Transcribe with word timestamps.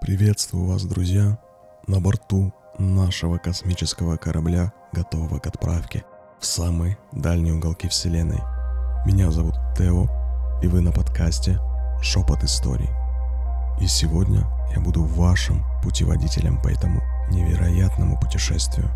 Приветствую 0.00 0.66
вас, 0.66 0.84
друзья, 0.84 1.38
на 1.86 2.00
борту 2.00 2.54
нашего 2.78 3.36
космического 3.36 4.16
корабля, 4.16 4.72
готового 4.92 5.38
к 5.38 5.46
отправке 5.46 6.04
в 6.40 6.46
самые 6.46 6.96
дальние 7.12 7.54
уголки 7.54 7.86
Вселенной. 7.86 8.40
Меня 9.04 9.30
зовут 9.30 9.56
Тео, 9.76 10.08
и 10.62 10.68
вы 10.68 10.80
на 10.80 10.90
подкасте 10.90 11.60
«Шепот 12.00 12.42
историй». 12.42 12.88
И 13.78 13.86
сегодня 13.86 14.48
я 14.74 14.80
буду 14.80 15.04
вашим 15.04 15.62
путеводителем 15.82 16.60
по 16.62 16.68
этому 16.68 17.02
невероятному 17.30 18.18
путешествию. 18.18 18.88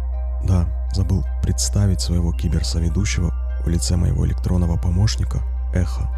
Да, 0.42 0.66
забыл 0.94 1.22
представить 1.42 2.00
своего 2.00 2.32
киберсоведущего 2.32 3.30
в 3.62 3.68
лице 3.68 3.96
моего 3.96 4.26
электронного 4.26 4.78
помощника 4.78 5.42
Эхо. 5.74 6.08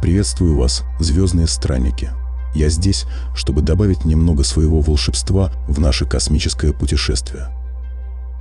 Приветствую 0.00 0.56
вас, 0.56 0.84
звездные 1.00 1.48
странники. 1.48 2.10
Я 2.54 2.68
здесь, 2.68 3.06
чтобы 3.34 3.62
добавить 3.62 4.04
немного 4.04 4.42
своего 4.42 4.80
волшебства 4.80 5.52
в 5.68 5.78
наше 5.78 6.04
космическое 6.04 6.72
путешествие. 6.72 7.48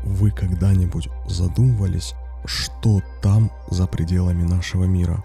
Вы 0.03 0.31
когда-нибудь 0.31 1.09
задумывались, 1.27 2.15
что 2.45 3.01
там 3.21 3.51
за 3.69 3.85
пределами 3.85 4.43
нашего 4.43 4.85
мира? 4.85 5.23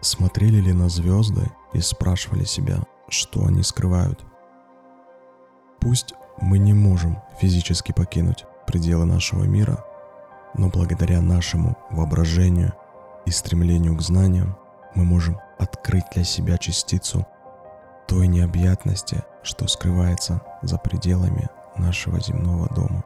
Смотрели 0.00 0.60
ли 0.60 0.72
на 0.72 0.88
звезды 0.88 1.50
и 1.72 1.80
спрашивали 1.80 2.44
себя, 2.44 2.84
что 3.08 3.44
они 3.46 3.62
скрывают? 3.62 4.20
Пусть 5.80 6.14
мы 6.40 6.58
не 6.58 6.72
можем 6.72 7.18
физически 7.40 7.92
покинуть 7.92 8.44
пределы 8.66 9.04
нашего 9.04 9.44
мира, 9.44 9.84
но 10.54 10.68
благодаря 10.68 11.20
нашему 11.20 11.76
воображению 11.90 12.72
и 13.26 13.30
стремлению 13.30 13.96
к 13.96 14.02
знаниям 14.02 14.56
мы 14.94 15.04
можем 15.04 15.38
открыть 15.58 16.04
для 16.14 16.24
себя 16.24 16.58
частицу 16.58 17.26
той 18.06 18.26
необъятности, 18.28 19.22
что 19.42 19.66
скрывается 19.68 20.40
за 20.62 20.78
пределами 20.78 21.48
нашего 21.76 22.20
земного 22.20 22.68
дома. 22.74 23.04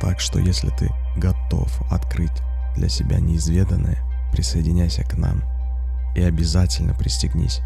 Так 0.00 0.20
что 0.20 0.38
если 0.38 0.70
ты 0.70 0.90
готов 1.16 1.70
открыть 1.90 2.42
для 2.76 2.88
себя 2.88 3.20
неизведанное, 3.20 3.98
присоединяйся 4.32 5.04
к 5.04 5.16
нам 5.16 5.42
и 6.16 6.22
обязательно 6.22 6.94
пристегнись. 6.94 7.60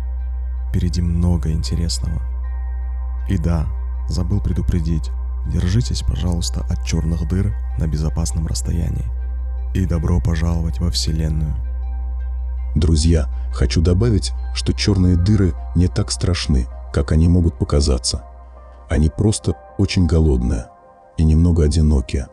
Впереди 0.69 1.01
много 1.01 1.51
интересного. 1.51 2.21
И 3.29 3.39
да, 3.39 3.67
забыл 4.09 4.41
предупредить, 4.41 5.11
держитесь, 5.47 6.03
пожалуйста, 6.03 6.61
от 6.69 6.85
черных 6.85 7.27
дыр 7.29 7.55
на 7.79 7.87
безопасном 7.87 8.47
расстоянии. 8.47 9.07
И 9.75 9.85
добро 9.85 10.21
пожаловать 10.21 10.81
во 10.81 10.91
Вселенную. 10.91 11.66
Друзья, 12.77 13.27
хочу 13.55 13.81
добавить, 13.81 14.33
что 14.55 14.75
черные 14.75 15.17
дыры 15.17 15.55
не 15.75 15.89
так 15.89 16.11
страшны, 16.11 16.67
как 16.93 17.11
они 17.11 17.27
могут 17.27 17.59
показаться. 17.59 18.23
Они 18.91 19.09
просто 19.09 19.55
очень 19.79 20.07
голодные 20.07 20.67
и 21.17 21.25
немного 21.25 21.65
одинокие. 21.65 22.29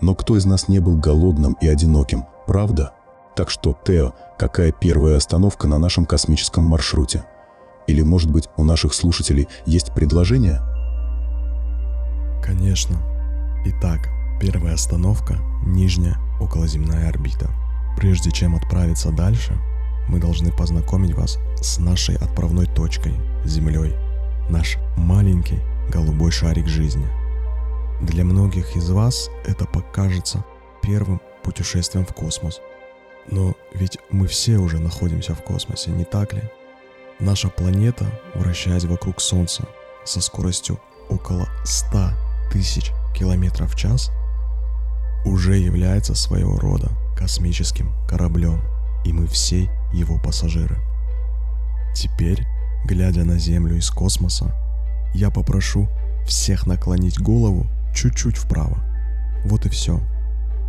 Но 0.00 0.16
кто 0.16 0.36
из 0.36 0.46
нас 0.46 0.66
не 0.66 0.80
был 0.80 0.96
голодным 0.96 1.56
и 1.60 1.68
одиноким, 1.68 2.24
правда? 2.48 2.92
Так 3.36 3.50
что, 3.50 3.78
Тео, 3.86 4.14
какая 4.36 4.72
первая 4.72 5.16
остановка 5.16 5.68
на 5.68 5.78
нашем 5.78 6.06
космическом 6.06 6.64
маршруте? 6.64 7.22
Или, 7.86 8.02
может 8.02 8.32
быть, 8.32 8.48
у 8.56 8.64
наших 8.64 8.92
слушателей 8.92 9.46
есть 9.64 9.94
предложение? 9.94 10.60
Конечно. 12.42 12.96
Итак, 13.64 14.08
первая 14.40 14.74
остановка– 14.74 15.38
нижняя 15.64 16.18
околоземная 16.40 17.08
орбита. 17.08 17.48
Прежде 17.98 18.30
чем 18.30 18.54
отправиться 18.54 19.10
дальше, 19.10 19.58
мы 20.06 20.20
должны 20.20 20.52
познакомить 20.52 21.14
вас 21.14 21.36
с 21.60 21.78
нашей 21.78 22.14
отправной 22.14 22.66
точкой– 22.66 23.12
Землей, 23.44 23.92
наш 24.48 24.78
маленький 24.96 25.58
голубой 25.90 26.30
шарик 26.30 26.68
жизни. 26.68 27.08
Для 28.00 28.22
многих 28.22 28.76
из 28.76 28.88
вас 28.90 29.30
это 29.44 29.64
покажется 29.64 30.44
первым 30.80 31.20
путешествием 31.42 32.06
в 32.06 32.14
космос. 32.14 32.60
Но 33.32 33.56
ведь 33.74 33.98
мы 34.10 34.28
все 34.28 34.58
уже 34.58 34.78
находимся 34.78 35.34
в 35.34 35.42
космосе, 35.42 35.90
не 35.90 36.04
так 36.04 36.34
ли? 36.34 36.42
Наша 37.18 37.48
планета, 37.48 38.06
вращаясь 38.36 38.84
вокруг 38.84 39.20
Солнца 39.20 39.64
со 40.04 40.20
скоростью 40.20 40.78
около 41.08 41.48
100 41.64 42.10
тысяч 42.52 42.92
километров 43.12 43.74
в 43.74 43.76
час, 43.76 44.12
уже 45.24 45.56
является 45.56 46.14
своего 46.14 46.56
рода 46.60 46.92
космическим 47.18 47.92
кораблем, 48.08 48.62
и 49.04 49.12
мы 49.12 49.26
все 49.26 49.68
его 49.92 50.18
пассажиры. 50.18 50.78
Теперь, 51.92 52.46
глядя 52.84 53.24
на 53.24 53.38
Землю 53.38 53.76
из 53.76 53.90
космоса, 53.90 54.54
я 55.14 55.30
попрошу 55.30 55.88
всех 56.26 56.66
наклонить 56.66 57.20
голову 57.20 57.66
чуть-чуть 57.92 58.36
вправо. 58.36 58.78
Вот 59.44 59.66
и 59.66 59.68
все. 59.68 60.00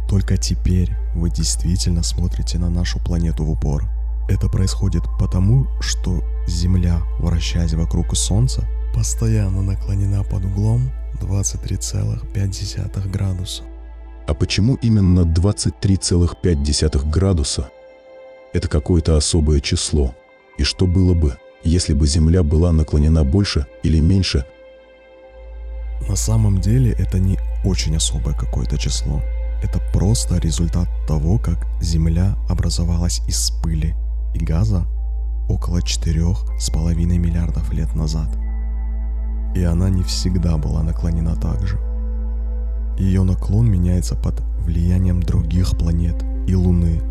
Только 0.08 0.38
теперь 0.38 0.92
вы 1.14 1.30
действительно 1.30 2.02
смотрите 2.02 2.58
на 2.58 2.70
нашу 2.70 3.00
планету 3.00 3.46
в 3.46 3.52
упор. 3.52 3.88
Это 4.28 4.50
происходит 4.50 5.04
потому, 5.20 5.68
что 5.80 6.24
Земля, 6.48 7.00
вращаясь 7.20 7.74
вокруг 7.74 8.16
Солнца, 8.16 8.68
постоянно 8.94 9.62
наклонена 9.62 10.24
под 10.24 10.46
углом 10.46 10.90
23,5 11.22 13.12
градуса. 13.12 13.69
А 14.30 14.36
почему 14.36 14.76
именно 14.76 15.22
23,5 15.22 17.10
градуса? 17.10 17.72
Это 18.54 18.68
какое-то 18.68 19.18
особое 19.18 19.60
число. 19.60 20.14
И 20.60 20.64
что 20.64 20.86
было 20.86 21.16
бы, 21.16 21.36
если 21.64 21.94
бы 21.96 22.06
Земля 22.06 22.44
была 22.44 22.72
наклонена 22.72 23.24
больше 23.24 23.66
или 23.82 24.00
меньше? 24.00 24.46
На 26.08 26.16
самом 26.16 26.62
деле 26.62 26.92
это 26.92 27.18
не 27.18 27.40
очень 27.66 27.96
особое 27.96 28.36
какое-то 28.36 28.78
число. 28.78 29.20
Это 29.64 29.82
просто 29.92 30.38
результат 30.38 30.88
того, 31.08 31.40
как 31.40 31.66
Земля 31.82 32.38
образовалась 32.48 33.22
из 33.28 33.50
пыли 33.50 33.96
и 34.36 34.46
газа 34.46 34.86
около 35.50 35.80
4,5 35.80 36.94
миллиардов 37.18 37.74
лет 37.74 37.96
назад. 37.96 38.30
И 39.56 39.64
она 39.64 39.90
не 39.90 40.04
всегда 40.04 40.58
была 40.58 40.84
наклонена 40.84 41.36
так 41.36 41.66
же. 41.66 41.89
Ее 43.00 43.24
наклон 43.24 43.72
меняется 43.72 44.16
под 44.16 44.42
влиянием 44.66 45.24
других 45.24 45.78
планет 45.78 46.22
и 46.48 46.54
Луны. 46.54 47.02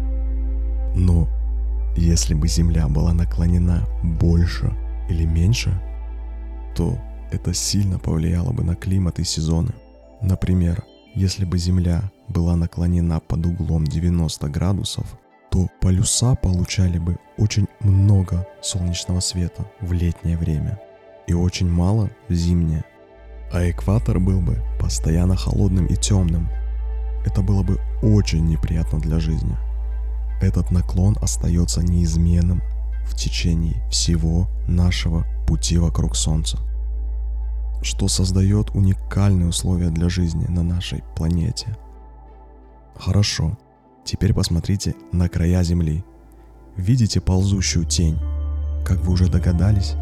Но 0.95 1.29
если 1.97 2.35
бы 2.35 2.47
Земля 2.47 2.89
была 2.89 3.15
наклонена 3.15 3.87
больше 4.03 4.73
или 5.09 5.25
меньше, 5.25 5.81
то 6.77 6.99
это 7.33 7.55
сильно 7.55 7.99
повлияло 7.99 8.53
бы 8.53 8.63
на 8.63 8.77
климат 8.77 9.19
и 9.19 9.25
сезоны. 9.25 9.73
Например, 10.21 10.85
если 11.15 11.45
бы 11.45 11.57
Земля 11.59 12.03
была 12.29 12.55
наклонена 12.55 13.21
под 13.21 13.47
углом 13.47 13.85
90 13.87 14.49
градусов, 14.49 15.19
то 15.51 15.69
полюса 15.81 16.35
получали 16.35 16.99
бы 16.99 17.17
очень 17.39 17.67
много 17.81 18.47
солнечного 18.63 19.21
света 19.21 19.65
в 19.81 19.93
летнее 19.93 20.37
время 20.37 20.79
и 21.27 21.33
очень 21.33 21.69
мало 21.69 22.11
в 22.29 22.35
зимнее. 22.35 22.85
А 23.53 23.69
экватор 23.69 24.19
был 24.19 24.41
бы 24.41 24.63
постоянно 24.79 25.37
холодным 25.37 25.87
и 25.87 25.97
темным. 25.97 26.49
Это 27.25 27.43
было 27.43 27.63
бы 27.63 27.81
очень 28.03 28.47
неприятно 28.47 29.01
для 29.01 29.19
жизни. 29.19 29.57
Этот 30.41 30.71
наклон 30.71 31.17
остается 31.21 31.83
неизменным 31.83 32.63
в 33.05 33.15
течение 33.15 33.83
всего 33.91 34.49
нашего 34.67 35.27
пути 35.47 35.79
вокруг 35.79 36.15
Солнца 36.15 36.59
что 37.83 38.09
создает 38.09 38.71
уникальные 38.75 39.49
условия 39.49 39.91
для 39.91 40.09
жизни 40.09 40.47
на 40.49 40.63
нашей 40.63 41.03
планете. 41.15 41.77
Хорошо, 42.97 43.57
теперь 44.05 44.35
посмотрите 44.35 44.95
на 45.13 45.29
края 45.29 45.63
Земли. 45.63 46.05
Видите 46.77 47.21
ползущую 47.21 47.85
тень? 47.85 48.19
Как 48.85 48.99
вы 49.01 49.13
уже 49.13 49.29
догадались, 49.29 49.95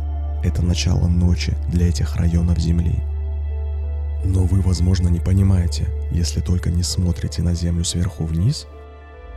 это 0.43 0.63
начало 0.63 1.09
ночи 1.09 1.57
для 1.69 1.89
этих 1.89 2.17
районов 2.17 2.59
Земли. 2.59 3.03
Но 4.27 4.43
вы, 4.43 4.61
возможно, 4.61 5.09
не 5.09 5.21
понимаете, 5.21 5.89
если 6.11 6.41
только 6.41 6.71
не 6.71 6.83
смотрите 6.83 7.43
на 7.43 7.55
Землю 7.55 7.85
сверху 7.85 8.25
вниз, 8.25 8.67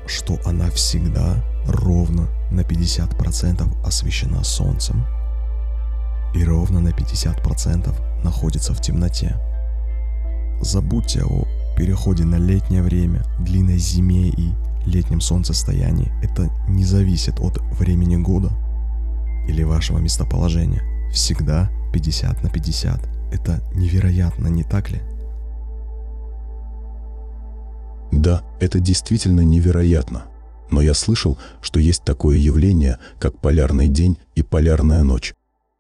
что 0.08 0.40
она 0.46 0.70
всегда 0.72 1.44
ровно 1.68 2.28
на 2.50 2.62
50% 2.62 3.86
освещена 3.86 4.44
Солнцем 4.44 5.06
и 6.34 6.44
ровно 6.44 6.80
на 6.80 6.90
50% 6.90 8.24
находится 8.24 8.74
в 8.74 8.82
темноте. 8.82 9.36
Забудьте 10.62 11.24
о 11.24 11.46
переходе 11.78 12.26
на 12.26 12.36
летнее 12.36 12.82
время, 12.82 13.24
длинной 13.40 13.78
зиме 13.78 14.30
и 14.30 14.52
летнем 14.86 15.22
солнцестоянии. 15.22 16.12
Это 16.24 16.50
не 16.68 16.84
зависит 16.84 17.40
от 17.40 17.60
времени 17.80 18.18
года 18.18 18.50
или 19.48 19.64
вашего 19.64 20.00
местоположения. 20.00 20.82
Всегда 21.14 21.70
50 21.94 22.44
на 22.44 22.50
50. 22.50 23.19
Это 23.32 23.62
невероятно, 23.74 24.48
не 24.48 24.64
так 24.64 24.90
ли? 24.90 25.02
Да, 28.12 28.44
это 28.60 28.80
действительно 28.80 29.42
невероятно. 29.42 30.24
Но 30.72 30.82
я 30.82 30.94
слышал, 30.94 31.38
что 31.62 31.80
есть 31.80 32.04
такое 32.04 32.38
явление, 32.38 33.00
как 33.20 33.40
полярный 33.40 33.88
день 33.88 34.18
и 34.36 34.44
полярная 34.44 35.04
ночь. 35.04 35.34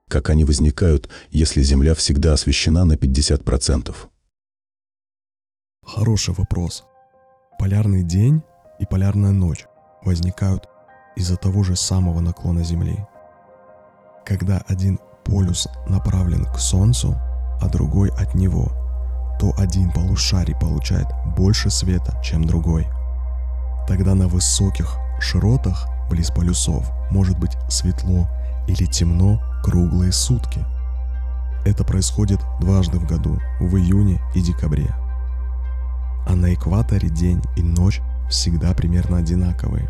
как 0.08 0.32
они 0.32 0.44
возникают, 0.44 1.08
если 1.30 1.62
Земля 1.62 1.94
всегда 1.94 2.34
освещена 2.34 2.84
на 2.84 2.94
50%? 2.94 3.96
Хороший 5.86 6.34
вопрос. 6.34 6.84
Полярный 7.60 8.04
день 8.04 8.42
и 8.80 8.86
полярная 8.86 9.32
ночь 9.32 9.66
возникают 10.04 10.68
из-за 11.16 11.36
того 11.38 11.64
же 11.64 11.76
самого 11.76 12.22
наклона 12.22 12.64
Земли. 12.64 13.06
Когда 14.26 14.64
один 14.68 15.00
полюс 15.24 15.68
направлен 15.88 16.46
к 16.46 16.58
Солнцу, 16.58 17.16
а 17.62 17.68
другой 17.68 18.10
от 18.10 18.36
него, 18.36 18.72
то 19.40 19.54
один 19.58 19.92
полушарий 19.92 20.56
получает 20.56 21.08
больше 21.38 21.70
света, 21.70 22.20
чем 22.24 22.46
другой. 22.46 22.88
Тогда 23.88 24.16
на 24.16 24.28
высоких 24.28 24.98
широтах 25.20 25.88
близ 26.10 26.30
полюсов 26.30 26.92
может 27.12 27.40
быть 27.40 27.58
светло 27.70 28.28
или 28.68 28.86
темно 28.86 29.42
круглые 29.64 30.12
сутки. 30.12 30.66
Это 31.66 31.84
происходит 31.84 32.40
дважды 32.60 33.00
в 33.00 33.06
году, 33.06 33.40
в 33.60 33.76
июне 33.78 34.22
и 34.34 34.42
декабре. 34.42 34.94
А 36.28 36.36
на 36.36 36.54
экваторе 36.54 37.10
день 37.10 37.42
и 37.56 37.64
ночь 37.64 38.02
всегда 38.30 38.74
примерно 38.74 39.18
одинаковые. 39.18 39.90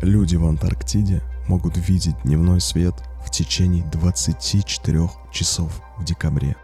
Люди 0.00 0.36
в 0.36 0.46
Антарктиде 0.46 1.22
могут 1.50 1.76
видеть 1.76 2.14
дневной 2.22 2.60
свет 2.60 2.94
в 3.26 3.30
течение 3.30 3.82
24 3.90 5.10
часов 5.32 5.82
в 5.96 6.04
декабре. 6.04 6.54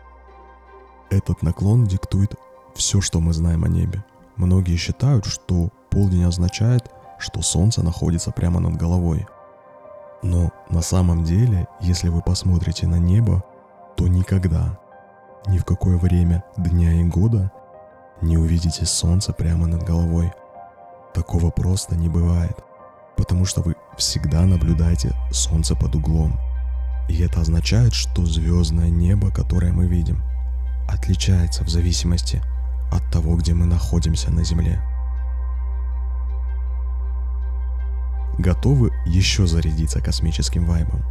Этот 1.11 1.43
наклон 1.43 1.87
диктует 1.87 2.37
все, 2.77 3.00
что 3.00 3.19
мы 3.19 3.33
знаем 3.33 3.65
о 3.65 3.69
небе. 3.69 4.05
Многие 4.37 4.77
считают, 4.77 5.27
что 5.27 5.71
полдень 5.91 6.23
означает, 6.23 6.88
что 7.19 7.43
солнце 7.43 7.83
находится 7.83 8.31
прямо 8.31 8.61
над 8.61 8.77
головой. 8.77 9.27
Но 10.23 10.53
на 10.71 10.83
самом 10.83 11.25
деле, 11.25 11.67
если 11.81 12.09
вы 12.09 12.23
посмотрите 12.23 12.87
на 12.87 13.00
небо, 13.00 13.43
то 13.97 14.06
никогда, 14.06 14.79
ни 15.49 15.59
в 15.59 15.65
какое 15.65 15.97
время 15.97 16.44
дня 16.56 16.93
и 17.00 17.03
года 17.03 17.50
не 18.23 18.38
увидите 18.38 18.87
солнце 18.87 19.33
прямо 19.33 19.67
над 19.67 19.83
головой. 19.83 20.33
Такого 21.12 21.50
просто 21.50 21.97
не 21.97 22.09
бывает, 22.09 22.56
потому 23.17 23.47
что 23.47 23.62
вы 23.62 23.75
всегда 23.96 24.43
наблюдаете 24.43 25.14
солнце 25.31 25.75
под 25.75 25.94
углом. 25.94 26.38
И 27.08 27.20
это 27.22 27.40
означает, 27.40 27.94
что 27.94 28.25
звездное 28.25 28.90
небо, 28.90 29.31
которое 29.31 29.72
мы 29.72 29.87
видим, 29.87 30.22
отличается 30.88 31.64
в 31.64 31.69
зависимости 31.69 32.43
от 32.90 33.10
того, 33.10 33.37
где 33.37 33.54
мы 33.54 33.66
находимся 33.66 34.31
на 34.31 34.44
Земле. 34.44 34.81
Готовы 38.38 38.93
еще 39.06 39.46
зарядиться 39.46 40.00
космическим 40.00 40.66
вайбом? 40.66 41.02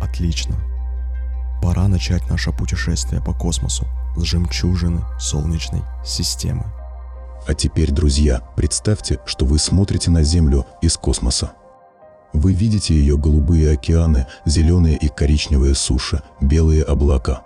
Отлично. 0.00 0.54
Пора 1.60 1.88
начать 1.88 2.28
наше 2.30 2.52
путешествие 2.52 3.20
по 3.20 3.32
космосу 3.32 3.86
с 4.16 4.22
жемчужины 4.22 5.02
Солнечной 5.18 5.82
системы. 6.04 6.64
А 7.48 7.54
теперь, 7.54 7.90
друзья, 7.90 8.42
представьте, 8.56 9.18
что 9.24 9.44
вы 9.46 9.58
смотрите 9.58 10.10
на 10.10 10.22
Землю 10.22 10.66
из 10.82 10.96
космоса. 10.96 11.52
Вы 12.32 12.52
видите 12.52 12.94
ее 12.94 13.16
голубые 13.16 13.72
океаны, 13.72 14.26
зеленые 14.44 14.96
и 14.96 15.08
коричневые 15.08 15.74
суши, 15.74 16.22
белые 16.40 16.82
облака. 16.82 17.42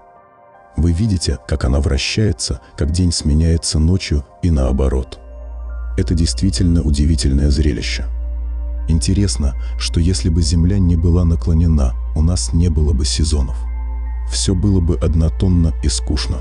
Вы 0.76 0.92
видите, 0.92 1.38
как 1.46 1.64
она 1.64 1.80
вращается, 1.80 2.60
как 2.76 2.90
день 2.90 3.12
сменяется 3.12 3.78
ночью 3.78 4.24
и 4.42 4.50
наоборот. 4.50 5.20
Это 5.96 6.14
действительно 6.14 6.82
удивительное 6.82 7.50
зрелище. 7.50 8.06
Интересно, 8.88 9.54
что 9.78 10.00
если 10.00 10.28
бы 10.28 10.42
Земля 10.42 10.78
не 10.78 10.96
была 10.96 11.24
наклонена, 11.24 11.94
у 12.16 12.22
нас 12.22 12.52
не 12.52 12.68
было 12.68 12.92
бы 12.92 13.04
сезонов. 13.04 13.56
Все 14.30 14.54
было 14.54 14.80
бы 14.80 14.96
однотонно 14.96 15.74
и 15.82 15.88
скучно. 15.88 16.38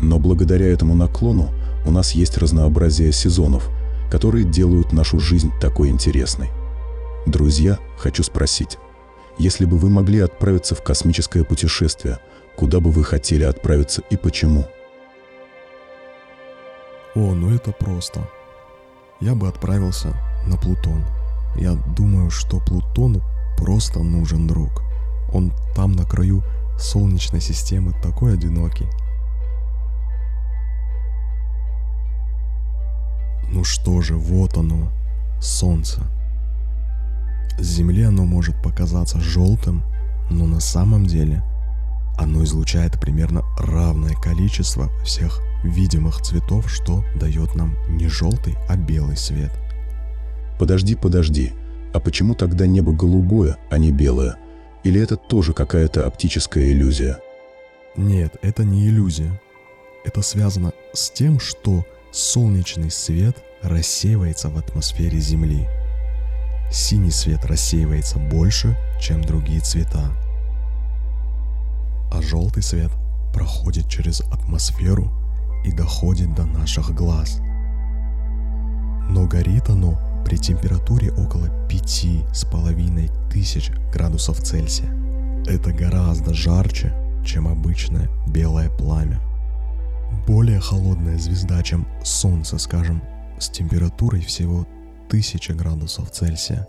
Но 0.00 0.18
благодаря 0.18 0.66
этому 0.66 0.94
наклону 0.94 1.50
у 1.86 1.90
нас 1.90 2.12
есть 2.12 2.36
разнообразие 2.36 3.12
сезонов, 3.12 3.68
которые 4.10 4.44
делают 4.44 4.92
нашу 4.92 5.20
жизнь 5.20 5.52
такой 5.60 5.88
интересной. 5.90 6.50
Друзья, 7.26 7.78
хочу 7.96 8.22
спросить, 8.22 8.78
если 9.38 9.64
бы 9.64 9.78
вы 9.78 9.88
могли 9.88 10.20
отправиться 10.20 10.74
в 10.74 10.82
космическое 10.82 11.42
путешествие, 11.42 12.18
куда 12.54 12.80
бы 12.80 12.90
вы 12.90 13.02
хотели 13.02 13.44
отправиться 13.44 14.02
и 14.10 14.16
почему? 14.16 14.66
О, 17.14 17.32
ну 17.32 17.54
это 17.54 17.72
просто. 17.72 18.28
Я 19.20 19.34
бы 19.34 19.48
отправился 19.48 20.14
на 20.46 20.58
Плутон. 20.58 21.02
Я 21.56 21.72
думаю, 21.96 22.30
что 22.30 22.60
Плутону 22.60 23.22
просто 23.56 24.00
нужен 24.00 24.46
друг. 24.46 24.82
Он 25.32 25.50
там 25.74 25.92
на 25.92 26.04
краю 26.04 26.42
Солнечной 26.78 27.40
системы 27.40 27.94
такой 28.02 28.34
одинокий. 28.34 28.86
Ну 33.48 33.64
что 33.64 34.02
же, 34.02 34.14
вот 34.16 34.58
оно, 34.58 34.92
Солнце. 35.40 36.02
С 37.58 37.64
Земли 37.64 38.02
оно 38.02 38.24
может 38.24 38.60
показаться 38.62 39.20
желтым, 39.20 39.82
но 40.30 40.46
на 40.46 40.60
самом 40.60 41.06
деле 41.06 41.42
оно 42.16 42.44
излучает 42.44 43.00
примерно 43.00 43.42
равное 43.58 44.14
количество 44.14 44.90
всех 45.04 45.40
видимых 45.62 46.20
цветов, 46.20 46.70
что 46.70 47.04
дает 47.18 47.54
нам 47.54 47.74
не 47.88 48.08
желтый, 48.08 48.56
а 48.68 48.76
белый 48.76 49.16
свет. 49.16 49.52
Подожди, 50.58 50.94
подожди, 50.94 51.52
а 51.92 52.00
почему 52.00 52.34
тогда 52.34 52.66
небо 52.66 52.92
голубое, 52.92 53.56
а 53.70 53.78
не 53.78 53.92
белое? 53.92 54.36
Или 54.84 55.00
это 55.00 55.16
тоже 55.16 55.52
какая-то 55.52 56.06
оптическая 56.06 56.64
иллюзия? 56.64 57.18
Нет, 57.96 58.36
это 58.42 58.64
не 58.64 58.88
иллюзия. 58.88 59.40
Это 60.04 60.20
связано 60.20 60.72
с 60.92 61.10
тем, 61.10 61.40
что 61.40 61.84
солнечный 62.12 62.90
свет 62.90 63.36
рассеивается 63.62 64.50
в 64.50 64.58
атмосфере 64.58 65.18
Земли. 65.18 65.66
Синий 66.74 67.12
свет 67.12 67.44
рассеивается 67.44 68.18
больше, 68.18 68.76
чем 69.00 69.22
другие 69.22 69.60
цвета. 69.60 70.10
А 72.10 72.20
желтый 72.20 72.64
свет 72.64 72.90
проходит 73.32 73.88
через 73.88 74.20
атмосферу 74.22 75.12
и 75.64 75.70
доходит 75.70 76.34
до 76.34 76.44
наших 76.44 76.92
глаз. 76.92 77.38
Но 79.08 79.28
горит 79.28 79.70
оно 79.70 79.96
при 80.24 80.36
температуре 80.36 81.12
около 81.12 81.48
пяти 81.68 82.24
с 82.32 82.44
половиной 82.44 83.08
тысяч 83.30 83.70
градусов 83.92 84.40
Цельсия. 84.40 84.92
Это 85.46 85.72
гораздо 85.72 86.34
жарче, 86.34 86.92
чем 87.24 87.46
обычное 87.46 88.10
белое 88.26 88.68
пламя 88.68 89.20
более 90.26 90.60
холодная 90.60 91.18
звезда, 91.18 91.62
чем 91.62 91.86
Солнце, 92.02 92.58
скажем, 92.58 93.02
с 93.38 93.48
температурой 93.48 94.20
всего 94.22 94.66
1000 95.08 95.54
градусов 95.54 96.10
Цельсия, 96.10 96.68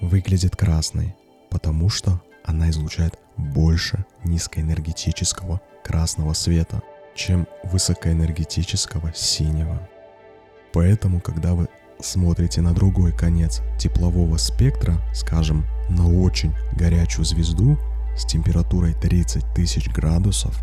выглядит 0.00 0.56
красной, 0.56 1.14
потому 1.50 1.88
что 1.88 2.20
она 2.44 2.70
излучает 2.70 3.18
больше 3.36 4.04
низкоэнергетического 4.24 5.60
красного 5.84 6.32
света, 6.32 6.82
чем 7.14 7.46
высокоэнергетического 7.64 9.12
синего. 9.14 9.88
Поэтому, 10.72 11.20
когда 11.20 11.54
вы 11.54 11.68
смотрите 12.00 12.60
на 12.60 12.72
другой 12.72 13.12
конец 13.12 13.60
теплового 13.78 14.36
спектра, 14.36 15.00
скажем, 15.14 15.66
на 15.88 16.08
очень 16.08 16.54
горячую 16.72 17.24
звезду 17.24 17.78
с 18.16 18.24
температурой 18.24 18.94
30 18.94 19.54
тысяч 19.54 19.88
градусов, 19.88 20.58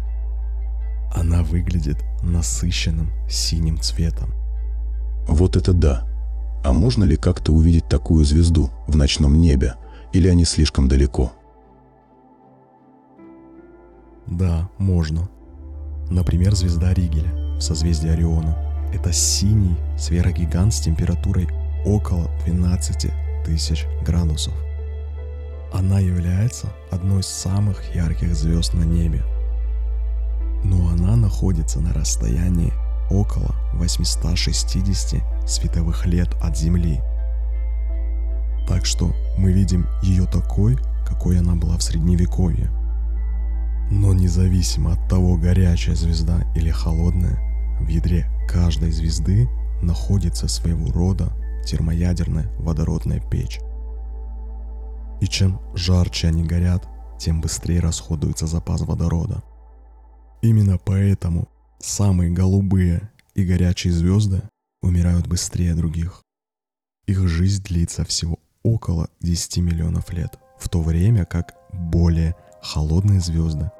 она 1.13 1.43
выглядит 1.43 1.97
насыщенным 2.21 3.12
синим 3.29 3.79
цветом. 3.79 4.33
Вот 5.27 5.55
это 5.55 5.74
да! 5.74 6.06
А 6.67 6.74
можно 6.74 7.05
ли 7.05 7.15
как-то 7.15 7.53
увидеть 7.53 7.88
такую 7.88 8.25
звезду 8.25 8.71
в 8.88 8.97
ночном 8.97 9.39
небе? 9.39 9.75
Или 10.12 10.27
они 10.27 10.43
слишком 10.43 10.89
далеко? 10.89 11.31
Да, 14.25 14.69
можно. 14.77 15.29
Например, 16.09 16.53
звезда 16.55 16.93
Ригеля 16.93 17.31
в 17.57 17.62
созвездии 17.62 18.09
Ориона. 18.09 18.57
Это 18.93 19.13
синий 19.13 19.77
сферогигант 19.97 20.74
с 20.74 20.81
температурой 20.81 21.47
около 21.86 22.29
12 22.45 23.13
тысяч 23.45 23.86
градусов. 24.05 24.53
Она 25.71 26.00
является 26.00 26.67
одной 26.91 27.21
из 27.21 27.27
самых 27.27 27.95
ярких 27.95 28.36
звезд 28.36 28.74
на 28.74 28.83
небе– 28.83 29.24
но 30.63 30.89
она 30.89 31.15
находится 31.15 31.79
на 31.79 31.93
расстоянии 31.93 32.74
около 33.09 33.55
860 33.75 35.21
световых 35.48 36.06
лет 36.06 36.30
от 36.42 36.58
Земли. 36.58 37.01
Так 38.68 38.86
что 38.86 39.13
мы 39.38 39.51
видим 39.54 39.88
ее 40.01 40.25
такой, 40.25 40.77
какой 41.08 41.39
она 41.39 41.56
была 41.56 41.77
в 41.77 41.84
Средневековье. 41.84 42.70
Но 43.89 44.13
независимо 44.13 44.94
от 44.94 45.08
того, 45.08 45.38
горячая 45.38 45.96
звезда 45.96 46.44
или 46.54 46.70
холодная, 46.70 47.39
в 47.80 47.88
ядре 47.88 48.30
каждой 48.48 48.92
звезды 48.92 49.50
находится 49.82 50.48
своего 50.48 50.92
рода 50.92 51.32
термоядерная 51.66 52.51
водородная 52.60 53.22
печь. 53.22 53.60
И 55.22 55.27
чем 55.27 55.62
жарче 55.74 56.27
они 56.27 56.44
горят, 56.44 56.88
тем 57.18 57.42
быстрее 57.42 57.80
расходуется 57.80 58.48
запас 58.48 58.82
водорода. 58.82 59.42
Именно 60.42 60.77
поэтому 60.77 61.48
самые 61.80 62.32
голубые 62.32 63.10
и 63.34 63.44
горячие 63.44 63.94
звезды 63.94 64.42
умирают 64.81 65.27
быстрее 65.27 65.74
других. 65.75 66.22
Их 67.05 67.27
жизнь 67.27 67.63
длится 67.63 68.03
всего 68.03 68.39
около 68.63 69.10
10 69.22 69.57
миллионов 69.57 70.12
лет, 70.12 70.38
в 70.60 70.69
то 70.69 70.81
время 70.81 71.25
как 71.25 71.55
более 71.72 72.36
холодные 72.62 73.19
звезды, 73.19 73.72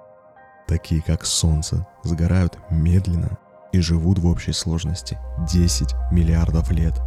такие 0.68 1.01
как 1.01 1.25
Солнце, 1.25 1.86
сгорают 2.04 2.58
медленно 2.70 3.38
и 3.74 3.80
живут 3.80 4.20
в 4.20 4.27
общей 4.27 4.54
сложности 4.54 5.18
10 5.51 5.94
миллиардов 6.12 6.72
лет. 6.72 7.01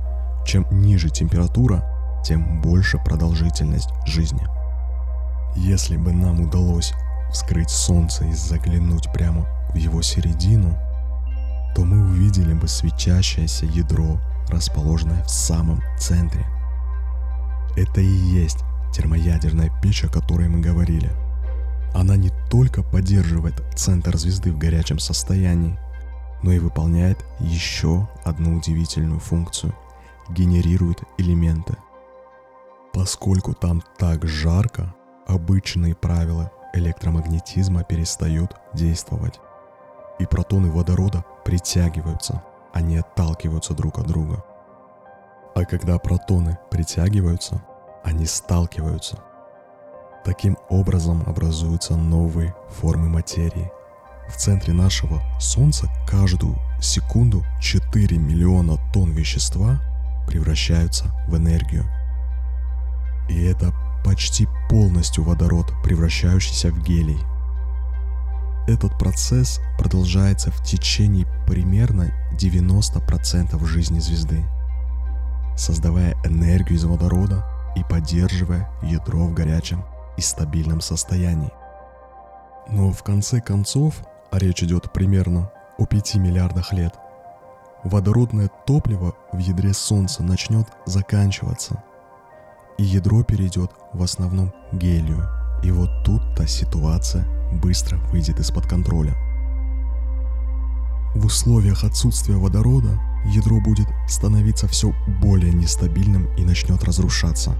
Чем 0.46 0.66
ниже 0.70 1.08
температура, 1.10 1.84
тем 2.24 2.60
больше 2.60 2.98
продолжительность 2.98 3.90
жизни. 4.06 4.46
Если 5.56 5.96
бы 5.96 6.12
нам 6.12 6.40
удалось 6.40 6.92
вскрыть 7.32 7.70
Солнце 7.70 8.24
и 8.24 8.32
заглянуть 8.32 9.10
прямо 9.12 9.46
в 9.72 9.76
его 9.76 10.02
середину, 10.02 10.76
то 11.74 11.84
мы 11.84 12.02
увидели 12.02 12.54
бы 12.54 12.68
свечащееся 12.68 13.66
ядро, 13.66 14.20
расположенное 14.48 15.24
в 15.24 15.30
самом 15.30 15.82
центре. 15.98 16.46
Это 17.76 18.00
и 18.00 18.06
есть 18.06 18.58
термоядерная 18.92 19.70
печь, 19.82 20.04
о 20.04 20.08
которой 20.08 20.48
мы 20.48 20.60
говорили. 20.60 21.10
Она 21.94 22.16
не 22.16 22.30
только 22.50 22.82
поддерживает 22.82 23.62
центр 23.76 24.16
звезды 24.16 24.52
в 24.52 24.58
горячем 24.58 24.98
состоянии, 24.98 25.78
но 26.42 26.52
и 26.52 26.58
выполняет 26.58 27.18
еще 27.40 28.08
одну 28.24 28.56
удивительную 28.56 29.20
функцию– 29.20 29.74
генерирует 30.30 31.02
элементы. 31.18 31.76
Поскольку 32.92 33.54
там 33.54 33.82
так 33.98 34.26
жарко, 34.26 34.94
обычные 35.26 35.94
правила 35.94 36.50
электромагнетизма 36.72 37.84
перестают 37.84 38.56
действовать. 38.74 39.40
И 40.20 40.26
протоны 40.26 40.70
водорода 40.70 41.24
притягиваются, 41.44 42.42
а 42.72 42.82
не 42.82 42.98
отталкиваются 42.98 43.74
друг 43.74 43.98
от 43.98 44.06
друга. 44.06 44.44
А 45.56 45.64
когда 45.64 45.98
протоны 45.98 46.58
притягиваются, 46.70 47.62
они 48.04 48.26
сталкиваются. 48.26 49.18
Таким 50.24 50.58
образом 50.68 51.24
образуются 51.26 51.96
новые 51.96 52.54
формы 52.68 53.08
материи. 53.08 53.72
В 54.28 54.36
центре 54.36 54.74
нашего 54.74 55.22
Солнца 55.40 55.88
каждую 56.06 56.54
секунду 56.82 57.42
4 57.60 58.18
миллиона 58.18 58.76
тонн 58.92 59.12
вещества 59.12 59.80
превращаются 60.26 61.06
в 61.28 61.36
энергию. 61.36 61.84
И 63.30 63.42
это 63.42 63.72
почти 64.04 64.46
полностью 64.68 65.24
водород, 65.24 65.72
превращающийся 65.82 66.70
в 66.70 66.82
гелий. 66.82 67.18
Этот 68.70 68.96
процесс 68.96 69.60
продолжается 69.76 70.52
в 70.52 70.62
течение 70.62 71.26
примерно 71.44 72.12
90% 72.38 73.66
жизни 73.66 73.98
звезды, 73.98 74.44
создавая 75.56 76.14
энергию 76.24 76.78
из 76.78 76.84
водорода 76.84 77.44
и 77.74 77.82
поддерживая 77.82 78.70
ядро 78.80 79.26
в 79.26 79.34
горячем 79.34 79.84
и 80.16 80.20
стабильном 80.20 80.80
состоянии. 80.80 81.50
Но 82.68 82.92
в 82.92 83.02
конце 83.02 83.40
концов, 83.40 84.04
а 84.30 84.38
речь 84.38 84.62
идет 84.62 84.92
примерно 84.92 85.50
о 85.76 85.84
5 85.84 86.14
миллиардах 86.14 86.72
лет, 86.72 86.94
водородное 87.82 88.50
топливо 88.68 89.16
в 89.32 89.38
ядре 89.38 89.74
Солнца 89.74 90.22
начнет 90.22 90.68
заканчиваться– 90.86 91.82
и 92.78 92.82
ядро 92.82 93.22
перейдет 93.24 93.72
в 93.92 94.02
основном 94.02 94.54
гелию. 94.72 95.28
И 95.62 95.70
вот 95.70 95.90
тут-то 96.02 96.46
ситуация 96.46 97.26
быстро 97.52 97.98
выйдет 98.12 98.38
из-под 98.40 98.66
контроля. 98.66 99.16
В 101.14 101.26
условиях 101.26 101.82
отсутствия 101.84 102.36
водорода 102.36 103.00
ядро 103.26 103.60
будет 103.60 103.88
становиться 104.08 104.68
все 104.68 104.94
более 105.20 105.52
нестабильным 105.52 106.32
и 106.36 106.44
начнет 106.44 106.84
разрушаться, 106.84 107.56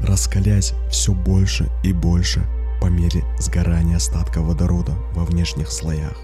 раскаляясь 0.00 0.72
все 0.90 1.12
больше 1.12 1.70
и 1.82 1.92
больше 1.92 2.46
по 2.80 2.86
мере 2.86 3.24
сгорания 3.38 3.96
остатка 3.96 4.40
водорода 4.40 4.94
во 5.12 5.24
внешних 5.24 5.70
слоях. 5.70 6.16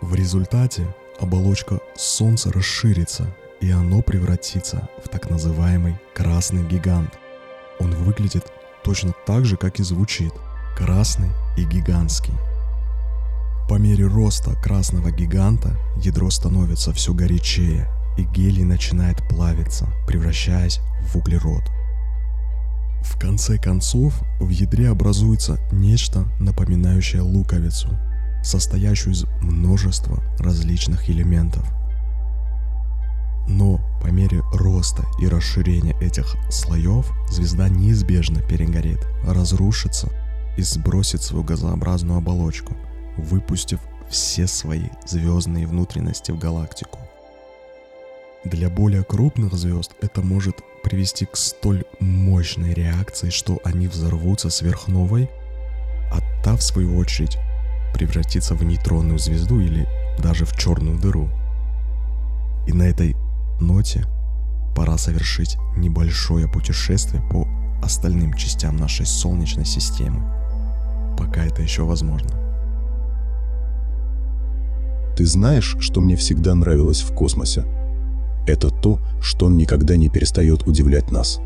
В 0.00 0.14
результате 0.14 0.94
оболочка 1.20 1.80
Солнца 1.96 2.52
расширится 2.52 3.34
и 3.60 3.72
оно 3.72 4.02
превратится 4.02 4.88
в 5.04 5.08
так 5.08 5.28
называемый 5.30 5.98
красный 6.14 6.62
гигант. 6.62 7.18
Он 7.80 7.92
выглядит 7.92 8.52
точно 8.84 9.12
так 9.26 9.44
же, 9.44 9.56
как 9.56 9.80
и 9.80 9.82
звучит– 9.82 10.32
красный 10.78 11.30
и 11.56 11.64
гигантский. 11.64 12.34
По 13.68 13.74
мере 13.74 14.06
роста 14.06 14.54
красного 14.54 15.10
гиганта 15.10 15.76
ядро 15.96 16.30
становится 16.30 16.92
все 16.92 17.12
горячее, 17.12 17.88
и 18.16 18.22
гелий 18.22 18.62
начинает 18.62 19.16
плавиться, 19.28 19.88
превращаясь 20.06 20.78
в 21.02 21.16
углерод. 21.16 21.64
В 23.02 23.18
конце 23.18 23.58
концов, 23.58 24.14
в 24.38 24.48
ядре 24.50 24.88
образуется 24.88 25.58
нечто, 25.72 26.28
напоминающее 26.38 27.22
луковицу, 27.22 27.88
состоящую 28.44 29.14
из 29.14 29.24
множества 29.40 30.22
различных 30.38 31.10
элементов– 31.10 31.66
но 33.48 33.80
по 34.02 34.08
мере 34.08 34.42
роста 34.52 35.04
и 35.18 35.26
расширения 35.26 35.96
этих 36.02 36.36
слоев 36.50 37.10
звезда 37.30 37.70
неизбежно 37.70 38.42
перегорит, 38.42 39.06
разрушится 39.24 40.10
и 40.58 40.62
сбросит 40.62 41.22
свою 41.22 41.44
газообразную 41.44 42.18
оболочку, 42.18 42.76
выпустив 43.16 43.78
все 44.10 44.48
свои 44.48 44.88
звездные 45.06 45.68
внутренности 45.68 46.32
в 46.32 46.38
галактику. 46.38 46.98
Для 48.44 48.68
более 48.68 49.04
крупных 49.04 49.54
звезд 49.54 49.92
это 50.00 50.20
может 50.20 50.56
привести 50.82 51.26
к 51.26 51.36
столь 51.36 51.84
мощной 52.00 52.74
реакции, 52.74 53.30
что 53.30 53.60
они 53.62 53.86
взорвутся 53.86 54.50
сверхновой, 54.50 55.30
а 56.12 56.18
та, 56.42 56.56
в 56.56 56.62
свою 56.62 56.96
очередь, 56.96 57.38
превратится 57.94 58.54
в 58.54 58.64
нейтронную 58.64 59.18
звезду 59.20 59.60
или 59.60 59.86
даже 60.20 60.44
в 60.44 60.56
черную 60.56 60.98
дыру. 60.98 61.28
И 62.66 62.72
на 62.72 62.82
этой 62.82 63.14
ноте 63.60 64.06
пора 64.74 64.98
совершить 64.98 65.56
небольшое 65.76 66.48
путешествие 66.48 67.22
по 67.30 67.46
остальным 67.82 68.34
частям 68.34 68.76
нашей 68.76 69.06
Солнечной 69.06 69.64
системы, 69.64 70.38
пока 71.18 71.44
это 71.44 71.60
еще 71.60 71.82
возможно. 71.82 72.30
Ты 75.16 75.26
знаешь, 75.26 75.76
что 75.80 76.00
мне 76.00 76.14
всегда 76.14 76.54
нравилось 76.54 77.02
в 77.02 77.12
космосе? 77.12 77.64
Это 78.46 78.70
то, 78.70 79.00
что 79.20 79.46
он 79.46 79.56
никогда 79.56 79.96
не 79.96 80.08
перестает 80.08 80.64
удивлять 80.66 81.10
нас. 81.10 81.40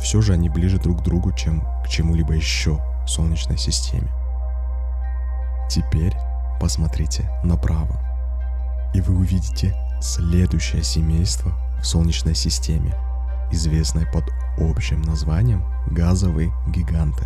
все 0.00 0.20
же 0.20 0.34
они 0.34 0.50
ближе 0.50 0.78
друг 0.78 1.00
к 1.00 1.02
другу, 1.02 1.32
чем 1.32 1.62
к 1.84 1.88
чему-либо 1.88 2.34
еще 2.34 2.80
в 3.06 3.08
Солнечной 3.08 3.56
системе. 3.56 4.10
Теперь 5.70 6.12
посмотрите 6.60 7.30
направо, 7.44 7.96
и 8.92 9.00
вы 9.00 9.16
увидите 9.16 9.74
следующее 10.02 10.82
семейство 10.82 11.52
в 11.80 11.86
Солнечной 11.86 12.34
системе, 12.34 12.94
известное 13.50 14.06
под 14.12 14.24
общим 14.58 15.00
названием 15.02 15.64
газовые 15.90 16.52
гиганты. 16.68 17.24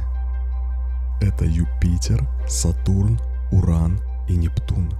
Это 1.21 1.45
Юпитер, 1.45 2.25
Сатурн, 2.49 3.19
Уран 3.51 3.99
и 4.29 4.37
Нептун. 4.37 4.93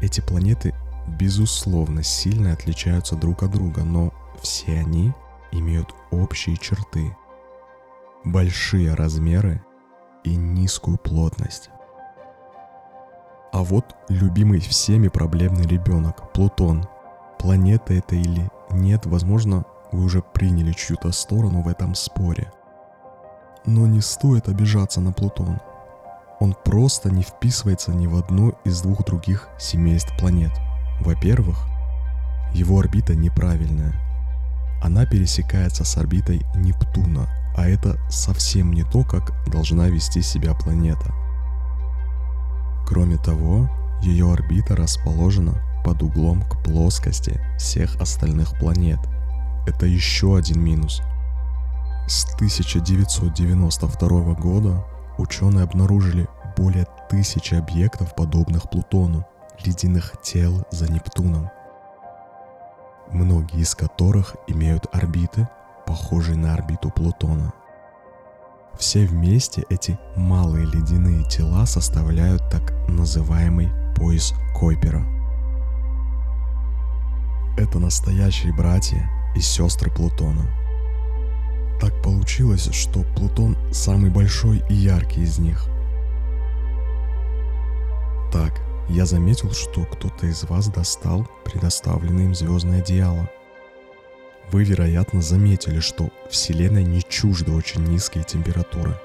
Эти 0.00 0.20
планеты 0.20 0.74
безусловно 1.06 2.02
сильно 2.02 2.52
отличаются 2.52 3.16
друг 3.16 3.42
от 3.42 3.52
друга, 3.52 3.84
но 3.84 4.12
все 4.40 4.78
они 4.78 5.12
имеют 5.52 5.94
общие 6.10 6.56
черты. 6.56 7.16
Большие 8.24 8.94
размеры 8.94 9.62
и 10.24 10.34
низкую 10.34 10.98
плотность. 10.98 11.70
А 13.52 13.62
вот 13.62 13.94
любимый 14.08 14.60
всеми 14.60 15.08
проблемный 15.08 15.66
ребенок, 15.66 16.32
Плутон. 16.32 16.86
Планета 17.38 17.94
это 17.94 18.16
или 18.16 18.50
нет, 18.70 19.06
возможно, 19.06 19.64
вы 19.92 20.04
уже 20.04 20.20
приняли 20.20 20.72
чью-то 20.72 21.12
сторону 21.12 21.62
в 21.62 21.68
этом 21.68 21.94
споре. 21.94 22.52
Но 23.64 23.86
не 23.86 24.00
стоит 24.00 24.48
обижаться 24.48 25.00
на 25.00 25.12
Плутон. 25.12 25.60
Он 26.40 26.54
просто 26.64 27.10
не 27.10 27.22
вписывается 27.22 27.92
ни 27.92 28.06
в 28.06 28.16
одну 28.16 28.54
из 28.64 28.82
двух 28.82 29.04
других 29.04 29.48
семейств 29.58 30.12
планет. 30.18 30.52
Во-первых, 31.00 31.66
его 32.52 32.78
орбита 32.78 33.14
неправильная. 33.14 33.94
Она 34.82 35.06
пересекается 35.06 35.84
с 35.84 35.96
орбитой 35.96 36.42
Нептуна, 36.54 37.28
а 37.56 37.66
это 37.66 37.98
совсем 38.10 38.72
не 38.72 38.84
то, 38.84 39.04
как 39.04 39.32
должна 39.50 39.88
вести 39.88 40.22
себя 40.22 40.54
планета– 40.54 41.14
Кроме 42.86 43.16
того, 43.16 43.68
ее 44.00 44.32
орбита 44.32 44.76
расположена 44.76 45.60
под 45.84 46.02
углом 46.02 46.42
к 46.42 46.62
плоскости 46.62 47.40
всех 47.58 48.00
остальных 48.00 48.56
планет. 48.58 49.00
Это 49.66 49.86
еще 49.86 50.36
один 50.36 50.62
минус. 50.62 51.02
С 52.06 52.32
1992 52.34 54.34
года 54.34 54.84
ученые 55.18 55.64
обнаружили 55.64 56.28
более 56.56 56.86
тысячи 57.10 57.54
объектов, 57.54 58.14
подобных 58.14 58.70
Плутону, 58.70 59.26
ледяных 59.66 60.20
тел 60.22 60.64
за 60.70 60.90
Нептуном, 60.90 61.50
многие 63.10 63.60
из 63.60 63.74
которых 63.74 64.36
имеют 64.46 64.86
орбиты, 64.92 65.48
похожие 65.86 66.36
на 66.36 66.54
орбиту 66.54 66.90
Плутона– 66.90 67.52
все 68.78 69.06
вместе 69.06 69.64
эти 69.70 69.98
малые 70.16 70.66
ледяные 70.66 71.24
тела 71.24 71.64
составляют 71.64 72.42
так 72.50 72.74
называемый 72.88 73.70
пояс 73.96 74.34
Койпера. 74.54 75.02
Это 77.56 77.78
настоящие 77.78 78.52
братья 78.52 79.10
и 79.34 79.40
сестры 79.40 79.90
Плутона. 79.90 80.42
Так 81.80 82.02
получилось, 82.02 82.68
что 82.74 83.02
Плутон 83.16 83.56
самый 83.72 84.10
большой 84.10 84.62
и 84.68 84.74
яркий 84.74 85.22
из 85.22 85.38
них. 85.38 85.66
Так, 88.30 88.60
я 88.88 89.06
заметил, 89.06 89.52
что 89.52 89.84
кто-то 89.84 90.26
из 90.26 90.44
вас 90.44 90.68
достал 90.68 91.28
предоставленное 91.44 92.24
им 92.24 92.34
звездное 92.34 92.80
одеяло. 92.80 93.28
Вы, 94.52 94.64
вероятно, 94.64 95.22
заметили, 95.22 95.80
что 95.80 96.10
Вселенная 96.30 96.84
не 96.84 97.02
чужда 97.02 97.52
очень 97.52 97.84
низкие 97.84 98.22
температуры. 98.22 98.96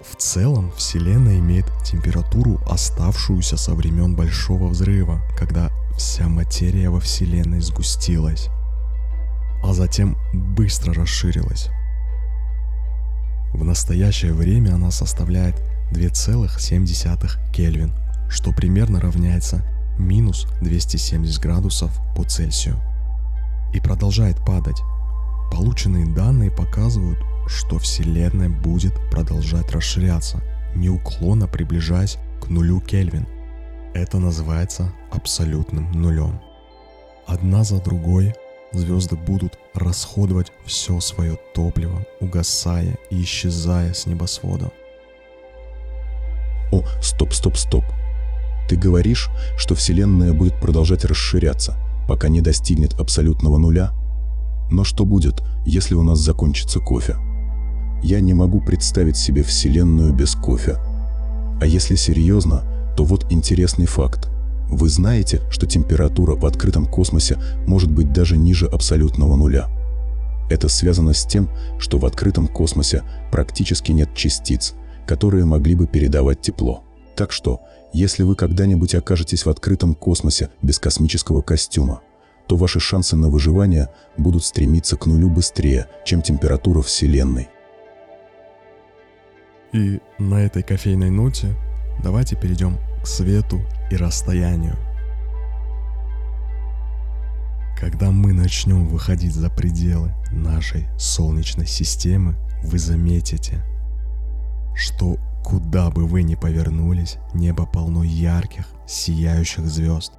В 0.00 0.16
целом, 0.16 0.72
Вселенная 0.72 1.38
имеет 1.38 1.66
температуру, 1.84 2.60
оставшуюся 2.66 3.56
со 3.56 3.74
времен 3.74 4.16
Большого 4.16 4.68
Взрыва, 4.68 5.20
когда 5.38 5.70
вся 5.96 6.28
материя 6.28 6.88
во 6.88 6.98
Вселенной 6.98 7.60
сгустилась, 7.60 8.48
а 9.62 9.74
затем 9.74 10.16
быстро 10.32 10.94
расширилась. 10.94 11.68
В 13.52 13.62
настоящее 13.64 14.32
время 14.32 14.74
она 14.74 14.90
составляет 14.90 15.62
2,7 15.92 17.52
Кельвин, 17.52 17.92
что 18.28 18.52
примерно 18.52 19.00
равняется 19.00 19.62
минус 19.98 20.46
270 20.60 21.40
градусов 21.40 21.92
по 22.16 22.24
Цельсию 22.24 22.80
и 23.72 23.80
продолжает 23.80 24.44
падать. 24.44 24.82
Полученные 25.52 26.06
данные 26.06 26.50
показывают, 26.50 27.18
что 27.46 27.78
Вселенная 27.78 28.48
будет 28.48 28.94
продолжать 29.10 29.70
расширяться, 29.70 30.42
неуклонно 30.74 31.46
приближаясь 31.46 32.18
к 32.40 32.48
нулю 32.48 32.80
Кельвин. 32.80 33.26
Это 33.94 34.18
называется 34.18 34.92
абсолютным 35.10 35.92
нулем. 35.92 36.40
Одна 37.26 37.64
за 37.64 37.80
другой 37.80 38.34
звезды 38.72 39.16
будут 39.16 39.58
расходовать 39.74 40.52
все 40.64 40.98
свое 41.00 41.36
топливо, 41.54 42.06
угасая 42.20 42.96
и 43.10 43.22
исчезая 43.22 43.92
с 43.92 44.06
небосвода. 44.06 44.72
О, 46.72 46.82
стоп, 47.00 47.32
стоп, 47.32 47.56
стоп. 47.56 47.84
Ты 48.68 48.76
говоришь, 48.76 49.30
что 49.56 49.74
Вселенная 49.76 50.32
будет 50.32 50.60
продолжать 50.60 51.04
расширяться– 51.04 51.76
пока 52.06 52.28
не 52.28 52.40
достигнет 52.40 52.94
абсолютного 53.00 53.58
нуля. 53.58 53.92
Но 54.70 54.84
что 54.84 55.04
будет, 55.04 55.42
если 55.64 55.94
у 55.94 56.02
нас 56.02 56.18
закончится 56.18 56.80
кофе? 56.80 57.16
Я 58.02 58.20
не 58.20 58.34
могу 58.34 58.60
представить 58.60 59.16
себе 59.16 59.42
Вселенную 59.42 60.12
без 60.12 60.34
кофе. 60.34 60.76
А 61.60 61.66
если 61.66 61.94
серьезно, 61.94 62.64
то 62.96 63.04
вот 63.04 63.30
интересный 63.30 63.86
факт. 63.86 64.28
Вы 64.68 64.88
знаете, 64.88 65.40
что 65.50 65.66
температура 65.66 66.34
в 66.34 66.46
открытом 66.46 66.86
космосе 66.86 67.38
может 67.66 67.90
быть 67.90 68.12
даже 68.12 68.36
ниже 68.36 68.66
абсолютного 68.66 69.36
нуля. 69.36 69.68
Это 70.50 70.68
связано 70.68 71.12
с 71.12 71.24
тем, 71.24 71.48
что 71.78 71.98
в 71.98 72.06
открытом 72.06 72.48
космосе 72.48 73.02
практически 73.30 73.92
нет 73.92 74.14
частиц, 74.14 74.74
которые 75.06 75.44
могли 75.44 75.74
бы 75.74 75.86
передавать 75.86 76.40
тепло. 76.40 76.84
Так 77.16 77.32
что 77.32 77.60
если 77.92 78.22
вы 78.22 78.36
когда-нибудь 78.36 78.94
окажетесь 78.94 79.44
в 79.44 79.50
открытом 79.50 79.94
космосе 79.94 80.50
без 80.62 80.78
космического 80.78 81.42
костюма, 81.42 82.00
то 82.46 82.56
ваши 82.56 82.80
шансы 82.80 83.16
на 83.16 83.28
выживание 83.28 83.88
будут 84.16 84.44
стремиться 84.44 84.96
к 84.96 85.06
нулю 85.06 85.28
быстрее, 85.28 85.86
чем 86.04 86.22
температура 86.22 86.82
Вселенной. 86.82 87.48
И 89.72 90.00
на 90.18 90.42
этой 90.42 90.62
кофейной 90.62 91.10
ноте 91.10 91.54
давайте 92.02 92.36
перейдем 92.36 92.78
к 93.02 93.06
свету 93.06 93.60
и 93.90 93.96
расстоянию. 93.96 94.76
Когда 97.78 98.10
мы 98.10 98.32
начнем 98.32 98.86
выходить 98.86 99.34
за 99.34 99.50
пределы 99.50 100.14
нашей 100.30 100.86
Солнечной 100.98 101.66
системы, 101.66 102.36
вы 102.62 102.78
заметите, 102.78 103.64
что 104.74 105.18
Куда 105.42 105.90
бы 105.90 106.06
вы 106.06 106.22
ни 106.22 106.34
повернулись, 106.34 107.18
небо 107.34 107.66
полно 107.66 108.04
ярких, 108.04 108.66
сияющих 108.86 109.66
звезд. 109.66 110.12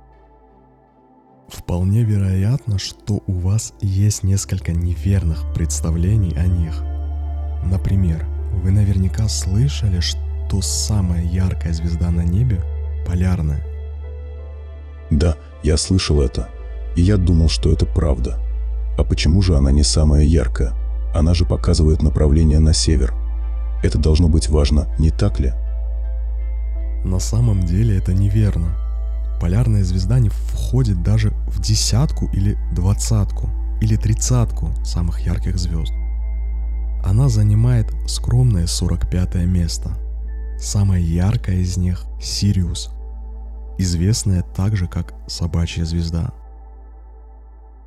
Вполне 1.47 2.03
вероятно, 2.03 2.77
что 2.77 3.21
у 3.25 3.33
вас 3.33 3.73
есть 3.81 4.23
несколько 4.23 4.73
неверных 4.73 5.53
представлений 5.53 6.35
о 6.35 6.45
них. 6.45 6.83
Например, 7.63 8.25
вы 8.63 8.71
наверняка 8.71 9.27
слышали, 9.27 9.99
что 10.01 10.61
самая 10.61 11.23
яркая 11.23 11.73
звезда 11.73 12.11
на 12.11 12.21
небе– 12.21 12.61
полярная. 13.07 13.65
Да, 15.09 15.35
я 15.63 15.77
слышал 15.77 16.21
это. 16.21 16.49
И 16.95 17.01
я 17.01 17.17
думал, 17.17 17.49
что 17.49 17.71
это 17.71 17.85
правда. 17.85 18.39
А 18.97 19.03
почему 19.03 19.41
же 19.41 19.55
она 19.55 19.71
не 19.71 19.83
самая 19.83 20.23
яркая? 20.23 20.73
Она 21.15 21.33
же 21.33 21.45
показывает 21.45 22.01
направление 22.01 22.59
на 22.59 22.73
север– 22.73 23.13
это 23.83 23.99
должно 23.99 24.29
быть 24.29 24.49
важно, 24.49 24.87
не 24.97 25.11
так 25.11 25.39
ли? 25.39 25.53
На 27.03 27.19
самом 27.19 27.63
деле 27.63 27.97
это 27.97 28.13
неверно. 28.13 28.75
Полярная 29.39 29.83
звезда 29.83 30.19
не 30.19 30.29
входит 30.29 31.03
даже 31.03 31.31
в 31.47 31.61
десятку 31.61 32.27
или 32.33 32.57
двадцатку. 32.73 33.49
или 33.81 33.97
тридцатку 33.97 34.69
самых 34.85 35.19
ярких 35.19 35.57
звезд. 35.57 35.91
Она 37.03 37.27
занимает 37.27 37.93
скромное 38.07 38.65
45 38.65 39.35
место. 39.45 39.97
Самая 40.57 41.01
яркая 41.01 41.57
из 41.57 41.75
них– 41.75 42.05
Сириус, 42.21 42.91
известная 43.77 44.41
также 44.41 44.87
как 44.87 45.13
собачья 45.27 45.83
звезда. 45.83 46.31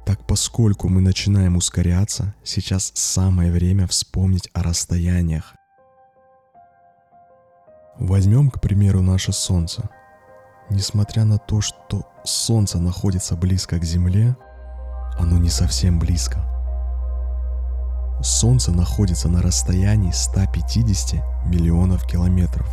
Так 0.04 0.26
поскольку 0.26 0.88
мы 0.88 1.00
начинаем 1.00 1.56
ускоряться, 1.56 2.34
сейчас 2.44 2.92
самое 2.94 3.50
время 3.50 3.86
вспомнить 3.86 4.50
о 4.52 4.62
расстояниях. 4.62 5.55
Возьмем, 7.98 8.50
к 8.50 8.60
примеру, 8.60 9.02
наше 9.02 9.32
Солнце. 9.32 9.88
Несмотря 10.70 11.24
на 11.24 11.38
то, 11.38 11.60
что 11.60 12.08
Солнце 12.24 12.78
находится 12.78 13.36
близко 13.36 13.78
к 13.78 13.84
Земле, 13.84 14.36
оно 15.18 15.38
не 15.38 15.50
совсем 15.50 15.98
близко– 15.98 16.44
Солнце 18.22 18.72
находится 18.72 19.28
на 19.28 19.42
расстоянии 19.42 20.10
150 20.10 21.22
миллионов 21.44 22.06
километров. 22.06 22.66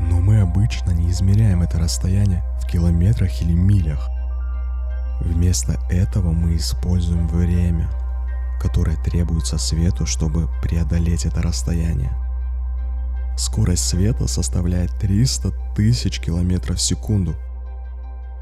Но 0.00 0.20
мы 0.20 0.40
обычно 0.40 0.90
не 0.90 1.10
измеряем 1.10 1.62
это 1.62 1.78
расстояние 1.78 2.42
в 2.60 2.66
километрах 2.66 3.40
или 3.42 3.52
милях. 3.52 4.10
Вместо 5.20 5.78
этого 5.88 6.32
мы 6.32 6.56
используем 6.56 7.28
время, 7.28 7.88
которое 8.60 8.96
требуется 8.96 9.56
свету, 9.56 10.04
чтобы 10.04 10.48
преодолеть 10.62 11.24
это 11.24 11.40
расстояние. 11.40 12.12
Скорость 13.36 13.88
света 13.88 14.26
составляет 14.26 14.96
300 14.98 15.52
тысяч 15.74 16.20
километров 16.20 16.78
в 16.78 16.82
секунду. 16.82 17.34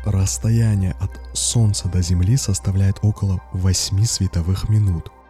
Расстояние 0.05 0.93
от 1.01 1.11
Солнца 1.33 1.89
до 1.89 2.03
Земли 2.03 2.37
составляет 2.37 2.99
около 3.03 3.41
8 3.53 4.05
световых 4.05 4.69
минут– 4.69 5.11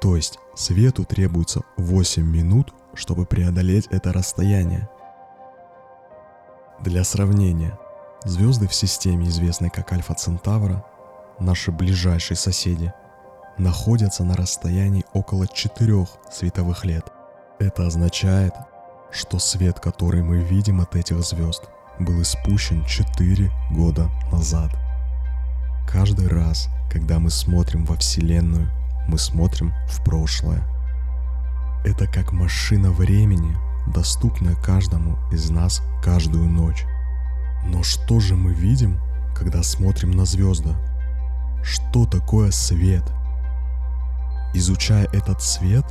то 0.00 0.14
есть 0.14 0.38
свету 0.54 1.04
требуется 1.04 1.62
8 1.78 2.22
минут, 2.22 2.74
чтобы 2.94 3.24
преодолеть 3.24 3.86
это 3.90 4.12
расстояние. 4.12 4.88
Для 6.80 7.02
сравнения, 7.04 7.78
звезды 8.24 8.68
в 8.68 8.74
системе, 8.74 9.28
известной 9.28 9.70
как 9.70 9.92
Альфа 9.92 10.14
Центавра, 10.14 10.84
наши 11.40 11.72
ближайшие 11.72 12.36
соседи, 12.36 12.92
находятся 13.56 14.22
на 14.24 14.36
расстоянии 14.36 15.06
около 15.14 15.48
4 15.48 16.06
световых 16.30 16.84
лет. 16.84 17.10
Это 17.58 17.86
означает, 17.86 18.52
что 19.10 19.38
свет, 19.38 19.80
который 19.80 20.22
мы 20.22 20.38
видим 20.42 20.80
от 20.82 20.94
этих 20.94 21.22
звезд, 21.22 21.64
был 21.98 22.20
испущен 22.20 22.84
4 22.84 23.50
года 23.70 24.10
назад. 24.30 24.76
Каждый 25.88 26.28
раз, 26.28 26.68
когда 26.90 27.18
мы 27.18 27.30
смотрим 27.30 27.86
во 27.86 27.96
Вселенную 27.96 28.68
мы 29.08 29.18
смотрим 29.18 29.72
в 29.88 30.04
прошлое. 30.04 30.62
Это 31.84 32.06
как 32.06 32.32
машина 32.32 32.90
времени, 32.90 33.56
доступная 33.86 34.56
каждому 34.56 35.16
из 35.30 35.48
нас 35.48 35.80
каждую 36.02 36.48
ночь. 36.48 36.84
Но 37.64 37.82
что 37.82 38.20
же 38.20 38.34
мы 38.34 38.52
видим, 38.52 38.98
когда 39.34 39.62
смотрим 39.62 40.10
на 40.10 40.24
звезды? 40.24 40.74
Что 41.62 42.04
такое 42.04 42.50
свет? 42.50 43.04
Изучая 44.54 45.06
этот 45.12 45.42
свет, 45.42 45.84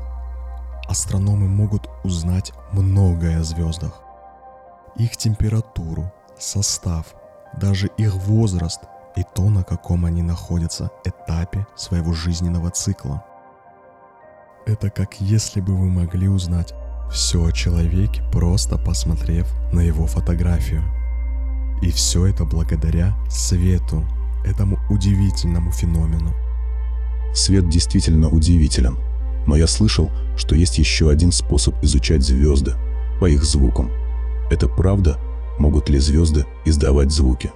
астрономы 0.88 1.48
могут 1.48 1.90
узнать 2.04 2.54
многое 2.72 3.40
о 3.40 3.44
звездах. 3.44 4.02
Их 4.96 5.18
температуру, 5.18 6.12
состав, 6.38 7.16
даже 7.60 7.88
их 7.98 8.16
возраст– 8.16 8.82
и 9.16 9.24
то, 9.24 9.50
на 9.50 9.64
каком 9.64 10.06
они 10.06 10.22
находятся 10.22 10.92
этапе 11.04 11.66
своего 11.76 12.14
жизненного 12.14 12.70
цикла. 12.70 13.24
Это 14.66 14.90
как 14.90 15.22
если 15.22 15.62
бы 15.62 15.76
вы 15.76 15.90
могли 15.90 16.28
узнать 16.28 16.74
все 17.12 17.46
о 17.46 17.52
человеке, 17.52 18.24
просто 18.32 18.78
посмотрев 18.78 19.48
на 19.72 19.80
его 19.80 20.08
фотографию. 20.08 20.84
И 21.82 21.92
все 21.92 22.26
это 22.26 22.46
благодаря 22.46 23.16
свету, 23.30 24.04
этому 24.44 24.80
удивительному 24.90 25.72
феномену. 25.72 26.34
Свет 27.34 27.70
действительно 27.70 28.30
удивителен, 28.30 28.98
но 29.48 29.56
я 29.56 29.68
слышал, 29.68 30.12
что 30.38 30.56
есть 30.56 30.78
еще 30.78 31.10
один 31.10 31.32
способ 31.32 31.76
изучать 31.84 32.24
звезды 32.24 32.74
по 33.20 33.26
их 33.26 33.44
звукам. 33.44 33.92
Это 34.50 34.68
правда? 34.68 35.18
Могут 35.58 35.90
ли 35.90 36.00
звезды 36.00 36.46
издавать 36.66 37.12
звуки? 37.12 37.52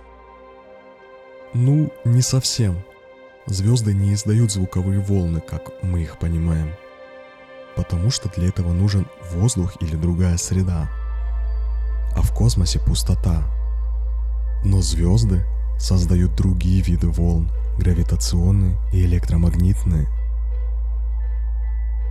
Ну, 1.53 1.91
не 2.05 2.21
совсем. 2.21 2.77
Звезды 3.45 3.93
не 3.93 4.13
издают 4.13 4.51
звуковые 4.51 4.99
волны, 4.99 5.41
как 5.41 5.71
мы 5.81 6.03
их 6.03 6.17
понимаем. 6.17 6.71
Потому 7.75 8.11
что 8.11 8.29
для 8.29 8.47
этого 8.47 8.71
нужен 8.71 9.07
воздух 9.31 9.73
или 9.81 9.95
другая 9.95 10.37
среда. 10.37 10.89
А 12.15 12.21
в 12.21 12.33
космосе 12.33 12.79
пустота. 12.79 13.43
Но 14.63 14.81
звезды 14.81 15.43
создают 15.79 16.35
другие 16.35 16.81
виды 16.81 17.07
волн, 17.07 17.51
гравитационные 17.77 18.77
и 18.93 19.05
электромагнитные. 19.05 20.07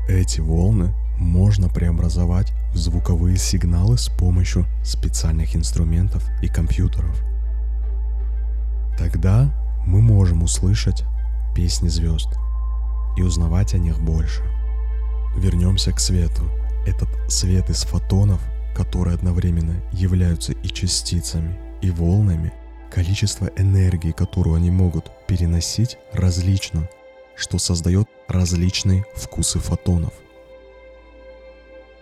Эти 0.08 0.40
волны 0.40 0.94
можно 1.18 1.68
преобразовать 1.68 2.54
в 2.72 2.78
звуковые 2.78 3.36
сигналы 3.36 3.98
с 3.98 4.08
помощью 4.08 4.64
специальных 4.82 5.54
инструментов 5.54 6.24
и 6.40 6.48
компьютеров. 6.48 7.14
Тогда 8.96 9.54
мы 9.86 10.00
можем 10.00 10.42
услышать 10.42 11.04
песни 11.54 11.88
звезд 11.88 12.28
и 13.18 13.22
узнавать 13.22 13.74
о 13.74 13.78
них 13.78 14.00
больше. 14.00 14.42
Вернемся 15.36 15.92
к 15.92 16.00
свету. 16.00 16.42
Этот 16.86 17.10
свет 17.30 17.68
из 17.68 17.82
фотонов, 17.82 18.40
которые 18.74 19.14
одновременно 19.14 19.76
являются 19.92 20.52
и 20.52 20.68
частицами, 20.68 21.58
и 21.82 21.90
волнами, 21.90 22.54
количество 22.90 23.50
энергии, 23.58 24.12
которую 24.12 24.56
они 24.56 24.70
могут 24.70 25.10
переносить, 25.26 25.98
различно, 26.14 26.88
что 27.38 27.58
создает 27.58 28.08
различные 28.26 29.04
вкусы 29.16 29.60
фотонов. 29.60 30.12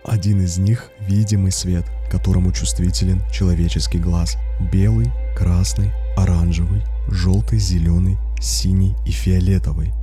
Один 0.03 0.41
из 0.41 0.57
них– 0.57 0.89
видимый 0.99 1.51
свет, 1.51 1.85
которому 2.09 2.51
чувствителен 2.51 3.21
человеческий 3.31 3.99
глаз– 3.99 4.37
белый, 4.71 5.11
красный, 5.35 5.91
оранжевый, 6.15 6.81
желтый, 7.09 7.59
зеленый, 7.59 8.17
синий 8.39 8.95
и 9.05 9.11
фиолетовый. 9.11 9.93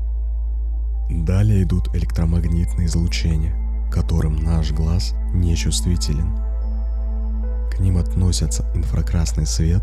Далее 1.10 1.62
идут 1.62 1.94
электромагнитные 1.94 2.86
излучения, 2.86 3.54
которым 3.90 4.36
наш 4.36 4.72
глаз 4.72 5.14
не 5.32 5.56
чувствителен. 5.56 6.36
К 7.70 7.80
ним 7.80 7.98
относятся 7.98 8.70
инфракрасный 8.74 9.46
свет, 9.46 9.82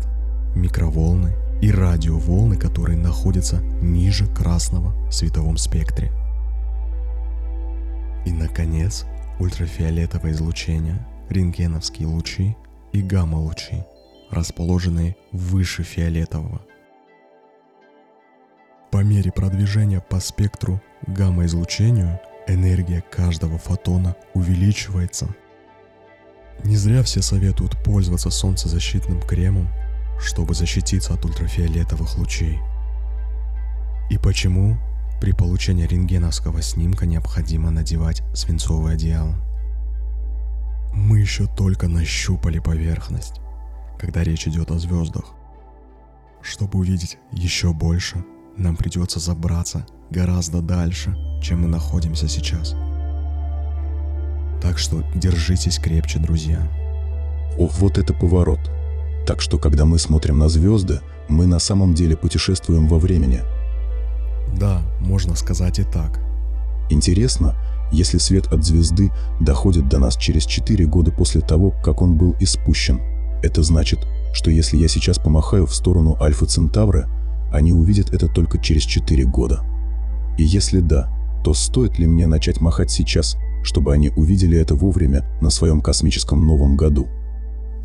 микроволны 0.54 1.34
и 1.62 1.70
радиоволны, 1.70 2.56
которые 2.56 2.98
находятся 2.98 3.62
ниже 3.80 4.26
красного 4.26 4.92
в 5.08 5.12
световом 5.12 5.56
спектре. 5.56 6.12
И, 8.26 8.32
наконец, 8.32 9.06
ультрафиолетовое 9.38 10.32
излучение, 10.32 11.06
рентгеновские 11.30 12.08
лучи 12.08 12.56
и 12.92 13.00
гамма-лучи– 13.00 13.84
расположенные 14.30 15.16
выше 15.30 15.84
фиолетового. 15.84 16.62
По 18.90 19.04
мере 19.04 19.30
продвижения 19.30 20.00
по 20.00 20.18
спектру 20.18 20.82
гамма-излучению 21.06 22.18
энергия 22.48 23.02
каждого 23.08 23.56
фотона 23.58 24.16
увеличивается. 24.34 25.28
Не 26.64 26.76
зря 26.76 27.02
все 27.02 27.22
советуют 27.22 27.82
пользоваться 27.84 28.30
солнцезащитным 28.30 29.20
кремом, 29.22 29.68
чтобы 30.22 30.54
защититься 30.54 31.14
от 31.14 31.24
ультрафиолетовых 31.24 32.16
лучей. 32.16 32.60
И 34.10 34.18
почему 34.18 34.78
при 35.20 35.32
получении 35.32 35.86
рентгеновского 35.86 36.62
снимка 36.62 37.06
необходимо 37.06 37.70
надевать 37.70 38.22
свинцовое 38.34 38.94
одеяло? 38.94 39.36
Мы 40.94 41.20
еще 41.20 41.46
только 41.46 41.88
нащупали 41.88 42.58
поверхность 42.58 43.42
когда 44.02 44.24
речь 44.24 44.48
идет 44.48 44.72
о 44.72 44.78
звездах. 44.78 45.26
Чтобы 46.42 46.80
увидеть 46.80 47.18
еще 47.30 47.72
больше, 47.72 48.24
нам 48.56 48.74
придется 48.74 49.20
забраться 49.20 49.86
гораздо 50.10 50.60
дальше, 50.60 51.16
чем 51.40 51.62
мы 51.62 51.68
находимся 51.68 52.28
сейчас. 52.28 52.74
Так 54.60 54.78
что 54.78 55.04
держитесь 55.14 55.78
крепче, 55.78 56.18
друзья. 56.18 56.68
О, 57.56 57.68
вот 57.68 57.96
это 57.96 58.12
поворот. 58.12 58.58
Так 59.26 59.40
что, 59.40 59.58
когда 59.58 59.84
мы 59.84 59.98
смотрим 59.98 60.38
на 60.38 60.48
звезды, 60.48 61.00
мы 61.28 61.46
на 61.46 61.58
самом 61.58 61.94
деле 61.94 62.16
путешествуем 62.16 62.88
во 62.88 62.98
времени. 62.98 63.40
Да, 64.58 64.82
можно 65.00 65.34
сказать 65.36 65.78
и 65.78 65.84
так. 65.84 66.20
Интересно, 66.90 67.54
если 67.92 68.18
свет 68.18 68.52
от 68.52 68.64
звезды 68.64 69.10
доходит 69.40 69.88
до 69.88 69.98
нас 69.98 70.16
через 70.16 70.44
4 70.44 70.84
года 70.86 71.10
после 71.10 71.40
того, 71.40 71.72
как 71.82 72.02
он 72.02 72.16
был 72.16 72.34
испущен– 72.40 73.00
это 73.42 73.62
значит, 73.62 73.98
что 74.32 74.50
если 74.50 74.76
я 74.76 74.88
сейчас 74.88 75.18
помахаю 75.18 75.66
в 75.66 75.74
сторону 75.74 76.16
Альфа 76.20 76.46
Центавра, 76.46 77.08
они 77.52 77.72
увидят 77.72 78.14
это 78.14 78.28
только 78.28 78.58
через 78.58 78.84
4 78.84 79.24
года? 79.24 79.64
И 80.38 80.44
если 80.44 80.80
да, 80.80 81.10
то 81.44 81.52
стоит 81.52 81.98
ли 81.98 82.06
мне 82.06 82.26
начать 82.26 82.60
махать 82.60 82.90
сейчас, 82.90 83.36
чтобы 83.64 83.92
они 83.92 84.10
увидели 84.10 84.56
это 84.56 84.74
вовремя 84.74 85.26
на 85.40 85.50
своем 85.50 85.80
космическом 85.80 86.46
Новом 86.46 86.76
году? 86.76 87.08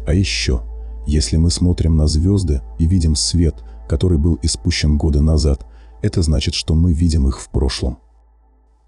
А 0.06 0.14
еще, 0.14 0.62
если 1.08 1.38
мы 1.38 1.50
смотрим 1.50 1.96
на 1.96 2.06
звезды 2.06 2.62
и 2.78 2.86
видим 2.86 3.16
свет, 3.16 3.56
который 3.88 4.18
был 4.18 4.38
испущен 4.44 4.98
годы 4.98 5.22
назад, 5.22 5.66
это 6.02 6.22
значит, 6.22 6.54
что 6.54 6.76
мы 6.76 6.92
видим 6.92 7.28
их 7.28 7.40
в 7.40 7.50
прошлом. 7.50 7.98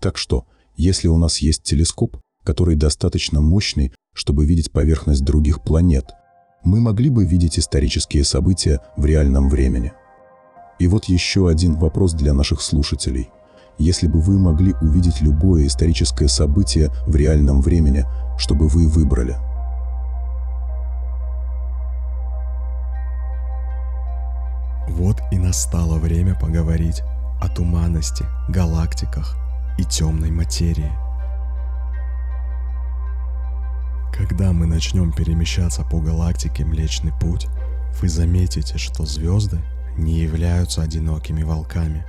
Так 0.02 0.18
что, 0.18 0.46
если 0.76 1.08
у 1.08 1.18
нас 1.18 1.40
есть 1.40 1.64
телескоп, 1.64 2.18
который 2.44 2.76
достаточно 2.76 3.40
мощный, 3.42 3.94
чтобы 4.14 4.46
видеть 4.46 4.72
поверхность 4.72 5.24
других 5.24 5.64
планет, 5.64 6.12
мы 6.64 6.82
могли 6.82 7.10
бы 7.10 7.26
видеть 7.26 7.58
исторические 7.58 8.26
события 8.26 8.82
в 8.98 9.06
реальном 9.06 9.50
времени. 9.50 9.94
И 10.78 10.88
вот 10.88 11.06
еще 11.06 11.50
один 11.50 11.76
вопрос 11.76 12.14
для 12.14 12.34
наших 12.34 12.62
слушателей. 12.62 13.30
Если 13.78 14.08
бы 14.08 14.20
вы 14.20 14.38
могли 14.38 14.74
увидеть 14.82 15.22
любое 15.22 15.68
историческое 15.68 16.28
событие 16.28 16.92
в 17.08 17.16
реальном 17.16 17.62
времени, 17.62 18.04
что 18.38 18.56
бы 18.56 18.68
вы 18.68 18.90
выбрали? 18.90 19.38
Вот 24.90 25.22
и 25.32 25.38
настало 25.38 25.98
время 25.98 26.36
поговорить 26.36 27.02
о 27.42 27.48
туманности, 27.48 28.26
галактиках 28.50 29.38
и 29.78 29.84
темной 29.84 30.32
материи– 30.32 30.92
Когда 34.20 34.52
мы 34.52 34.66
начнем 34.66 35.14
перемещаться 35.14 35.86
по 35.86 36.02
галактике 36.02 36.66
Млечный 36.66 37.14
Путь, 37.22 37.48
вы 38.02 38.10
заметите, 38.10 38.78
что 38.78 39.06
звезды 39.06 39.62
не 39.96 40.20
являются 40.20 40.82
одинокими 40.82 41.42
волками. 41.42 42.06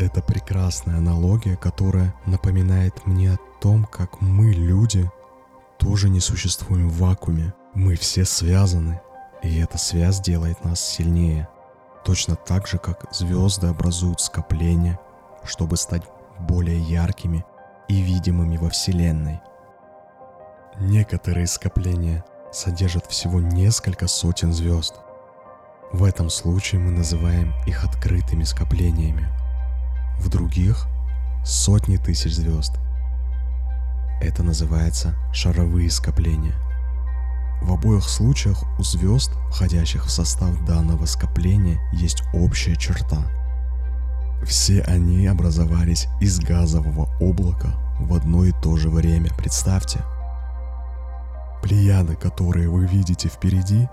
Это 0.00 0.20
прекрасная 0.20 0.96
аналогия, 0.96 1.56
которая 1.56 2.12
напоминает 2.26 3.06
мне 3.06 3.34
о 3.34 3.38
том, 3.60 3.84
как 3.84 4.20
мы, 4.20 4.52
люди, 4.52 5.08
тоже 5.78 6.08
не 6.08 6.18
существуем 6.18 6.88
в 6.88 6.98
вакууме. 6.98 7.54
Мы 7.74 7.94
все 7.94 8.24
связаны, 8.24 9.00
и 9.42 9.60
эта 9.60 9.78
связь 9.78 10.20
делает 10.20 10.64
нас 10.64 10.80
сильнее. 10.80 11.48
Точно 12.04 12.36
так 12.36 12.66
же, 12.66 12.78
как 12.78 13.04
звезды 13.12 13.66
образуют 13.66 14.20
скопления, 14.20 14.98
чтобы 15.44 15.76
стать 15.76 16.02
более 16.38 16.80
яркими 16.80 17.44
и 17.88 18.00
видимыми 18.00 18.56
во 18.56 18.70
Вселенной. 18.70 19.40
Некоторые 20.80 21.46
скопления 21.46 22.24
содержат 22.52 23.06
всего 23.06 23.40
несколько 23.40 24.06
сотен 24.06 24.52
звезд. 24.52 24.94
В 25.92 26.04
этом 26.04 26.30
случае 26.30 26.80
мы 26.80 26.90
называем 26.90 27.52
их 27.66 27.84
открытыми 27.84 28.44
скоплениями. 28.44 29.28
В 30.18 30.28
других— 30.28 30.86
сотни 31.44 31.96
тысяч 31.96 32.34
звезд. 32.34 32.78
Это 34.20 34.42
называется 34.42 35.14
шаровые 35.32 35.90
скопления. 35.90 36.54
В 37.60 37.72
обоих 37.72 38.08
случаях 38.08 38.62
у 38.78 38.82
звезд, 38.82 39.32
входящих 39.50 40.06
в 40.06 40.10
состав 40.10 40.64
данного 40.64 41.06
скопления, 41.06 41.80
есть 41.92 42.22
общая 42.32 42.76
черта. 42.76 43.26
Все 44.44 44.82
они 44.82 45.26
образовались 45.26 46.06
из 46.20 46.38
газового 46.38 47.08
облака 47.20 47.74
в 47.98 48.14
одно 48.14 48.44
и 48.44 48.52
то 48.52 48.76
же 48.76 48.88
время, 48.88 49.30
представьте– 49.36 50.04
Плеяды, 51.62 52.14
которые 52.14 52.68
вы 52.68 52.86
видите 52.86 53.28
впереди, 53.28 53.88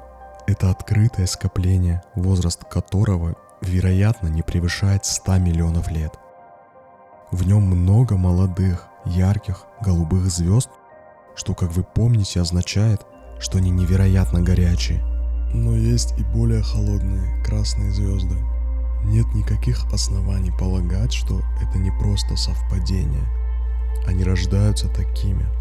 это 0.47 0.69
открытое 0.69 1.25
скопление, 1.25 2.03
возраст 2.13 2.63
которого, 2.63 3.35
вероятно, 3.61 4.27
не 4.27 4.43
превышает 4.43 5.05
100 5.05 5.39
миллионов 5.39 5.89
лет. 5.89 6.13
В 7.31 7.45
нем 7.47 7.63
много 7.63 8.17
молодых, 8.17 8.87
ярких, 9.05 9.65
голубых 9.81 10.29
звезд, 10.29 10.69
что, 11.35 11.55
как 11.55 11.71
вы 11.71 11.83
помните, 11.83 12.39
означает, 12.39 13.01
что 13.39 13.57
они 13.57 13.71
невероятно 13.71 14.41
горячие. 14.41 15.03
Но 15.53 15.75
есть 15.75 16.17
и 16.17 16.23
более 16.23 16.61
холодные 16.61 17.43
красные 17.43 17.91
звезды. 17.91 18.35
Нет 19.03 19.25
никаких 19.35 19.85
оснований 19.93 20.51
полагать, 20.51 21.13
что 21.13 21.41
это 21.61 21.77
не 21.77 21.91
просто 21.99 22.35
совпадение. 22.35 23.25
Они 24.07 24.23
рождаются 24.23 24.89
такими– 24.89 25.45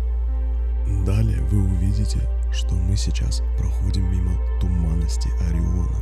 Далее 1.07 1.41
вы 1.51 1.63
увидите, 1.63 2.21
что 2.53 2.75
мы 2.75 2.97
сейчас 2.97 3.43
проходим 3.59 4.11
мимо 4.11 4.39
туманности 4.61 5.31
Ориона. 5.49 5.97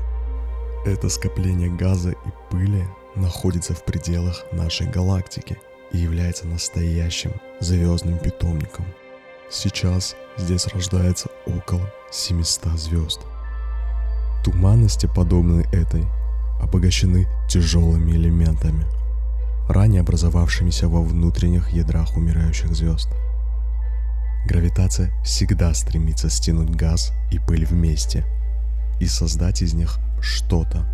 Это 0.85 1.09
скопление 1.09 1.71
газа 1.71 2.11
и 2.11 2.51
пыли 2.51 2.85
находится 3.15 3.75
в 3.75 3.85
пределах 3.85 4.45
нашей 4.53 4.89
галактики 4.89 5.57
и 5.93 5.99
является 5.99 6.47
настоящим 6.47 7.33
звездным 7.61 8.19
питомником. 8.19 8.85
Сейчас 9.53 10.17
здесь 10.39 10.67
рождается 10.69 11.29
около 11.47 11.89
700 12.11 12.79
звезд. 12.79 13.21
Туманности, 14.45 15.07
подобные 15.07 15.65
этой, 15.73 16.05
обогащены 16.61 17.29
тяжелыми 17.49 18.13
элементами, 18.13 18.85
ранее 19.69 20.01
образовавшимися 20.01 20.89
во 20.89 21.03
внутренних 21.03 21.69
ядрах 21.71 22.17
умирающих 22.17 22.75
звезд– 22.75 23.09
Гравитация 24.45 25.13
всегда 25.23 25.73
стремится 25.73 26.29
стянуть 26.29 26.71
газ 26.71 27.13
и 27.31 27.39
пыль 27.39 27.65
вместе 27.65 28.25
и 28.99 29.07
создать 29.07 29.63
из 29.63 29.73
них 29.73 29.99
что-то. 30.21 30.85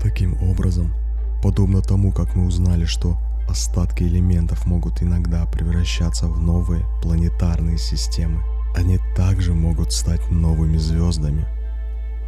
Таким 0.00 0.42
образом, 0.42 0.94
подобно 1.42 1.82
тому, 1.82 2.12
как 2.12 2.34
мы 2.34 2.46
узнали, 2.46 2.86
что 2.86 3.18
остатки 3.48 4.02
элементов 4.02 4.66
могут 4.66 5.02
иногда 5.02 5.46
превращаться 5.46 6.26
в 6.26 6.40
новые 6.40 6.84
планетарные 7.02 7.78
системы, 7.78 8.42
они 8.76 8.98
также 9.16 9.54
могут 9.54 9.92
стать 9.92 10.30
новыми 10.30 10.76
звездами. 10.76 11.46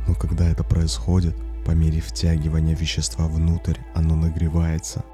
Но 0.06 0.14
когда 0.14 0.48
это 0.48 0.62
происходит, 0.62 1.36
по 1.64 1.72
мере 1.72 2.00
втягивания 2.00 2.76
вещества 2.76 3.26
внутрь, 3.26 3.78
оно 3.94 4.14
нагревается. 4.14 5.04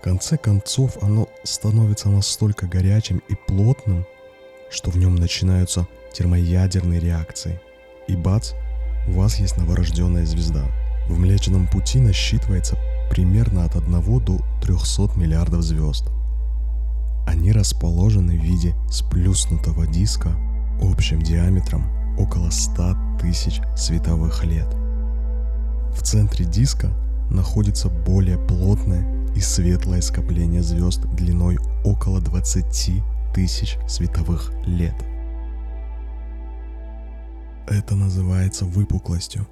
В 0.00 0.02
конце 0.02 0.38
концов, 0.38 0.96
оно 1.02 1.28
становится 1.42 2.08
настолько 2.08 2.66
горячим 2.66 3.20
и 3.28 3.34
плотным, 3.34 4.06
что 4.70 4.90
в 4.90 4.96
нем 4.96 5.16
начинаются 5.16 5.86
термоядерные 6.12 7.00
реакции. 7.00 7.60
И 8.08 8.16
бац, 8.16 8.52
у 9.08 9.12
вас 9.12 9.38
есть 9.38 9.58
новорожденная 9.58 10.24
звезда. 10.24 10.64
В 11.08 11.18
Млечном 11.18 11.68
Пути 11.68 11.98
насчитывается 11.98 12.78
примерно 13.10 13.64
от 13.64 13.76
1 13.76 14.24
до 14.24 14.38
300 14.62 15.18
миллиардов 15.18 15.62
звезд. 15.62 16.10
Они 17.26 17.52
расположены 17.52 18.38
в 18.38 18.42
виде 18.42 18.74
сплюснутого 18.90 19.86
диска 19.86 20.30
общим 20.80 21.22
диаметром 21.22 21.84
около 22.18 22.50
100 22.50 22.96
тысяч 23.20 23.60
световых 23.76 24.44
лет. 24.44 24.68
В 25.94 26.02
центре 26.02 26.44
диска 26.44 26.90
находится 27.30 27.88
более 27.88 28.38
плотное 28.38 29.06
и 29.34 29.40
светлое 29.40 30.00
скопление 30.00 30.62
звезд 30.62 31.04
длиной 31.14 31.58
около 31.84 32.20
20 32.20 33.02
тысяч 33.34 33.76
световых 33.88 34.52
лет. 34.64 34.94
Это 37.66 37.96
называется 37.96 38.64
выпуклостью. 38.64 39.46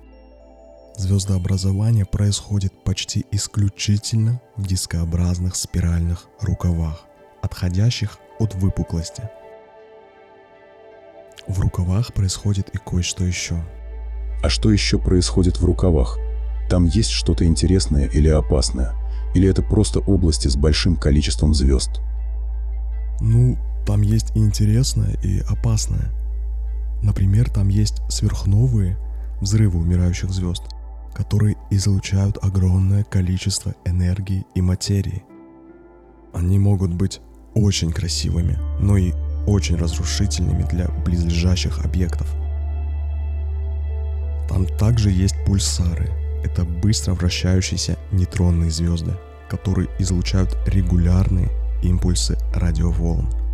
Звездообразование 0.97 2.05
происходит 2.05 2.73
почти 2.85 3.27
исключительно 3.33 4.41
в 4.57 4.67
дискообразных 4.67 5.57
спиральных 5.57 6.27
рукавах, 6.41 7.07
отходящих 7.43 8.19
от 8.39 8.55
выпуклости. 8.55 9.29
В 11.49 11.59
рукавах 11.59 12.15
происходит 12.15 12.69
и 12.71 12.79
кое-что 12.79 13.25
еще. 13.25 13.57
А 14.43 14.49
что 14.49 14.71
еще 14.71 14.99
происходит 14.99 15.59
в 15.59 15.65
рукавах? 15.65 16.17
Там 16.71 16.85
есть 16.85 17.11
что-то 17.11 17.45
интересное 17.45 18.07
или 18.07 18.29
опасное? 18.29 18.95
Или 19.35 19.49
это 19.49 19.63
просто 19.63 19.99
области 19.99 20.47
с 20.47 20.55
большим 20.55 20.97
количеством 20.97 21.55
звезд? 21.55 22.01
Ну, 23.21 23.59
там 23.85 24.03
есть 24.03 24.35
и 24.37 24.39
интересное, 24.39 25.15
и 25.25 25.41
опасное. 25.41 26.13
Например, 27.03 27.51
там 27.51 27.69
есть 27.69 28.01
сверхновые 28.09 28.97
взрывы 29.41 29.81
умирающих 29.81 30.31
звезд, 30.31 30.63
которые 31.15 31.57
излучают 31.71 32.39
огромное 32.43 33.05
количество 33.05 33.75
энергии 33.85 34.45
и 34.55 34.61
материи. 34.61 35.25
Они 36.33 36.59
могут 36.59 36.93
быть 36.93 37.21
очень 37.55 37.93
красивыми, 37.93 38.59
но 38.81 38.97
и 38.97 39.13
очень 39.47 39.77
разрушительными 39.77 40.65
для 40.65 40.89
близлежащих 41.05 41.85
объектов. 41.85 42.27
Там 44.49 44.67
также 44.79 45.11
есть 45.11 45.37
пульсары. 45.47 46.11
Это 46.45 46.65
быстро 46.65 47.15
вращающиеся 47.15 47.97
нейтронные 48.13 48.71
звезды, 48.71 49.13
которые 49.49 49.89
излучают 49.99 50.57
регулярные 50.67 51.49
импульсы 51.83 52.37
радиоволн– 52.55 53.29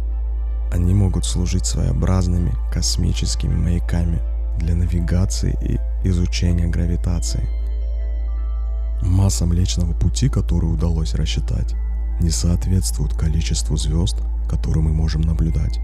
они 0.73 0.95
могут 0.95 1.25
служить 1.25 1.67
своеобразными 1.67 2.55
космическими 2.73 3.55
маяками 3.55 4.21
для 4.59 4.75
навигации 4.75 5.57
и 5.61 5.79
изучения 6.05 6.67
гравитации. 6.67 7.49
Масса 9.03 9.47
Млечного 9.47 9.93
Пути, 9.93 10.29
которую 10.29 10.75
удалось 10.75 11.15
рассчитать, 11.15 11.75
не 12.21 12.31
соответствует 12.31 13.15
количеству 13.15 13.77
звезд, 13.77 14.17
которые 14.49 14.83
мы 14.83 14.93
можем 14.93 15.23
наблюдать. 15.23 15.81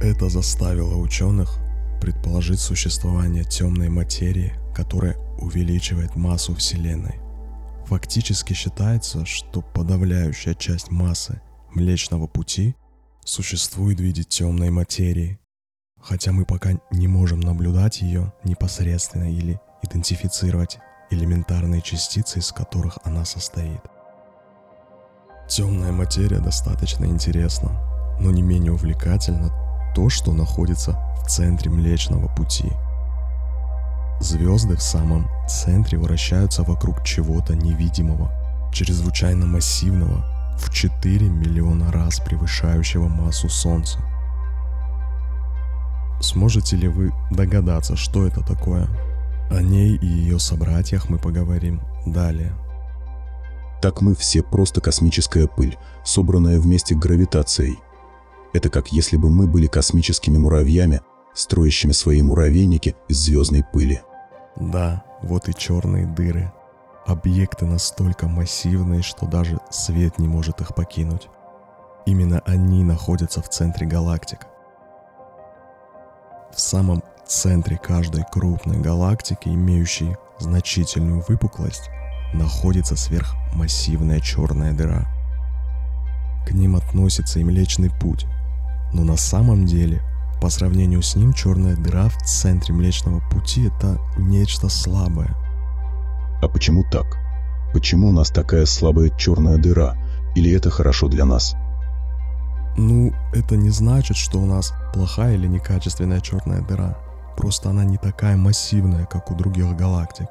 Это 0.00 0.28
заставило 0.28 0.96
ученых 0.96 1.58
предположить 2.00 2.60
существование 2.60 3.44
темной 3.44 3.88
материи, 3.88 4.52
которая 4.74 5.16
увеличивает 5.38 6.14
массу 6.14 6.54
Вселенной. 6.54 7.16
Фактически 7.86 8.52
считается, 8.52 9.24
что 9.26 9.60
подавляющая 9.60 10.54
часть 10.54 10.90
массы 10.90 11.40
Млечного 11.74 12.26
Пути 12.26 12.76
существует 13.24 13.98
в 13.98 14.02
виде 14.02 14.22
темной 14.22 14.70
материи, 14.70 15.40
хотя 16.00 16.32
мы 16.32 16.44
пока 16.44 16.70
не 16.90 17.08
можем 17.08 17.40
наблюдать 17.40 18.00
ее 18.00 18.32
непосредственно 18.44 19.30
или 19.30 19.60
идентифицировать 19.82 20.78
элементарные 21.10 21.82
частицы, 21.82 22.38
из 22.38 22.52
которых 22.52 22.98
она 23.04 23.24
состоит. 23.24 23.80
Темная 25.48 25.92
материя 25.92 26.40
достаточно 26.40 27.06
интересна, 27.06 27.70
но 28.20 28.30
не 28.30 28.42
менее 28.42 28.72
увлекательна 28.72 29.50
то, 29.94 30.10
что 30.10 30.32
находится 30.32 30.92
в 31.22 31.26
центре 31.28 31.70
Млечного 31.70 32.28
Пути. 32.34 32.70
Звезды 34.20 34.76
в 34.76 34.82
самом 34.82 35.28
центре 35.48 35.96
вращаются 35.98 36.64
вокруг 36.64 37.04
чего-то 37.04 37.54
невидимого, 37.54 38.30
чрезвычайно 38.72 39.46
массивного, 39.46 40.24
в 40.58 40.72
4 40.72 41.28
миллиона 41.28 41.92
раз 41.92 42.18
превышающего 42.18 43.08
массу 43.08 43.48
Солнца. 43.48 43.98
Сможете 46.20 46.76
ли 46.76 46.88
вы 46.88 47.12
догадаться, 47.30 47.96
что 47.96 48.26
это 48.26 48.40
такое? 48.40 48.88
О 49.50 49.62
ней 49.62 49.96
и 49.96 50.06
ее 50.06 50.38
собратьях 50.38 51.08
мы 51.08 51.18
поговорим 51.18 51.80
далее. 52.04 52.52
Так 53.80 54.02
мы 54.02 54.14
все 54.14 54.42
просто 54.42 54.80
космическая 54.80 55.46
пыль, 55.46 55.78
собранная 56.04 56.58
вместе 56.58 56.94
гравитацией. 56.94 57.78
Это 58.52 58.70
как 58.70 58.88
если 58.92 59.16
бы 59.16 59.30
мы 59.30 59.46
были 59.46 59.66
космическими 59.66 60.36
муравьями, 60.36 61.00
строящими 61.34 61.92
свои 61.92 62.20
муравейники 62.22 62.96
из 63.08 63.18
звездной 63.18 63.62
пыли. 63.62 64.02
Да, 64.56 65.04
вот 65.22 65.48
и 65.48 65.54
черные 65.54 66.06
дыры. 66.06 66.52
Объекты 67.06 67.64
настолько 67.64 68.26
массивные, 68.26 69.02
что 69.02 69.26
даже 69.26 69.58
свет 69.70 70.18
не 70.18 70.26
может 70.26 70.60
их 70.60 70.74
покинуть. 70.74 71.28
Именно 72.04 72.40
они 72.44 72.82
находятся 72.84 73.40
в 73.40 73.48
центре 73.48 73.86
галактик. 73.86 74.40
В 76.54 76.60
самом 76.60 77.02
центре 77.26 77.78
каждой 77.78 78.24
крупной 78.32 78.78
галактики, 78.78 79.48
имеющей 79.48 80.16
значительную 80.38 81.22
выпуклость, 81.28 81.90
находится 82.32 82.96
сверхмассивная 82.96 84.20
черная 84.20 84.72
дыра. 84.72 85.06
К 86.46 86.52
ним 86.52 86.76
относится 86.76 87.38
и 87.38 87.44
Млечный 87.44 87.90
Путь, 87.90 88.26
но 88.92 89.04
на 89.04 89.16
самом 89.16 89.66
деле, 89.66 90.02
по 90.40 90.48
сравнению 90.48 91.02
с 91.02 91.14
ним, 91.16 91.32
черная 91.32 91.76
дыра 91.76 92.08
в 92.08 92.16
центре 92.24 92.74
Млечного 92.74 93.20
Пути– 93.30 93.66
это 93.76 93.98
нечто 94.16 94.68
слабое. 94.68 95.36
А 96.40 96.48
почему 96.48 96.84
так? 96.90 97.18
Почему 97.72 98.08
у 98.08 98.12
нас 98.12 98.30
такая 98.30 98.64
слабая 98.64 99.10
черная 99.10 99.58
дыра? 99.58 99.96
Или 100.34 100.52
это 100.52 100.70
хорошо 100.70 101.08
для 101.08 101.24
нас? 101.24 101.54
Ну, 102.80 103.12
это 103.32 103.56
не 103.56 103.70
значит, 103.70 104.16
что 104.16 104.38
у 104.38 104.46
нас 104.46 104.72
плохая 104.94 105.34
или 105.34 105.48
некачественная 105.48 106.20
черная 106.20 106.62
дыра. 106.62 106.96
Просто 107.36 107.70
она 107.70 107.82
не 107.82 107.98
такая 107.98 108.36
массивная, 108.36 109.04
как 109.04 109.32
у 109.32 109.34
других 109.34 109.74
галактик. 109.74 110.28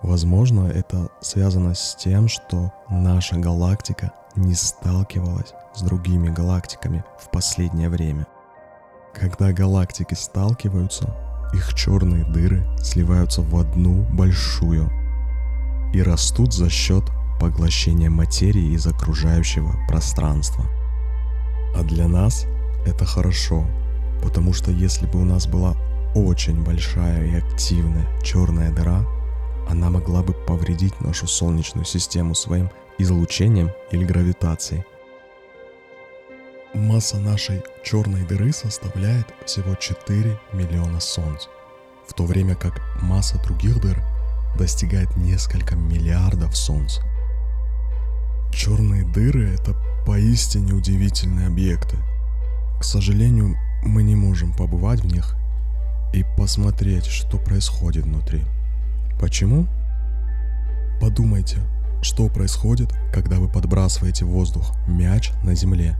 Возможно, 0.00 0.66
это 0.66 1.10
связано 1.20 1.74
с 1.74 1.94
тем, 1.94 2.28
что 2.28 2.72
наша 2.88 3.36
галактика 3.36 4.12
не 4.34 4.54
сталкивалась 4.54 5.52
с 5.74 5.82
другими 5.82 6.30
галактиками 6.30 7.04
в 7.20 7.30
последнее 7.30 7.90
время. 7.90 8.26
Когда 9.12 9.52
галактики 9.52 10.14
сталкиваются, 10.14 11.14
их 11.52 11.74
черные 11.74 12.24
дыры 12.24 12.66
сливаются 12.78 13.42
в 13.42 13.54
одну 13.58 14.04
большую 14.14 14.90
и 15.92 16.00
растут 16.00 16.54
за 16.54 16.70
счет 16.70 17.04
поглощения 17.38 18.08
материи 18.08 18.72
из 18.72 18.86
окружающего 18.86 19.74
пространства. 19.86 20.64
А 21.74 21.82
для 21.82 22.08
нас 22.08 22.46
это 22.86 23.04
хорошо, 23.04 23.64
потому 24.22 24.52
что 24.52 24.70
если 24.70 25.06
бы 25.06 25.20
у 25.20 25.24
нас 25.24 25.46
была 25.46 25.74
очень 26.14 26.62
большая 26.62 27.24
и 27.26 27.36
активная 27.36 28.06
черная 28.22 28.70
дыра, 28.70 29.04
она 29.68 29.90
могла 29.90 30.22
бы 30.22 30.34
повредить 30.34 31.00
нашу 31.00 31.26
Солнечную 31.26 31.84
систему 31.84 32.34
своим 32.34 32.70
излучением 32.98 33.70
или 33.90 34.04
гравитацией. 34.04 34.84
Масса 36.74 37.18
нашей 37.18 37.62
черной 37.84 38.22
дыры 38.24 38.52
составляет 38.52 39.26
всего 39.44 39.74
4 39.74 40.38
миллиона 40.52 41.00
Солнц, 41.00 41.46
в 42.06 42.14
то 42.14 42.24
время 42.24 42.54
как 42.54 42.80
масса 43.00 43.38
других 43.42 43.80
дыр 43.80 44.02
достигает 44.58 45.16
несколько 45.16 45.74
миллиардов 45.74 46.56
Солнц. 46.56 46.98
Черные 48.52 49.04
дыры— 49.04 49.48
это 49.54 49.74
поистине 50.06 50.74
удивительные 50.74 51.46
объекты. 51.46 51.96
К 52.78 52.84
сожалению, 52.84 53.56
мы 53.82 54.02
не 54.02 54.14
можем 54.14 54.52
побывать 54.52 55.00
в 55.00 55.06
них 55.06 55.36
и 56.12 56.24
посмотреть, 56.36 57.06
что 57.06 57.38
происходит 57.38 58.04
внутри. 58.04 58.42
Почему? 59.18 59.66
Подумайте, 61.00 61.58
что 62.02 62.28
происходит, 62.28 62.92
когда 63.12 63.38
вы 63.38 63.48
подбрасываете 63.48 64.24
в 64.24 64.28
воздух 64.28 64.74
мяч 64.86 65.32
на 65.42 65.54
земле. 65.54 65.96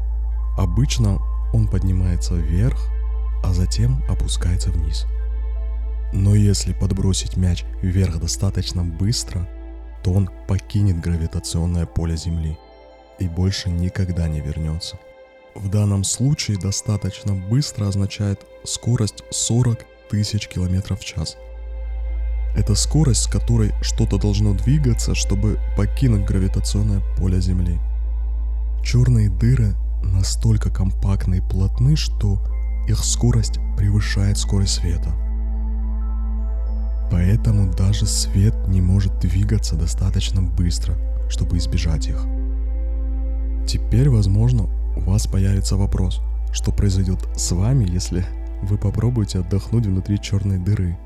Обычно 0.56 1.18
он 1.52 1.66
поднимается 1.66 2.34
вверх, 2.34 2.78
а 3.42 3.52
затем 3.52 4.04
опускается 4.08 4.70
вниз. 4.70 5.06
Но 6.12 6.34
если 6.34 6.74
подбросить 6.74 7.36
мяч 7.36 7.64
вверх 7.80 8.20
достаточно 8.20 8.84
быстро, 8.84 9.48
то 10.02 10.12
он 10.12 10.30
покинет 10.48 11.00
гравитационное 11.00 11.86
поле 11.86 12.16
Земли 12.16 12.58
и 13.18 13.28
больше 13.28 13.70
никогда 13.70 14.28
не 14.28 14.40
вернется. 14.40 14.98
В 15.54 15.68
данном 15.68 16.02
случае 16.02 16.58
достаточно 16.58 17.34
быстро 17.34 17.86
означает 17.86 18.40
скорость 18.64 19.22
40 19.30 19.84
тысяч 20.10 20.48
километров 20.48 21.00
в 21.00 21.04
час. 21.04 21.36
Это 22.56 22.74
скорость, 22.74 23.22
с 23.22 23.26
которой 23.26 23.72
что-то 23.82 24.18
должно 24.18 24.54
двигаться, 24.54 25.14
чтобы 25.14 25.58
покинуть 25.76 26.26
гравитационное 26.26 27.02
поле 27.16 27.40
Земли. 27.40 27.78
Черные 28.84 29.30
дыры 29.30 29.74
настолько 30.02 30.70
компактны 30.70 31.36
и 31.36 31.40
плотны, 31.40 31.96
что 31.96 32.38
их 32.88 32.98
скорость 32.98 33.58
превышает 33.76 34.38
скорость 34.38 34.80
света. 34.80 35.14
Поэтому 37.12 37.70
даже 37.70 38.06
свет 38.06 38.54
не 38.68 38.80
может 38.80 39.18
двигаться 39.18 39.76
достаточно 39.76 40.40
быстро, 40.40 40.96
чтобы 41.28 41.58
избежать 41.58 42.06
их. 42.08 42.24
Теперь, 43.68 44.08
возможно, 44.08 44.62
у 44.96 45.00
вас 45.00 45.26
появится 45.26 45.76
вопрос, 45.76 46.22
что 46.54 46.72
произойдет 46.72 47.18
с 47.36 47.52
вами, 47.52 47.86
если 47.86 48.24
вы 48.62 48.78
попробуете 48.78 49.40
отдохнуть 49.40 49.84
внутри 49.84 50.18
черной 50.22 50.56
дыры. 50.56 50.96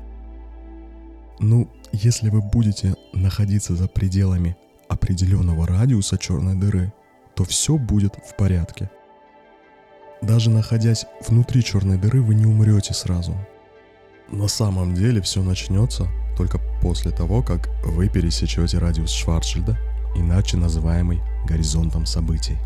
Ну, 1.39 1.67
если 1.91 2.29
вы 2.29 2.41
будете 2.41 2.95
находиться 3.13 3.75
за 3.75 3.89
пределами 3.89 4.55
определенного 4.87 5.67
радиуса 5.67 6.17
черной 6.17 6.55
дыры, 6.55 6.93
то 7.35 7.43
все 7.43 7.77
будет 7.77 8.15
в 8.15 8.37
порядке. 8.37 8.89
Даже 10.21 10.51
находясь 10.51 11.05
внутри 11.27 11.65
черной 11.65 11.97
дыры, 11.97 12.21
вы 12.21 12.33
не 12.33 12.45
умрете 12.45 12.93
сразу. 12.93 13.35
На 14.29 14.47
самом 14.47 14.93
деле 14.93 15.21
все 15.21 15.41
начнется 15.41 16.07
только 16.35 16.59
после 16.81 17.11
того, 17.11 17.41
как 17.41 17.69
вы 17.83 18.09
пересечете 18.09 18.77
радиус 18.77 19.11
Шварцшильда, 19.11 19.77
иначе 20.15 20.57
называемый 20.57 21.21
горизонтом 21.45 22.05
событий. 22.05 22.57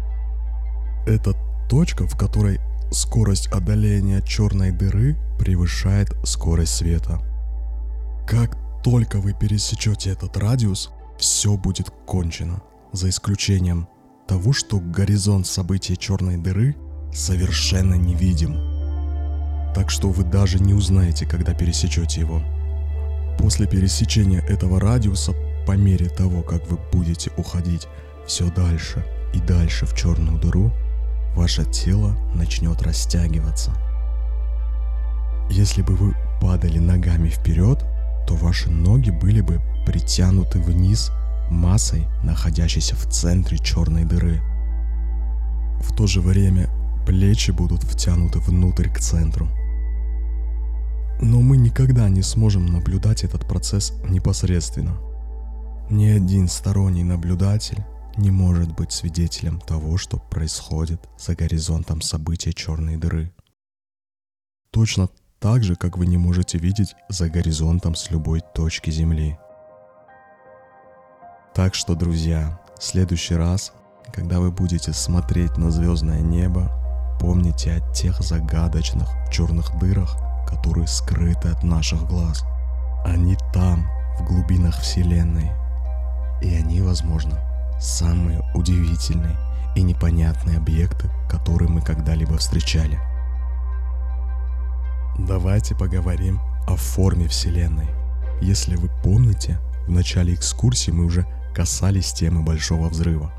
Это 1.06 1.36
точка, 1.70 2.08
в 2.08 2.18
которой 2.18 2.60
скорость 2.92 3.48
одоления 3.48 4.22
черной 4.22 4.72
дыры 4.72 5.16
превышает 5.40 6.14
скорость 6.24 6.76
света. 6.76 7.22
Как 8.28 8.58
только 8.84 9.20
вы 9.20 9.34
пересечете 9.34 10.10
этот 10.12 10.38
радиус, 10.38 10.92
все 11.18 11.56
будет 11.56 11.92
кончено, 12.06 12.62
за 12.92 13.10
исключением 13.10 13.88
того, 14.28 14.54
что 14.54 14.80
горизонт 14.80 15.46
событий 15.46 15.96
черной 15.98 16.38
дыры 16.38 16.76
совершенно 17.14 17.96
невидим. 17.96 18.71
Так 19.74 19.90
что 19.90 20.10
вы 20.10 20.24
даже 20.24 20.60
не 20.60 20.74
узнаете, 20.74 21.26
когда 21.26 21.54
пересечете 21.54 22.22
его. 22.22 22.42
После 23.38 23.68
пересечения 23.68 24.42
этого 24.42 24.80
радиуса, 24.80 25.34
по 25.66 25.74
мере 25.74 26.10
того, 26.10 26.42
как 26.42 26.70
вы 26.70 26.78
будете 26.92 27.32
уходить 27.38 27.88
все 28.28 28.52
дальше 28.52 29.06
и 29.34 29.40
дальше 29.40 29.86
в 29.86 29.96
черную 29.96 30.40
дыру, 30.40 30.72
ваше 31.36 31.64
тело 31.66 32.16
начнет 32.36 32.82
растягиваться. 32.82 33.72
Если 35.50 35.82
бы 35.82 35.96
вы 35.96 36.16
падали 36.42 36.80
ногами 36.80 37.30
вперед, 37.30 37.84
то 38.28 38.36
ваши 38.36 38.70
ноги 38.70 39.10
были 39.10 39.42
бы 39.42 39.62
притянуты 39.86 40.60
вниз 40.60 41.12
массой, 41.50 42.08
находящейся 42.24 42.96
в 42.96 43.06
центре 43.08 43.58
черной 43.58 44.06
дыры. 44.06 44.42
В 45.82 45.96
то 45.96 46.08
же 46.08 46.22
время 46.22 46.70
плечи 47.06 47.52
будут 47.52 47.84
втянуты 47.84 48.40
внутрь 48.40 48.90
к 48.90 49.00
центру. 49.00 49.48
Но 51.22 51.40
мы 51.40 51.56
никогда 51.56 52.10
не 52.10 52.24
сможем 52.24 52.66
наблюдать 52.66 53.24
этот 53.24 53.48
процесс 53.48 53.94
непосредственно. 54.10 54.98
Ни 55.92 56.08
один 56.08 56.48
сторонний 56.48 57.04
наблюдатель 57.04 57.84
не 58.18 58.32
может 58.32 58.74
быть 58.74 58.92
свидетелем 58.92 59.60
того, 59.60 59.98
что 59.98 60.18
происходит 60.18 61.00
за 61.20 61.36
горизонтом 61.36 62.02
события 62.02 62.54
черной 62.54 62.98
дыры. 62.98 63.32
Точно 64.72 65.10
так 65.40 65.64
же, 65.64 65.76
как 65.76 65.96
вы 65.96 66.08
не 66.08 66.18
можете 66.18 66.58
видеть 66.58 66.96
за 67.08 67.30
горизонтом 67.30 67.94
с 67.94 68.10
любой 68.10 68.42
точки 68.56 68.90
Земли. 68.90 69.38
Так 71.54 71.76
что, 71.76 71.94
друзья, 71.94 72.60
в 72.80 72.84
следующий 72.84 73.36
раз, 73.36 73.74
когда 74.12 74.40
вы 74.40 74.52
будете 74.52 74.92
смотреть 74.92 75.58
на 75.58 75.70
звездное 75.70 76.22
небо, 76.22 76.72
помните 77.20 77.74
о 77.74 77.94
тех 77.94 78.22
загадочных 78.22 79.08
черных 79.32 79.78
дырах, 79.78 80.31
которые 80.52 80.88
скрыты 80.88 81.50
от 81.50 81.64
наших 81.64 82.08
глаз. 82.08 82.44
Они 83.06 83.38
там, 83.54 83.88
в 84.20 84.26
глубинах 84.26 84.80
Вселенной. 84.80 85.52
И 86.42 86.54
они, 86.54 86.82
возможно, 86.82 87.40
самые 87.80 88.42
удивительные 88.54 89.36
и 89.76 89.82
непонятные 89.82 90.58
объекты, 90.58 91.10
которые 91.30 91.70
мы 91.70 91.82
когда-либо 91.82 92.38
встречали. 92.38 93.00
Давайте 95.18 95.76
поговорим 95.76 96.40
о 96.68 96.76
форме 96.76 97.28
Вселенной. 97.28 97.88
Если 98.42 98.76
вы 98.76 98.90
помните, 99.04 99.60
в 99.88 99.92
начале 99.92 100.34
экскурсии 100.34 100.92
мы 100.92 101.06
уже 101.06 101.26
касались 101.54 102.14
темы 102.14 102.44
Большого 102.44 102.90
Взрыва. 102.90 103.32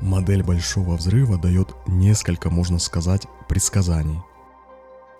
Модель 0.00 0.44
Большого 0.44 0.96
Взрыва 0.96 1.38
дает 1.38 1.74
несколько, 1.86 2.50
можно 2.50 2.78
сказать, 2.78 3.26
предсказаний. 3.48 4.20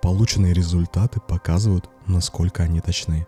Полученные 0.02 0.54
результаты 0.54 1.20
показывают, 1.20 1.88
насколько 2.06 2.62
они 2.62 2.80
точны. 2.80 3.26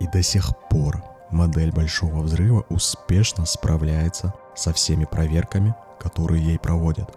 И 0.00 0.06
до 0.08 0.22
сих 0.22 0.50
пор 0.68 1.02
модель 1.30 1.72
Большого 1.72 2.22
Взрыва 2.22 2.64
успешно 2.68 3.46
справляется 3.46 4.34
со 4.54 4.72
всеми 4.72 5.04
проверками, 5.04 5.74
которые 5.98 6.44
ей 6.44 6.58
проводят. 6.58 7.16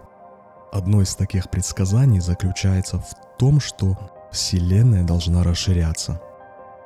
Одно 0.72 1.02
из 1.02 1.14
таких 1.16 1.50
предсказаний 1.50 2.20
заключается 2.20 2.98
в 2.98 3.38
том, 3.38 3.60
что 3.60 3.98
Вселенная 4.30 5.02
должна 5.02 5.42
расширяться. 5.42 6.20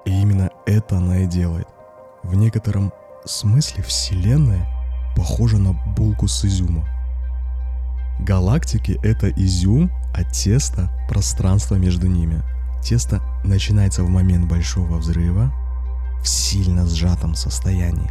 И 0.07 0.11
именно 0.11 0.51
это 0.67 0.97
она 0.97 1.21
и 1.21 1.27
делает. 1.27 1.69
В 2.23 2.35
некотором 2.35 2.93
смысле 3.27 3.83
Вселенная 3.83 4.67
похожа 5.17 5.59
на 5.59 5.73
булку 5.95 6.27
с 6.27 6.45
изюма. 6.45 6.89
Галактики— 8.21 8.99
это 9.03 9.29
изюм, 9.31 9.91
а 10.15 10.25
тесто— 10.25 10.91
пространство 11.09 11.75
между 11.75 12.07
ними. 12.07 12.43
Тесто 12.83 13.23
начинается 13.45 14.05
в 14.05 14.09
момент 14.09 14.49
большого 14.49 14.99
взрыва 14.99 15.53
в 16.23 16.29
сильно 16.29 16.87
сжатом 16.87 17.35
состоянии. 17.35 18.11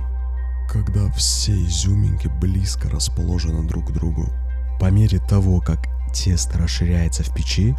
Когда 0.69 1.09
все 1.11 1.53
изюминки 1.53 2.27
близко 2.27 2.89
расположены 2.89 3.67
друг 3.67 3.89
к 3.89 3.91
другу. 3.91 4.27
По 4.79 4.89
мере 4.91 5.19
того, 5.19 5.61
как 5.61 5.87
тесто 6.13 6.57
расширяется 6.57 7.23
в 7.23 7.33
печи, 7.33 7.75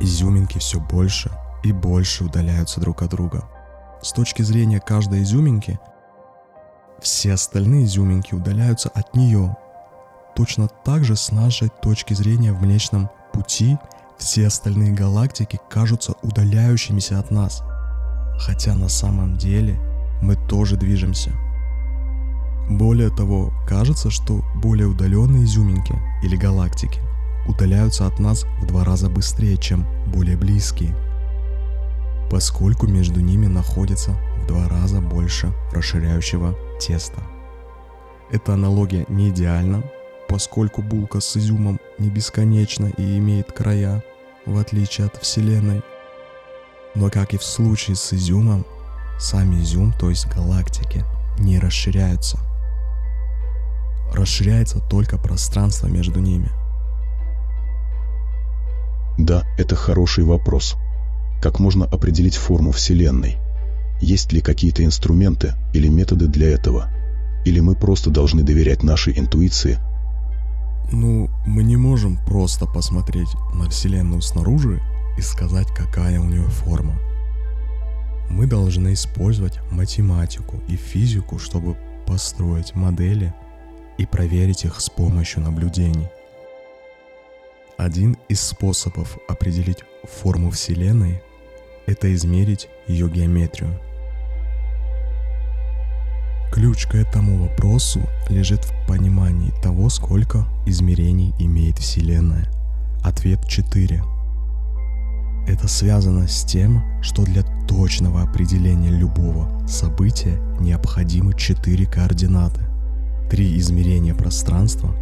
изюминки 0.00 0.58
все 0.58 0.80
больше 0.80 1.30
и 1.62 1.72
больше 1.72 2.24
удаляются 2.24 2.80
друг 2.80 3.02
от 3.02 3.10
друга. 3.10 3.44
С 4.02 4.12
точки 4.12 4.42
зрения 4.42 4.80
каждой 4.80 5.22
изюминки, 5.22 5.78
все 7.00 7.32
остальные 7.32 7.84
изюминки 7.84 8.34
удаляются 8.34 8.88
от 8.88 9.14
нее. 9.14 9.56
Точно 10.34 10.68
так 10.68 11.04
же 11.04 11.14
с 11.14 11.30
нашей 11.30 11.68
точки 11.68 12.14
зрения 12.14 12.52
в 12.52 12.62
Млечном 12.62 13.10
Пути 13.32 13.78
все 14.18 14.46
остальные 14.46 14.92
галактики 14.92 15.58
кажутся 15.68 16.14
удаляющимися 16.22 17.18
от 17.18 17.30
нас. 17.30 17.62
Хотя 18.38 18.74
на 18.74 18.88
самом 18.88 19.36
деле 19.36 19.78
мы 20.22 20.36
тоже 20.36 20.76
движемся. 20.76 21.32
Более 22.70 23.10
того, 23.10 23.52
кажется, 23.66 24.10
что 24.10 24.42
более 24.54 24.86
удаленные 24.86 25.44
изюминки 25.44 25.94
или 26.22 26.36
галактики 26.36 27.00
удаляются 27.46 28.06
от 28.06 28.18
нас 28.20 28.44
в 28.60 28.66
два 28.66 28.84
раза 28.84 29.10
быстрее, 29.10 29.56
чем 29.56 29.84
более 30.06 30.36
близкие, 30.36 30.94
поскольку 32.30 32.86
между 32.86 33.20
ними 33.20 33.46
находится 33.46 34.12
в 34.42 34.46
два 34.46 34.68
раза 34.68 35.00
больше 35.00 35.52
расширяющего 35.72 36.54
теста. 36.80 37.20
Эта 38.30 38.54
аналогия 38.54 39.04
не 39.08 39.30
идеальна, 39.30 39.82
поскольку 40.32 40.82
булка 40.82 41.20
с 41.20 41.36
изюмом 41.36 41.78
не 41.98 42.10
бесконечна 42.10 42.86
и 42.96 43.18
имеет 43.18 43.52
края, 43.52 44.02
в 44.46 44.58
отличие 44.58 45.06
от 45.06 45.16
Вселенной. 45.22 45.82
Но 46.94 47.10
как 47.10 47.34
и 47.34 47.38
в 47.38 47.44
случае 47.44 47.96
с 47.96 48.12
изюмом, 48.12 48.66
сам 49.20 49.60
изюм, 49.60 49.92
то 49.92 50.10
есть 50.10 50.26
галактики, 50.26 51.04
не 51.38 51.58
расширяются. 51.58 52.38
Расширяется 54.12 54.80
только 54.80 55.18
пространство 55.18 55.86
между 55.86 56.18
ними– 56.18 56.50
да, 59.18 59.44
это 59.58 59.76
хороший 59.76 60.24
вопрос. 60.24 60.74
Как 61.42 61.60
можно 61.60 61.84
определить 61.84 62.36
форму 62.36 62.72
Вселенной? 62.72 63.36
Есть 64.00 64.32
ли 64.32 64.40
какие-то 64.40 64.84
инструменты 64.84 65.54
или 65.74 65.88
методы 65.88 66.26
для 66.26 66.48
этого? 66.48 66.90
Или 67.44 67.60
мы 67.60 67.74
просто 67.74 68.10
должны 68.10 68.42
доверять 68.42 68.82
нашей 68.82 69.18
интуиции? 69.18 69.78
Ну, 70.92 71.28
мы 71.46 71.62
не 71.64 71.76
можем 71.76 72.18
просто 72.24 72.66
посмотреть 72.66 73.30
на 73.54 73.68
Вселенную 73.68 74.22
снаружи 74.22 74.80
и 75.18 75.20
сказать, 75.20 75.68
какая 75.68 76.20
у 76.20 76.24
нее 76.24 76.44
форма. 76.44 76.94
Мы 78.30 78.46
должны 78.46 78.92
использовать 78.92 79.58
математику 79.70 80.62
и 80.68 80.76
физику, 80.76 81.38
чтобы 81.38 81.76
построить 82.06 82.74
модели 82.74 83.34
и 83.98 84.06
проверить 84.06 84.64
их 84.64 84.80
с 84.80 84.88
помощью 84.88 85.42
наблюдений– 85.42 86.08
один 87.84 88.16
из 88.28 88.40
способов 88.40 89.18
определить 89.26 89.78
форму 90.04 90.50
Вселенной– 90.50 91.20
это 91.86 92.14
измерить 92.14 92.68
ее 92.86 93.08
геометрию. 93.08 93.76
Ключ 96.52 96.86
к 96.86 96.94
этому 96.94 97.48
вопросу 97.48 98.00
лежит 98.28 98.64
в 98.64 98.86
понимании 98.86 99.52
того, 99.62 99.88
сколько 99.88 100.46
измерений 100.66 101.34
имеет 101.38 101.78
Вселенная. 101.78 102.46
Ответ 103.02 103.46
4. 103.48 104.02
Это 105.48 105.66
связано 105.66 106.28
с 106.28 106.44
тем, 106.44 106.84
что 107.02 107.24
для 107.24 107.42
точного 107.66 108.22
определения 108.22 108.90
любого 108.90 109.66
события 109.66 110.38
необходимы 110.60 111.34
четыре 111.34 111.86
координаты, 111.86 112.60
три 113.30 113.58
измерения 113.58 114.14
пространства 114.14 114.94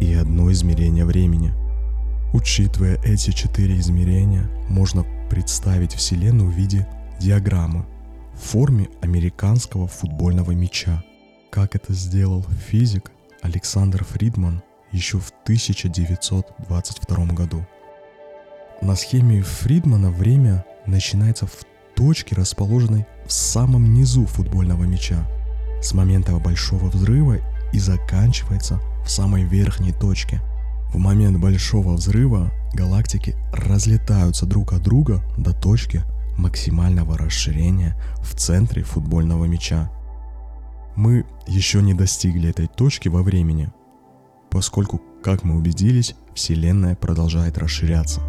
и 0.00 0.14
одно 0.14 0.50
измерение 0.50 1.04
времени– 1.04 1.52
Учитывая 2.32 2.98
эти 3.04 3.30
четыре 3.30 3.78
измерения, 3.78 4.48
можно 4.68 5.04
представить 5.28 5.92
Вселенную 5.92 6.50
в 6.50 6.54
виде 6.54 6.86
диаграммы 7.20 7.84
в 8.42 8.44
форме 8.52 8.88
американского 9.00 9.86
футбольного 9.86 10.50
мяча, 10.50 11.02
как 11.50 11.76
это 11.76 11.92
сделал 11.94 12.44
физик 12.68 13.12
Александр 13.40 14.04
Фридман 14.04 14.62
еще 14.90 15.18
в 15.18 15.30
1922 15.44 17.26
году. 17.26 17.64
На 18.82 18.96
схеме 18.96 19.42
Фридмана 19.42 20.10
время 20.10 20.64
начинается 20.86 21.46
в 21.46 21.52
точке, 21.94 22.34
расположенной 22.34 23.06
в 23.26 23.32
самом 23.32 23.94
низу 23.94 24.26
футбольного 24.26 24.84
мяча, 24.84 25.24
с 25.80 25.94
момента 25.94 26.32
большого 26.32 26.88
взрыва 26.88 27.38
и 27.72 27.78
заканчивается 27.78 28.80
в 29.04 29.10
самой 29.10 29.44
верхней 29.44 29.92
точке– 29.92 30.40
в 30.92 30.98
момент 30.98 31.38
большого 31.38 31.94
взрыва 31.94 32.52
галактики 32.74 33.34
разлетаются 33.50 34.44
друг 34.44 34.74
от 34.74 34.82
друга 34.82 35.22
до 35.38 35.54
точки 35.54 36.02
максимального 36.42 37.16
расширения 37.16 37.96
в 38.20 38.34
центре 38.34 38.82
футбольного 38.82 39.46
мяча. 39.46 39.90
Мы 40.96 41.24
еще 41.46 41.80
не 41.80 41.94
достигли 41.94 42.50
этой 42.50 42.66
точки 42.66 43.08
во 43.08 43.22
времени, 43.22 43.72
поскольку, 44.50 45.00
как 45.22 45.44
мы 45.44 45.56
убедились, 45.56 46.14
Вселенная 46.34 46.96
продолжает 46.96 47.56
расширяться. 47.58 48.20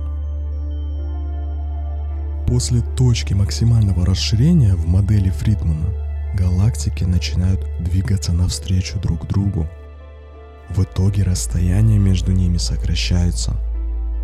После 2.47 2.81
точки 2.81 3.33
максимального 3.33 4.05
расширения 4.05 4.75
в 4.75 4.87
модели 4.87 5.29
Фридмана 5.29 5.89
галактики 6.35 7.03
начинают 7.03 7.59
двигаться 7.79 8.31
навстречу 8.31 8.99
друг 8.99 9.27
другу– 9.27 9.67
в 10.69 10.81
итоге 10.81 11.21
расстояние 11.23 11.99
между 11.99 12.31
ними 12.31 12.57
сокращается. 12.57 13.55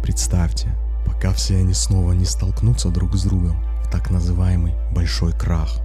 Представьте, 0.01 0.75
пока 1.05 1.31
все 1.31 1.57
они 1.57 1.73
снова 1.73 2.13
не 2.13 2.25
столкнутся 2.25 2.89
друг 2.89 3.15
с 3.15 3.23
другом 3.23 3.68
так 3.91 4.09
называемый 4.09 4.73
большой 4.91 5.33
крах. 5.33 5.79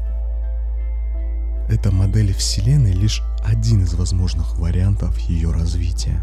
эта 1.69 1.91
модель 1.91 2.35
Вселенной 2.35 2.93
лишь 2.93 3.23
один 3.45 3.83
из 3.83 3.95
возможных 3.95 4.59
вариантов 4.59 5.19
ее 5.19 5.51
развития. 5.51 6.23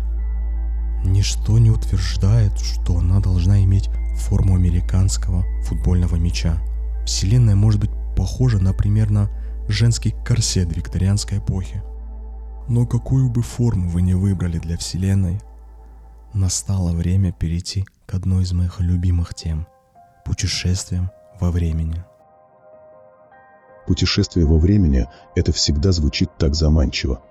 Ничто 1.03 1.57
не 1.57 1.71
утверждает, 1.71 2.57
что 2.59 2.97
она 2.97 3.19
должна 3.19 3.63
иметь 3.63 3.89
форму 4.15 4.55
американского 4.55 5.43
футбольного 5.63 6.15
мяча. 6.15 6.61
Вселенная 7.05 7.55
может 7.55 7.81
быть 7.81 7.91
похожа, 8.15 8.59
на 8.59 8.73
женский 9.67 10.13
корсет 10.23 10.75
викторианской 10.75 11.39
эпохи. 11.39 11.81
Но 12.67 12.85
какую 12.85 13.29
бы 13.29 13.41
форму 13.41 13.89
вы 13.89 14.03
ни 14.03 14.13
выбрали 14.13 14.59
для 14.59 14.77
Вселенной, 14.77 15.41
настало 16.33 16.91
время 16.91 17.31
перейти 17.31 17.85
к 18.05 18.13
одной 18.13 18.43
из 18.43 18.53
моих 18.53 18.79
любимых 18.79 19.33
тем– 19.33 19.65
путешествиям 20.25 21.09
во 21.41 21.51
времени. 21.51 22.05
Путешествие 23.87 24.45
во 24.45 24.57
времени– 24.57 25.07
это 25.35 25.51
всегда 25.51 25.91
звучит 25.91 26.29
так 26.37 26.55
заманчиво. 26.55 27.21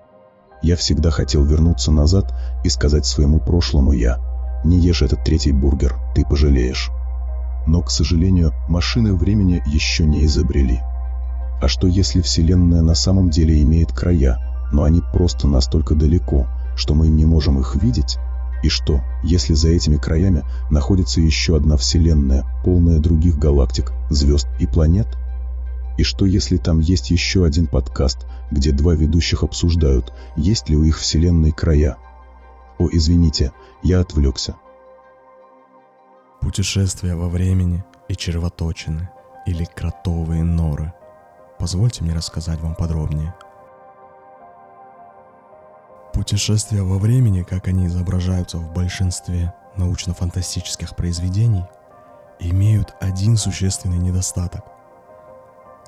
Я 0.61 0.75
всегда 0.75 1.09
хотел 1.09 1.43
вернуться 1.43 1.91
назад 1.91 2.33
и 2.63 2.69
сказать 2.69 3.05
своему 3.05 3.39
прошлому 3.39 3.93
«я»– 3.93 4.19
не 4.63 4.77
ешь 4.77 5.01
этот 5.01 5.23
третий 5.23 5.53
бургер, 5.53 5.95
ты 6.13 6.23
пожалеешь. 6.23 6.91
Но, 7.65 7.81
к 7.81 7.89
сожалению, 7.89 8.53
машины 8.67 9.15
времени 9.15 9.63
еще 9.65 10.05
не 10.05 10.25
изобрели. 10.25 10.79
А 11.61 11.67
что 11.67 11.87
если 11.87 12.21
Вселенная 12.21 12.81
на 12.81 12.95
самом 12.95 13.29
деле 13.29 13.61
имеет 13.63 13.91
края, 13.91 14.37
но 14.71 14.83
они 14.83 15.01
просто 15.13 15.47
настолько 15.47 15.95
далеко, 15.95 16.47
что 16.75 16.93
мы 16.93 17.07
не 17.07 17.25
можем 17.25 17.59
их 17.59 17.75
видеть? 17.75 18.17
И 18.63 18.69
что, 18.69 19.01
если 19.23 19.53
за 19.53 19.69
этими 19.69 19.97
краями 19.97 20.43
находится 20.69 21.19
еще 21.19 21.57
одна 21.57 21.77
Вселенная, 21.77 22.45
полная 22.63 22.99
других 22.99 23.37
галактик, 23.37 23.91
звезд 24.09 24.47
и 24.59 24.67
планет? 24.67 25.07
И 25.97 26.03
что 26.03 26.25
если 26.25 26.57
там 26.57 26.79
есть 26.79 27.11
еще 27.11 27.45
один 27.45 27.67
подкаст, 27.67 28.25
где 28.51 28.71
два 28.71 28.93
ведущих 28.93 29.43
обсуждают, 29.43 30.13
есть 30.35 30.69
ли 30.69 30.77
у 30.77 30.83
их 30.83 30.97
Вселенной 30.99 31.51
края? 31.51 31.97
О, 32.77 32.87
извините, 32.91 33.51
я 33.83 33.99
отвлекся. 33.99 34.55
Путешествия 36.39 37.15
во 37.15 37.29
времени 37.29 37.83
и 38.07 38.15
червоточины 38.15 39.09
или 39.45 39.65
кротовые 39.65 40.43
норы. 40.43 40.93
Позвольте 41.59 42.03
мне 42.03 42.13
рассказать 42.13 42.59
вам 42.59 42.73
подробнее. 42.73 43.35
Путешествия 46.13 46.83
во 46.83 46.97
времени, 46.97 47.41
как 47.41 47.69
они 47.69 47.87
изображаются 47.87 48.57
в 48.57 48.73
большинстве 48.73 49.53
научно-фантастических 49.77 50.95
произведений, 50.95 51.63
имеют 52.39 52.93
один 52.99 53.37
существенный 53.37 53.97
недостаток. 53.97 54.65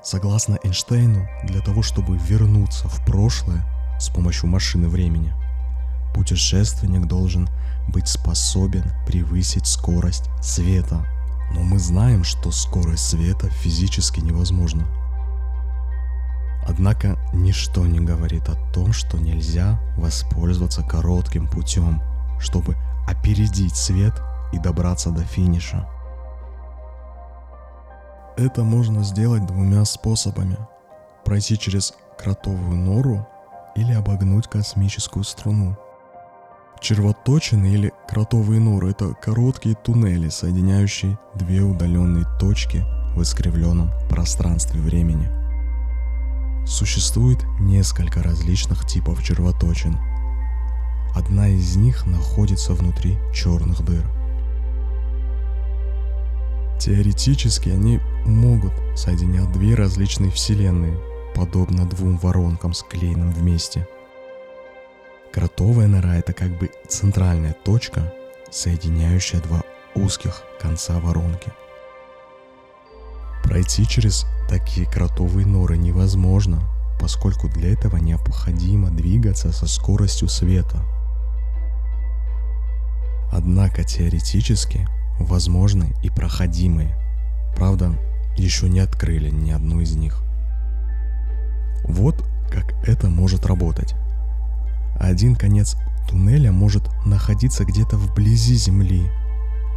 Согласно 0.02 0.58
Эйнштейну, 0.62 1.28
для 1.44 1.60
того, 1.60 1.82
чтобы 1.82 2.16
вернуться 2.16 2.88
в 2.88 3.04
прошлое 3.04 3.64
с 4.00 4.08
помощью 4.08 4.48
машины 4.48 4.88
времени, 4.88 5.34
путешественник 6.14 7.06
должен 7.06 7.48
быть 7.88 8.08
способен 8.08 8.84
превысить 9.06 9.66
скорость 9.66 10.30
света. 10.42 11.06
Но 11.52 11.60
мы 11.60 11.78
знаем, 11.78 12.24
что 12.24 12.50
скорость 12.50 13.10
света 13.10 13.50
физически 13.50 14.20
невозможна. 14.20 14.86
Однако 16.66 17.18
ничто 17.32 17.86
не 17.86 18.00
говорит 18.00 18.48
о 18.48 18.72
том, 18.72 18.92
что 18.92 19.18
нельзя 19.18 19.78
воспользоваться 19.96 20.82
коротким 20.82 21.46
путем, 21.46 22.00
чтобы 22.40 22.76
опередить 23.06 23.76
свет 23.76 24.14
и 24.52 24.58
добраться 24.58 25.10
до 25.10 25.22
финиша. 25.22 25.86
Это 28.36 28.64
можно 28.64 29.04
сделать 29.04 29.46
двумя 29.46 29.84
способами. 29.84 30.56
Пройти 31.24 31.58
через 31.58 31.94
кротовую 32.18 32.76
нору 32.76 33.26
или 33.76 33.92
обогнуть 33.92 34.48
космическую 34.48 35.24
струну. 35.24 35.76
Червоточины 36.80 37.66
или 37.66 37.92
кротовые 38.08 38.60
норы– 38.60 38.90
это 38.92 39.14
короткие 39.14 39.74
туннели, 39.74 40.28
соединяющие 40.28 41.18
две 41.34 41.62
удаленные 41.62 42.26
точки 42.38 42.84
в 43.14 43.22
искривленном 43.22 43.90
пространстве 44.10 44.80
времени. 44.80 45.43
Существует 46.66 47.44
несколько 47.60 48.22
различных 48.22 48.86
типов 48.86 49.22
червоточин. 49.22 49.98
Одна 51.14 51.48
из 51.48 51.76
них 51.76 52.06
находится 52.06 52.74
внутри 52.74 53.18
черных 53.32 53.82
дыр– 53.84 54.04
Теоретически 56.84 57.70
они 57.70 57.98
могут 58.26 58.72
соединять 58.94 59.50
две 59.52 59.74
различные 59.74 60.30
вселенные, 60.30 61.00
подобно 61.34 61.86
двум 61.86 62.18
воронкам, 62.18 62.74
склеенным 62.74 63.30
вместе. 63.30 63.88
Кротовая 65.32 65.86
нора— 65.86 66.16
это 66.16 66.34
как 66.34 66.58
бы 66.58 66.70
центральная 66.86 67.54
точка, 67.64 68.12
соединяющая 68.50 69.40
два 69.40 69.62
узких 69.94 70.42
конца 70.60 71.00
воронки. 71.00 71.52
Пройти 73.44 73.86
через 73.86 74.26
такие 74.48 74.86
кротовые 74.86 75.46
норы 75.46 75.76
невозможно, 75.76 76.62
поскольку 76.98 77.48
для 77.48 77.72
этого 77.72 77.98
необходимо 77.98 78.90
двигаться 78.90 79.52
со 79.52 79.66
скоростью 79.66 80.28
света. 80.28 80.82
Однако 83.30 83.84
теоретически 83.84 84.88
возможны 85.18 85.94
и 86.02 86.08
проходимые. 86.08 86.96
Правда, 87.56 87.92
еще 88.36 88.68
не 88.68 88.80
открыли 88.80 89.30
ни 89.30 89.50
одну 89.50 89.80
из 89.80 89.94
них. 89.94 90.22
Вот 91.84 92.24
как 92.50 92.72
это 92.88 93.08
может 93.08 93.46
работать. 93.46 93.94
Один 94.98 95.36
конец 95.36 95.76
туннеля 96.08 96.52
может 96.52 96.88
находиться 97.04 97.64
где-то 97.64 97.96
вблизи 97.96 98.54
Земли, 98.54 99.10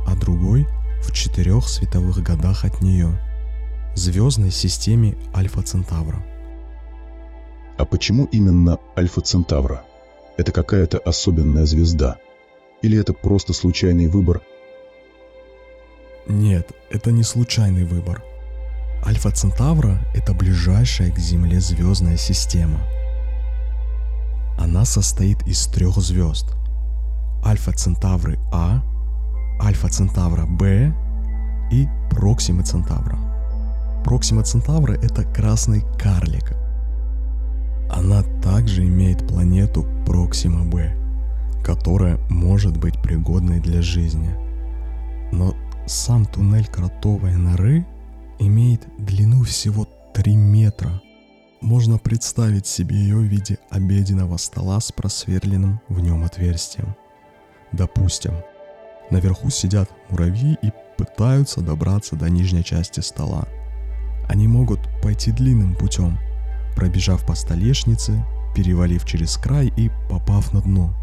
а 0.06 0.16
другой 0.16 0.68
в 1.04 1.12
четырех 1.12 1.68
световых 1.68 2.22
годах 2.24 2.66
от 2.66 2.82
нее, 2.82 3.20
звездной 3.98 4.52
системе 4.52 5.16
Альфа 5.36 5.62
Центавра. 5.62 6.24
А 7.78 7.86
почему 7.86 8.26
именно 8.32 8.80
Альфа 8.98 9.22
Центавра? 9.22 9.84
Это 10.38 10.52
какая-то 10.52 10.98
особенная 11.00 11.66
звезда? 11.66 12.18
Или 12.82 12.98
это 13.00 13.14
просто 13.14 13.54
случайный 13.54 14.08
выбор 14.08 14.42
нет, 16.30 16.72
это 16.92 17.12
не 17.12 17.24
случайный 17.24 17.86
выбор. 17.86 18.22
Альфа 19.06 19.32
Центавра– 19.32 19.98
это 20.14 20.34
ближайшая 20.34 21.10
к 21.10 21.20
Земле 21.20 21.62
звездная 21.62 22.18
система. 22.18 22.80
Она 24.60 24.84
состоит 24.84 25.48
из 25.48 25.68
трех 25.68 25.96
звезд. 25.98 26.54
Альфа 27.46 27.72
Центавры 27.72 28.40
А, 28.52 28.82
Альфа 29.64 29.88
Центавра 29.88 30.46
Б 30.46 30.94
и 31.72 31.88
Проксима 32.10 32.64
Центавра. 32.64 33.27
Проксима 34.08 34.42
Центавра– 34.42 34.94
это 35.04 35.24
красный 35.24 35.84
карлик. 36.00 36.54
Она 37.90 38.24
также 38.42 38.84
имеет 38.84 39.28
планету 39.28 39.86
Проксима 40.06 40.64
Б, 40.64 40.96
которая 41.62 42.18
может 42.30 42.78
быть 42.78 43.02
пригодной 43.02 43.60
для 43.60 43.82
жизни. 43.82 44.30
Но 45.34 45.54
сам 45.88 46.26
туннель 46.26 46.68
кротовой 46.68 47.36
норы 47.36 47.86
имеет 48.40 48.88
длину 48.98 49.44
всего 49.44 49.86
3 50.14 50.38
метра. 50.38 51.02
Можно 51.60 51.98
представить 51.98 52.66
себе 52.66 52.96
ее 52.96 53.18
в 53.18 53.24
виде 53.24 53.58
обеденного 53.70 54.38
стола 54.38 54.80
с 54.80 54.90
просверленным 54.90 55.82
в 55.90 56.00
нем 56.00 56.24
отверстием. 56.24 56.96
Допустим, 57.74 58.36
наверху 59.12 59.50
сидят 59.50 59.90
муравьи 60.10 60.58
и 60.62 60.72
пытаются 60.98 61.60
добраться 61.60 62.16
до 62.16 62.30
нижней 62.30 62.64
части 62.64 63.02
стола. 63.02 63.46
Они 64.28 64.48
могут 64.48 64.80
пойти 65.02 65.32
длинным 65.32 65.76
путем, 65.76 66.18
пробежав 66.76 67.26
по 67.26 67.36
столешнице, 67.36 68.24
перевалив 68.56 69.06
через 69.06 69.38
край 69.38 69.72
и 69.76 69.90
попав 70.10 70.54
на 70.54 70.62
дно. 70.62 70.94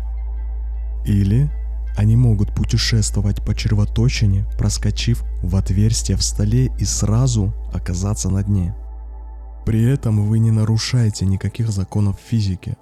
Или 1.05 1.51
они 1.97 2.17
могут 2.17 2.53
путешествовать 2.53 3.45
по 3.45 3.55
червоточине, 3.55 4.47
проскочив 4.59 5.25
в 5.43 5.55
отверстие 5.57 6.17
в 6.17 6.25
столе 6.25 6.73
и 6.79 6.85
сразу 6.85 7.55
оказаться 7.73 8.29
на 8.29 8.43
дне. 8.43 8.75
При 9.65 9.83
этом 9.83 10.27
вы 10.27 10.41
не 10.41 10.51
нарушаете 10.51 11.25
никаких 11.25 11.71
законов 11.71 12.17
физики. 12.19 12.77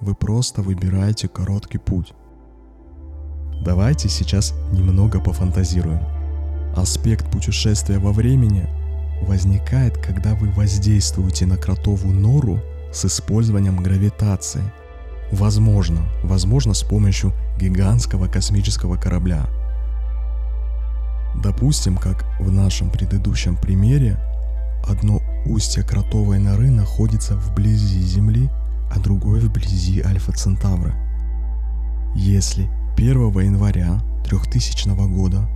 Вы 0.00 0.14
просто 0.14 0.62
выбираете 0.62 1.28
короткий 1.28 1.78
путь. 1.78 2.14
Давайте 3.64 4.08
сейчас 4.08 4.52
немного 4.72 5.20
пофантазируем. 5.20 6.00
Аспект 6.76 7.30
путешествия 7.30 7.98
во 7.98 8.12
времени 8.12 8.66
возникает, 9.22 9.98
когда 9.98 10.34
вы 10.34 10.50
воздействуете 10.50 11.46
на 11.46 11.56
кротовую 11.56 12.14
нору 12.14 12.60
с 12.92 13.04
использованием 13.04 13.76
гравитации– 13.76 14.62
Возможно, 15.34 16.02
возможно 16.22 16.74
с 16.74 16.82
помощью 16.82 17.32
гигантского 17.58 18.28
космического 18.28 18.96
корабля. 18.96 19.46
Допустим, 21.42 21.96
как 21.96 22.24
в 22.38 22.52
нашем 22.52 22.90
предыдущем 22.90 23.56
примере, 23.56 24.16
одно 24.86 25.20
устье 25.46 25.82
кротовой 25.82 26.38
норы 26.38 26.70
находится 26.70 27.34
вблизи 27.34 28.00
Земли, 28.00 28.48
а 28.94 29.00
другое 29.00 29.40
вблизи 29.40 30.02
Альфа 30.02 30.30
Центавра. 30.32 30.94
Если 32.14 32.68
1 32.96 33.40
января 33.40 34.00
3000 34.28 34.88
года, 35.08 35.48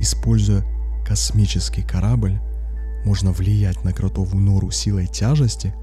используя 0.00 0.64
космический 1.06 1.82
корабль, 1.82 2.40
можно 3.04 3.32
влиять 3.32 3.84
на 3.84 3.92
кротовую 3.92 4.42
нору 4.42 4.70
силой 4.70 5.06
тяжести, 5.06 5.74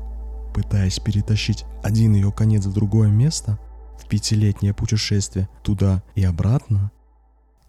пытаясь 0.53 0.99
перетащить 0.99 1.65
один 1.83 2.13
ее 2.13 2.31
конец 2.31 2.65
в 2.65 2.73
другое 2.73 3.09
место, 3.09 3.59
в 3.99 4.07
пятилетнее 4.07 4.73
путешествие 4.73 5.49
туда 5.63 6.03
и 6.15 6.23
обратно, 6.23 6.91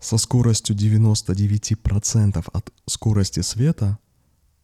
со 0.00 0.16
скоростью 0.16 0.76
99% 0.76 2.48
от 2.52 2.72
скорости 2.86 3.40
света, 3.40 3.98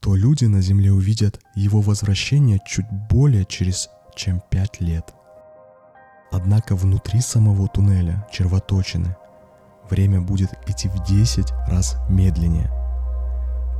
то 0.00 0.14
люди 0.14 0.44
на 0.44 0.60
Земле 0.60 0.92
увидят 0.92 1.40
его 1.54 1.80
возвращение 1.80 2.60
чуть 2.66 2.86
более 3.10 3.44
через 3.44 3.88
чем 4.14 4.40
5 4.50 4.80
лет. 4.80 5.12
Однако 6.30 6.76
внутри 6.76 7.20
самого 7.20 7.68
туннеля, 7.68 8.26
червоточины, 8.30 9.16
время 9.90 10.20
будет 10.20 10.50
идти 10.68 10.88
в 10.88 11.04
10 11.04 11.50
раз 11.68 11.96
медленнее, 12.08 12.70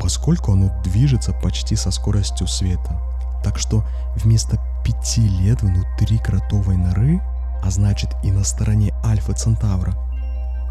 поскольку 0.00 0.52
оно 0.52 0.70
движется 0.82 1.32
почти 1.32 1.76
со 1.76 1.90
скоростью 1.90 2.46
света. 2.46 3.00
Так 3.42 3.58
что 3.58 3.84
вместо 4.16 4.58
5 4.84 5.18
лет 5.40 5.62
внутри 5.62 6.18
кротовой 6.18 6.76
норы, 6.76 7.20
а 7.62 7.70
значит 7.70 8.10
и 8.22 8.30
на 8.30 8.44
стороне 8.44 8.94
Альфа 9.04 9.32
Центавра, 9.32 9.94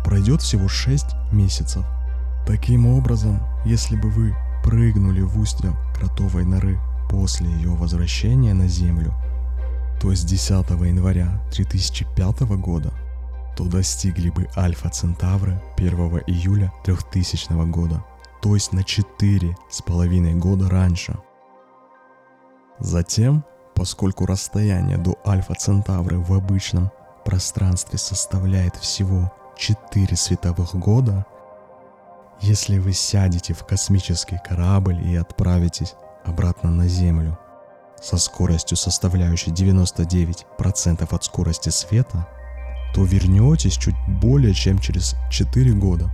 пройдет 0.04 0.42
всего 0.42 0.68
6 0.68 1.06
месяцев. 1.32 1.86
Таким 2.46 2.86
образом, 2.86 3.40
если 3.66 3.96
бы 3.96 4.10
вы 4.10 4.36
прыгнули 4.64 5.22
в 5.22 5.40
устье 5.40 5.74
кротовой 5.96 6.46
норы 6.46 6.80
после 7.10 7.50
ее 7.50 7.70
возвращения 7.70 8.54
на 8.54 8.68
Землю, 8.68 9.14
то 10.02 10.12
есть 10.12 10.26
10 10.28 10.50
января 10.70 11.42
3005 11.52 12.42
года, 12.58 12.92
то 13.56 13.66
достигли 13.66 14.30
бы 14.30 14.48
Альфа 14.58 14.90
Центавры 14.90 15.62
1 15.78 15.90
июля 16.28 16.74
3000 16.84 17.70
года, 17.70 18.04
то 18.44 18.56
есть 18.56 18.74
на 18.74 18.84
4 18.84 19.56
с 19.70 19.82
половиной 19.82 20.36
года 20.36 20.70
раньше. 20.70 21.18
Затем, 22.78 23.46
поскольку 23.74 24.26
расстояние 24.26 24.98
до 24.98 25.18
Альфа 25.26 25.54
Центавры 25.54 26.20
в 26.20 26.34
обычном 26.34 26.92
пространстве 27.24 27.98
составляет 27.98 28.76
всего 28.76 29.32
4 29.58 30.18
световых 30.18 30.76
года, 30.76 31.26
если 32.42 32.80
вы 32.80 32.92
сядете 32.92 33.54
в 33.54 33.66
космический 33.66 34.38
корабль 34.46 35.02
и 35.02 35.16
отправитесь 35.16 35.96
обратно 36.26 36.70
на 36.70 36.90
Землю 36.90 37.40
со 38.02 38.18
скоростью, 38.18 38.76
составляющей 38.76 39.52
99% 39.52 41.16
от 41.16 41.24
скорости 41.24 41.70
света, 41.70 42.28
то 42.94 43.06
вернетесь 43.06 43.78
чуть 43.78 43.96
более 44.10 44.54
чем 44.54 44.80
через 44.80 45.16
4 45.32 45.72
года. 45.76 46.12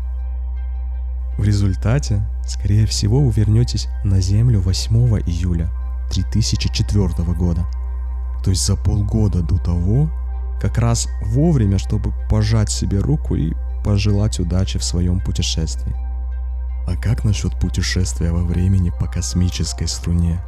В 1.40 1.44
результате, 1.46 2.22
скорее 2.46 2.86
всего, 2.86 3.22
вы 3.22 3.32
вернетесь 3.32 3.88
на 4.04 4.20
Землю 4.20 4.60
8 4.60 4.94
июля 5.26 5.72
3004 6.12 7.08
года, 7.32 7.66
то 8.44 8.50
есть 8.50 8.66
за 8.66 8.76
полгода 8.76 9.42
до 9.42 9.58
того, 9.58 10.12
как 10.60 10.78
раз 10.78 11.08
вовремя, 11.24 11.78
чтобы 11.78 12.12
пожать 12.30 12.70
себе 12.70 13.00
руку 13.00 13.36
и 13.36 13.54
пожелать 13.86 14.38
удачи 14.42 14.78
в 14.80 14.84
своем 14.84 15.22
путешествии. 15.22 15.96
А 16.86 16.98
как 17.02 17.24
насчет 17.24 17.58
путешествия 17.58 18.34
во 18.34 18.44
времени 18.44 18.92
по 19.00 19.08
космической 19.08 19.88
струне? 19.88 20.42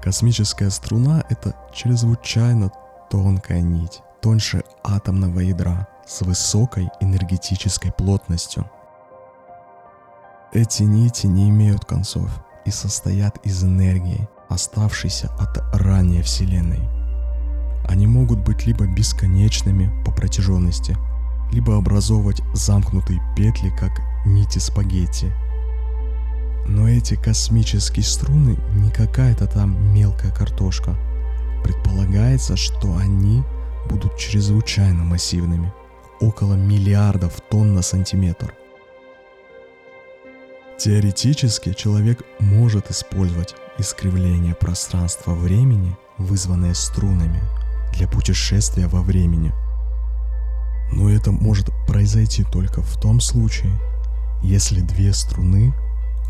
Космическая 0.00 0.70
струна— 0.70 1.24
это 1.30 1.56
чрезвычайно 1.74 2.70
тонкая 3.10 3.60
нить, 3.60 4.02
тоньше 4.22 4.62
атомного 4.84 5.40
ядра, 5.40 5.88
с 6.06 6.20
высокой 6.20 6.90
энергетической 7.00 7.90
плотностью. 7.90 8.70
Эти 10.52 10.82
нити 10.82 11.26
не 11.26 11.48
имеют 11.50 11.84
концов 11.84 12.30
и 12.64 12.70
состоят 12.70 13.38
из 13.44 13.64
энергии, 13.64 14.28
оставшейся 14.48 15.30
от 15.38 15.58
ранней 15.74 16.22
Вселенной— 16.22 16.88
они 17.88 18.06
могут 18.06 18.40
быть 18.40 18.66
либо 18.66 18.86
бесконечными 18.86 19.90
по 20.04 20.12
протяженности, 20.12 20.96
либо 21.52 21.76
образовывать 21.76 22.42
замкнутые 22.52 23.20
петли, 23.34 23.70
как 23.70 23.90
нити 24.26 24.58
спагетти. 24.58 25.32
Но 26.66 26.86
эти 26.86 27.14
космические 27.14 28.04
струны 28.04 28.58
не 28.74 28.90
какая-то 28.90 29.46
там 29.46 29.94
мелкая 29.94 30.30
картошка. 30.30 30.98
Предполагается, 31.64 32.56
что 32.56 32.94
они 32.98 33.42
будут 33.88 34.18
чрезвычайно 34.18 35.02
массивными, 35.04 35.72
около 36.20 36.54
миллиардов 36.54 37.40
тонн 37.50 37.74
на 37.74 37.80
сантиметр. 37.80 38.54
Теоретически 40.78 41.72
человек 41.72 42.22
может 42.38 42.90
использовать 42.90 43.56
искривление 43.78 44.54
пространства-времени, 44.54 45.96
вызванное 46.18 46.74
струнами– 46.74 47.42
для 47.94 48.06
путешествия 48.06 48.86
во 48.86 49.02
времени. 49.02 49.52
Но 50.92 51.10
это 51.10 51.32
может 51.32 51.70
произойти 51.86 52.44
только 52.44 52.80
в 52.80 53.00
том 53.00 53.20
случае, 53.20 53.72
если 54.42 54.80
две 54.80 55.12
струны 55.12 55.74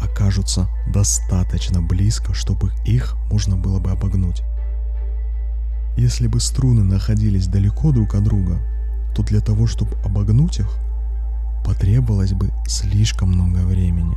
окажутся 0.01 0.69
достаточно 0.93 1.83
близко, 1.83 2.33
чтобы 2.33 2.73
их 2.87 3.17
можно 3.31 3.57
было 3.57 3.79
бы 3.79 3.91
обогнуть. 3.91 4.43
Если 5.97 6.27
бы 6.27 6.41
струны 6.41 6.83
находились 6.83 7.49
далеко 7.49 7.93
друг 7.93 8.15
от 8.15 8.25
друга, 8.25 8.59
то 9.15 9.23
для 9.23 9.41
того, 9.41 9.67
чтобы 9.67 9.97
обогнуть 10.05 10.61
их, 10.61 10.71
потребовалось 11.65 12.33
бы 12.33 12.51
слишком 12.67 13.31
много 13.31 13.59
времени. 13.59 14.17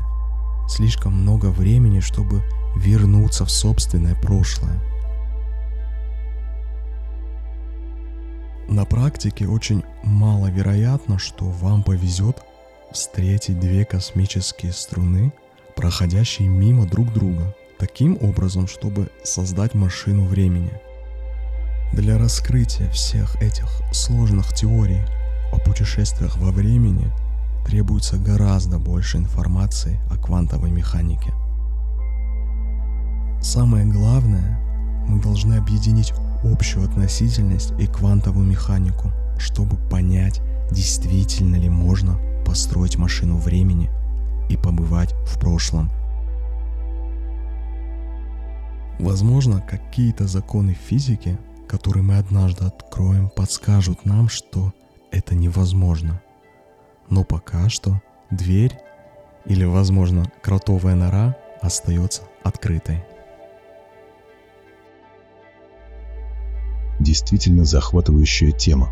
Слишком 0.71 1.13
много 1.13 1.47
времени, 1.47 1.99
чтобы 1.99 2.41
вернуться 2.75 3.45
в 3.45 3.51
собственное 3.51 4.15
прошлое– 4.15 4.81
На 8.71 8.85
практике 8.85 9.47
очень 9.47 9.83
маловероятно, 10.01 11.19
что 11.19 11.43
вам 11.43 11.83
повезет 11.83 12.37
встретить 12.93 13.59
две 13.59 13.83
космические 13.83 14.71
струны, 14.71 15.33
проходящие 15.75 16.47
мимо 16.47 16.85
друг 16.85 17.11
друга, 17.11 17.53
таким 17.77 18.17
образом, 18.21 18.69
чтобы 18.69 19.09
создать 19.25 19.73
машину 19.73 20.23
времени. 20.23 20.71
Для 21.91 22.17
раскрытия 22.17 22.89
всех 22.91 23.35
этих 23.41 23.67
сложных 23.91 24.53
теорий 24.53 25.01
о 25.51 25.59
путешествиях 25.59 26.37
во 26.37 26.51
времени 26.51 27.11
требуется 27.65 28.17
гораздо 28.17 28.79
больше 28.79 29.17
информации 29.17 29.99
о 30.09 30.17
квантовой 30.17 30.71
механике. 30.71 31.33
Самое 33.41 33.85
главное, 33.85 34.59
мы 35.07 35.21
должны 35.21 35.55
объединить 35.55 36.13
общую 36.43 36.85
относительность 36.85 37.73
и 37.79 37.87
квантовую 37.87 38.45
механику, 38.45 39.11
чтобы 39.37 39.77
понять, 39.89 40.41
действительно 40.71 41.55
ли 41.55 41.69
можно 41.69 42.19
построить 42.45 42.97
машину 42.97 43.37
времени 43.37 43.89
и 44.49 44.57
побывать 44.57 45.13
в 45.25 45.39
прошлом. 45.39 45.89
Возможно, 48.99 49.61
какие-то 49.61 50.27
законы 50.27 50.73
физики, 50.73 51.39
которые 51.67 52.03
мы 52.03 52.17
однажды 52.17 52.65
откроем, 52.65 53.29
подскажут 53.35 54.05
нам, 54.05 54.29
что 54.29 54.73
это 55.11 55.33
невозможно. 55.33 56.21
Но 57.11 57.23
пока 57.23 57.69
что 57.69 58.01
дверь 58.31 58.75
или, 59.45 59.65
возможно, 59.65 60.31
кротовая 60.41 60.95
нора 60.95 61.37
остается 61.61 62.23
открытой. 62.41 63.03
действительно 67.01 67.65
захватывающая 67.65 68.51
тема. 68.51 68.91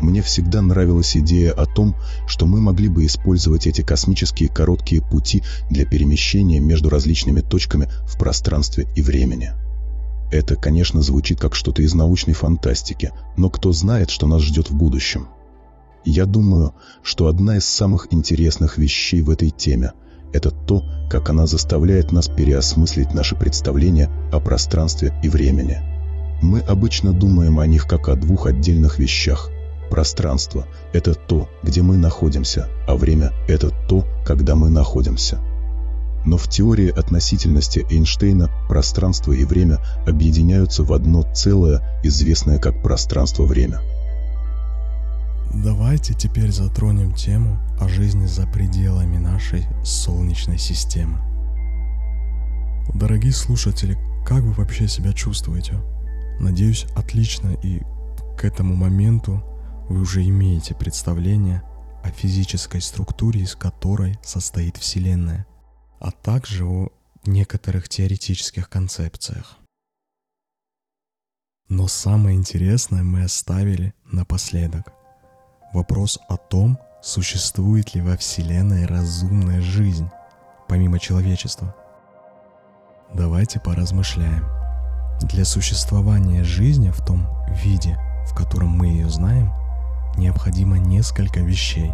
Мне 0.00 0.22
всегда 0.22 0.62
нравилась 0.62 1.16
идея 1.16 1.52
о 1.52 1.66
том, 1.66 1.94
что 2.26 2.46
мы 2.46 2.60
могли 2.60 2.88
бы 2.88 3.04
использовать 3.04 3.66
эти 3.66 3.82
космические 3.82 4.48
короткие 4.48 5.02
пути 5.02 5.42
для 5.68 5.84
перемещения 5.84 6.58
между 6.58 6.88
различными 6.88 7.40
точками 7.40 7.88
в 8.06 8.18
пространстве 8.18 8.88
и 8.96 9.02
времени. 9.02 9.52
Это, 10.32 10.56
конечно, 10.56 11.02
звучит 11.02 11.38
как 11.38 11.54
что-то 11.54 11.82
из 11.82 11.92
научной 11.92 12.34
фантастики, 12.34 13.12
но 13.36 13.50
кто 13.50 13.72
знает, 13.72 14.10
что 14.10 14.26
нас 14.26 14.42
ждет 14.42 14.70
в 14.70 14.74
будущем. 14.74 15.28
Я 16.04 16.26
думаю, 16.26 16.74
что 17.02 17.26
одна 17.28 17.56
из 17.56 17.64
самых 17.64 18.08
интересных 18.10 18.78
вещей 18.78 19.22
в 19.22 19.30
этой 19.30 19.50
теме– 19.50 19.92
это 20.32 20.50
то, 20.50 20.84
как 21.10 21.28
она 21.30 21.46
заставляет 21.46 22.12
нас 22.12 22.28
переосмыслить 22.28 23.14
наши 23.14 23.34
представления 23.36 24.10
о 24.32 24.40
пространстве 24.40 25.12
и 25.22 25.28
времени– 25.28 25.78
мы 26.42 26.60
обычно 26.60 27.12
думаем 27.12 27.60
о 27.60 27.66
них 27.66 27.86
как 27.86 28.08
о 28.08 28.16
двух 28.16 28.46
отдельных 28.46 28.98
вещах. 28.98 29.50
Пространство– 29.90 30.66
это 30.92 31.14
то, 31.14 31.48
где 31.62 31.82
мы 31.82 31.96
находимся, 31.96 32.68
а 32.86 32.96
время– 32.96 33.32
это 33.48 33.70
то, 33.88 34.06
когда 34.24 34.54
мы 34.54 34.70
находимся. 34.70 35.38
Но 36.24 36.36
в 36.36 36.48
теории 36.48 36.90
относительности 36.90 37.86
Эйнштейна 37.90 38.50
пространство 38.68 39.32
и 39.32 39.44
время 39.44 39.78
объединяются 40.06 40.82
в 40.82 40.92
одно 40.92 41.22
целое, 41.34 42.00
известное 42.02 42.58
как 42.58 42.82
пространство-время. 42.82 43.80
Давайте 45.52 46.14
теперь 46.14 46.52
затронем 46.52 47.12
тему 47.12 47.58
о 47.80 47.88
жизни 47.88 48.24
за 48.26 48.46
пределами 48.46 49.18
нашей 49.18 49.66
Солнечной 49.84 50.58
системы. 50.58 51.18
Дорогие 52.94 53.32
слушатели, 53.32 53.98
как 54.24 54.42
вы 54.42 54.52
вообще 54.52 54.86
себя 54.86 55.12
чувствуете? 55.12 55.74
Надеюсь, 56.38 56.86
отлично 56.94 57.50
и 57.64 57.82
к 58.38 58.44
этому 58.44 58.76
моменту 58.76 59.42
вы 59.88 60.00
уже 60.00 60.22
имеете 60.22 60.74
представление 60.74 61.62
о 62.04 62.10
физической 62.10 62.80
структуре, 62.80 63.40
из 63.40 63.56
которой 63.56 64.18
состоит 64.22 64.76
Вселенная, 64.76 65.46
а 65.98 66.12
также 66.12 66.64
о 66.64 66.90
некоторых 67.26 67.88
теоретических 67.88 68.68
концепциях. 68.70 69.58
Но 71.68 71.88
самое 71.88 72.36
интересное 72.36 73.02
мы 73.02 73.24
оставили 73.24 73.94
напоследок. 74.04 74.99
Вопрос 75.72 76.18
о 76.26 76.36
том, 76.36 76.80
существует 77.00 77.94
ли 77.94 78.02
во 78.02 78.16
Вселенной 78.16 78.86
разумная 78.86 79.60
жизнь, 79.60 80.10
помимо 80.66 80.98
человечества. 80.98 81.72
Давайте 83.14 83.60
поразмышляем. 83.60 84.44
Для 85.22 85.44
существования 85.44 86.42
жизни 86.42 86.90
в 86.90 87.04
том 87.04 87.24
виде, 87.62 87.96
в 88.26 88.34
котором 88.34 88.70
мы 88.70 88.88
ее 88.88 89.08
знаем, 89.08 89.52
необходимо 90.16 90.76
несколько 90.76 91.38
вещей. 91.38 91.92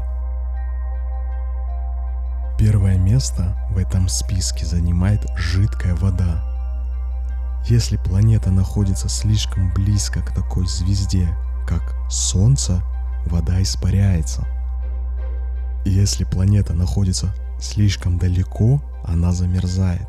Первое 2.58 2.96
место 2.96 3.58
в 3.72 3.76
этом 3.76 4.08
списке 4.08 4.64
занимает 4.64 5.26
жидкая 5.36 5.94
вода. 5.96 6.42
Если 7.66 7.98
планета 7.98 8.50
находится 8.50 9.10
слишком 9.10 9.70
близко 9.74 10.22
к 10.22 10.32
такой 10.32 10.66
звезде, 10.66 11.28
как 11.68 11.94
Солнце, 12.08 12.82
вода 13.26 13.62
испаряется. 13.62 14.46
Если 15.84 16.24
планета 16.24 16.74
находится 16.74 17.34
слишком 17.60 18.18
далеко, 18.18 18.80
она 19.04 19.32
замерзает. 19.32 20.08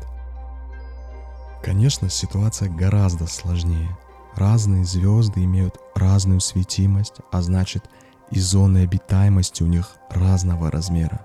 Конечно, 1.62 2.08
ситуация 2.08 2.68
гораздо 2.68 3.26
сложнее. 3.26 3.96
Разные 4.34 4.84
звезды 4.84 5.44
имеют 5.44 5.78
разную 5.94 6.40
светимость, 6.40 7.16
а 7.32 7.42
значит 7.42 7.84
и 8.30 8.38
зоны 8.40 8.78
обитаемости 8.78 9.62
у 9.62 9.66
них 9.66 9.96
разного 10.10 10.70
размера. 10.70 11.20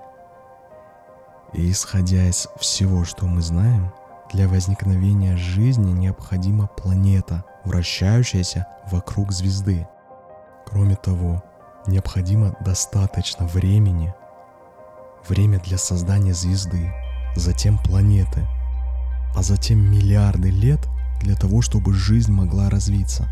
И 1.54 1.70
исходя 1.70 2.28
из 2.28 2.48
всего, 2.60 3.06
что 3.06 3.28
мы 3.28 3.42
знаем, 3.42 3.92
для 4.32 4.48
возникновения 4.48 5.38
жизни 5.38 5.92
необходима 5.92 6.68
планета, 6.68 7.46
вращающаяся 7.66 8.66
вокруг 8.92 9.32
звезды. 9.32 9.88
Кроме 10.66 10.96
того, 10.96 11.44
необходимо 11.88 12.56
достаточно 12.62 13.46
времени, 13.46 14.14
время 15.28 15.60
для 15.60 15.78
создания 15.78 16.34
звезды, 16.34 16.94
затем 17.36 17.78
планеты, 17.78 18.48
а 19.36 19.42
затем 19.42 19.80
миллиарды 19.80 20.50
лет 20.50 20.80
для 21.22 21.36
того, 21.36 21.62
чтобы 21.62 21.94
жизнь 21.94 22.32
могла 22.32 22.70
развиться. 22.70 23.28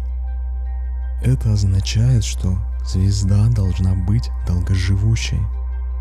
Это 1.24 1.54
означает, 1.54 2.24
что 2.24 2.58
звезда 2.86 3.47
должна 3.49 3.93
быть 3.93 4.30
долгоживущей. 4.47 5.39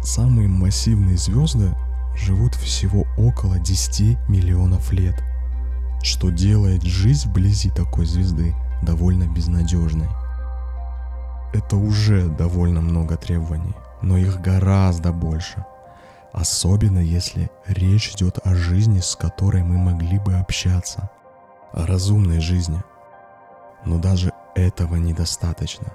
Самые 0.02 0.48
массивные 0.48 1.18
звезды 1.18 1.74
живут 2.16 2.54
всего 2.54 3.04
около 3.18 3.58
10 3.58 4.18
миллионов 4.28 4.92
лет, 4.92 5.22
что 6.02 6.30
делает 6.30 6.82
жизнь 6.82 7.28
вблизи 7.28 7.70
такой 7.70 8.06
звезды 8.06 8.54
довольно 8.82 9.24
безнадежной. 9.24 10.08
Это 11.52 11.76
уже 11.76 12.26
довольно 12.28 12.80
много 12.80 13.16
требований, 13.16 13.74
но 14.02 14.16
их 14.16 14.40
гораздо 14.40 15.12
больше. 15.12 15.64
Особенно 16.32 17.00
если 17.00 17.50
речь 17.66 18.12
идет 18.12 18.38
о 18.44 18.54
жизни, 18.54 19.00
с 19.00 19.16
которой 19.16 19.64
мы 19.64 19.76
могли 19.78 20.18
бы 20.18 20.34
общаться. 20.34 21.10
О 21.72 21.86
разумной 21.86 22.40
жизни. 22.40 22.82
Но 23.84 23.98
даже 23.98 24.32
этого 24.54 24.96
недостаточно. 24.96 25.92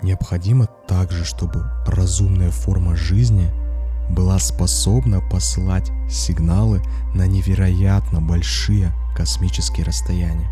Необходимо 0.00 0.66
также, 0.66 1.24
чтобы 1.24 1.64
разумная 1.86 2.50
форма 2.50 2.96
жизни 2.96 3.50
была 4.10 4.38
способна 4.38 5.20
посылать 5.20 5.90
сигналы 6.10 6.82
на 7.14 7.26
невероятно 7.26 8.20
большие 8.20 8.92
космические 9.14 9.84
расстояния. 9.84 10.50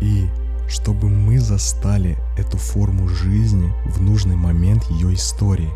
И 0.00 0.28
чтобы 0.72 1.10
мы 1.10 1.38
застали 1.38 2.16
эту 2.38 2.56
форму 2.56 3.06
жизни 3.06 3.70
в 3.84 4.00
нужный 4.00 4.36
момент 4.36 4.84
ее 4.88 5.12
истории. 5.12 5.70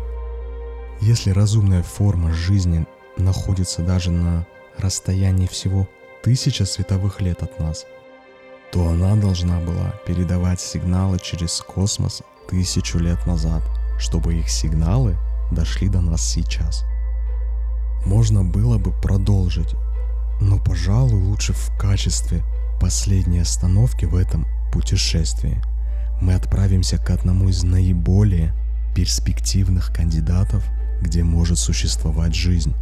Если 1.01 1.29
разумная 1.29 1.83
форма 1.83 2.33
жизни 2.33 2.87
находится 3.15 3.83
даже 3.83 4.09
на 4.09 4.47
расстоянии 4.79 5.45
всего 5.45 5.87
тысяча 6.23 6.65
световых 6.65 7.21
лет 7.21 7.43
от 7.43 7.59
нас, 7.59 7.85
то 8.71 8.89
она 8.89 9.15
должна 9.15 9.59
была 9.59 9.93
передавать 10.07 10.59
сигналы 10.59 11.19
через 11.19 11.61
космос 11.61 12.23
тысячу 12.49 12.97
лет 12.97 13.23
назад, 13.27 13.61
чтобы 13.99 14.33
их 14.33 14.49
сигналы 14.49 15.15
дошли 15.51 15.89
до 15.89 16.01
нас 16.01 16.23
сейчас. 16.23 16.85
Можно 18.03 18.43
было 18.43 18.79
бы 18.79 18.91
продолжить, 18.91 19.75
но, 20.41 20.57
пожалуй, 20.57 21.21
лучше 21.21 21.53
в 21.53 21.71
качестве 21.77 22.43
последней 22.81 23.39
остановки 23.39 24.05
в 24.05 24.15
этом 24.15 24.47
путешествии 24.71 25.61
мы 26.21 26.33
отправимся 26.33 26.97
к 26.97 27.11
одному 27.11 27.49
из 27.49 27.63
наиболее 27.63 28.53
перспективных 28.95 29.93
кандидатов, 29.93 30.65
где 31.01 31.23
может 31.23 31.59
существовать 31.59 32.33
жизнь. 32.33 32.73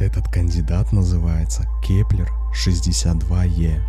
Этот 0.00 0.28
кандидат 0.28 0.92
называется 0.92 1.66
Кеплер 1.86 2.32
62Е. 2.54 3.82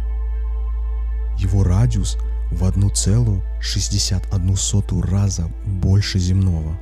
Его 1.37 1.63
радиус 1.63 2.17
в 2.51 2.63
1,61 2.63 5.01
раза 5.01 5.49
больше 5.65 6.19
земного, 6.19 6.77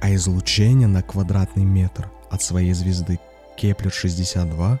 а 0.00 0.14
излучение 0.14 0.88
на 0.88 1.02
квадратный 1.02 1.64
метр 1.64 2.08
от 2.30 2.40
своей 2.42 2.72
звезды 2.72 3.20
Кеплер 3.56 3.92
62 3.92 4.80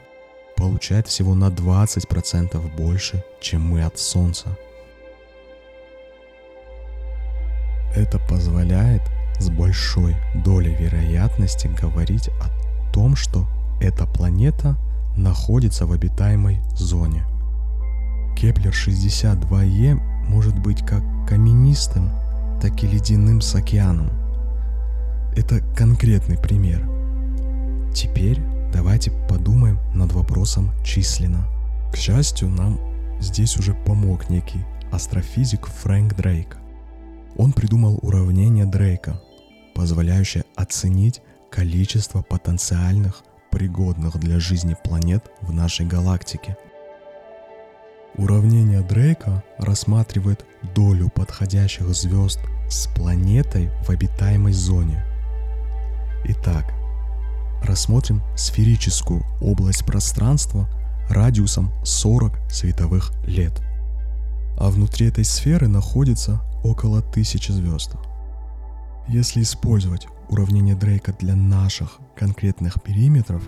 получает 0.56 1.06
всего 1.06 1.34
на 1.34 1.48
20% 1.48 2.76
больше, 2.76 3.24
чем 3.40 3.62
мы 3.62 3.82
от 3.82 3.98
Солнца. 3.98 4.56
Это 7.94 8.18
позволяет 8.18 9.02
с 9.38 9.48
большой 9.48 10.16
долей 10.34 10.74
вероятности 10.74 11.66
говорить 11.80 12.28
о 12.40 12.92
том, 12.92 13.16
что 13.16 13.46
эта 13.80 14.06
планета 14.06 14.76
находится 15.16 15.86
в 15.86 15.92
обитаемой 15.92 16.60
зоне. 16.74 17.24
Кеплер 18.36 18.72
62Е 18.72 19.94
может 20.28 20.58
быть 20.58 20.84
как 20.84 21.02
каменистым, 21.26 22.10
так 22.60 22.82
и 22.82 22.86
ледяным 22.86 23.40
с 23.40 23.54
океаном. 23.54 24.10
Это 25.34 25.60
конкретный 25.74 26.38
пример. 26.38 26.86
Теперь 27.94 28.40
давайте 28.76 29.10
подумаем 29.26 29.78
над 29.94 30.12
вопросом 30.12 30.70
численно. 30.84 31.48
К 31.90 31.96
счастью, 31.96 32.50
нам 32.50 32.78
здесь 33.20 33.56
уже 33.56 33.72
помог 33.72 34.28
некий 34.28 34.60
астрофизик 34.92 35.66
Фрэнк 35.66 36.14
Дрейк. 36.14 36.58
Он 37.38 37.52
придумал 37.52 37.98
уравнение 38.02 38.66
Дрейка, 38.66 39.18
позволяющее 39.74 40.44
оценить 40.56 41.22
количество 41.50 42.20
потенциальных 42.20 43.22
пригодных 43.50 44.18
для 44.18 44.38
жизни 44.38 44.76
планет 44.84 45.24
в 45.40 45.54
нашей 45.54 45.86
галактике. 45.86 46.58
Уравнение 48.18 48.82
Дрейка 48.82 49.42
рассматривает 49.56 50.44
долю 50.74 51.08
подходящих 51.08 51.88
звезд 51.94 52.40
с 52.68 52.88
планетой 52.88 53.70
в 53.86 53.90
обитаемой 53.90 54.52
зоне. 54.52 55.02
Итак, 56.24 56.75
рассмотрим 57.66 58.22
сферическую 58.36 59.24
область 59.40 59.84
пространства 59.84 60.68
радиусом 61.10 61.70
40 61.84 62.32
световых 62.50 63.12
лет. 63.26 63.60
А 64.58 64.70
внутри 64.70 65.08
этой 65.08 65.24
сферы 65.24 65.68
находится 65.68 66.40
около 66.64 67.02
тысячи 67.02 67.52
звезд. 67.52 67.92
Если 69.08 69.42
использовать 69.42 70.06
уравнение 70.28 70.74
Дрейка 70.74 71.12
для 71.12 71.36
наших 71.36 71.98
конкретных 72.16 72.82
периметров, 72.82 73.42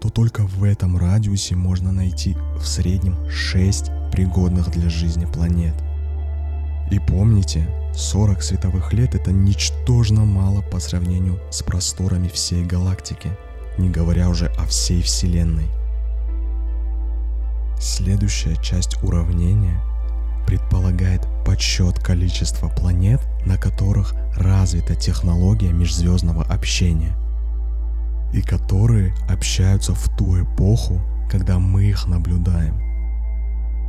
то 0.00 0.10
только 0.10 0.42
в 0.46 0.64
этом 0.64 0.98
радиусе 0.98 1.56
можно 1.56 1.92
найти 1.92 2.36
в 2.58 2.66
среднем 2.66 3.16
6 3.30 3.90
пригодных 4.12 4.70
для 4.70 4.90
жизни 4.90 5.24
планет. 5.24 5.74
И 6.90 6.98
помните, 6.98 7.68
40 7.96 8.42
световых 8.42 8.92
лет 8.92 9.14
это 9.14 9.32
ничтожно 9.32 10.26
мало 10.26 10.60
по 10.60 10.78
сравнению 10.78 11.40
с 11.50 11.62
просторами 11.62 12.28
всей 12.28 12.62
галактики, 12.62 13.30
не 13.78 13.88
говоря 13.88 14.28
уже 14.28 14.48
о 14.58 14.66
всей 14.66 15.00
Вселенной. 15.00 15.68
Следующая 17.80 18.56
часть 18.56 19.02
уравнения 19.02 19.80
предполагает 20.46 21.26
подсчет 21.46 21.98
количества 21.98 22.68
планет, 22.68 23.20
на 23.46 23.56
которых 23.56 24.14
развита 24.36 24.94
технология 24.94 25.72
межзвездного 25.72 26.44
общения, 26.44 27.16
и 28.34 28.42
которые 28.42 29.14
общаются 29.26 29.94
в 29.94 30.16
ту 30.18 30.42
эпоху, 30.42 31.00
когда 31.30 31.58
мы 31.58 31.84
их 31.84 32.06
наблюдаем. 32.06 32.85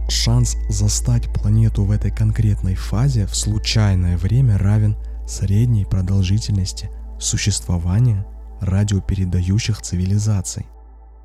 Шанс 0.10 0.56
застать 0.70 1.32
планету 1.34 1.84
в 1.84 1.92
этой 1.92 2.12
конкретной 2.12 2.76
фазе 2.76 3.26
в 3.28 3.36
случайное 3.36 4.18
время 4.18 4.58
равен 4.58 4.96
средней 5.28 5.86
продолжительности 5.86 6.90
существования 7.20 8.26
радиопередающих 8.62 9.82
цивилизаций, 9.82 10.66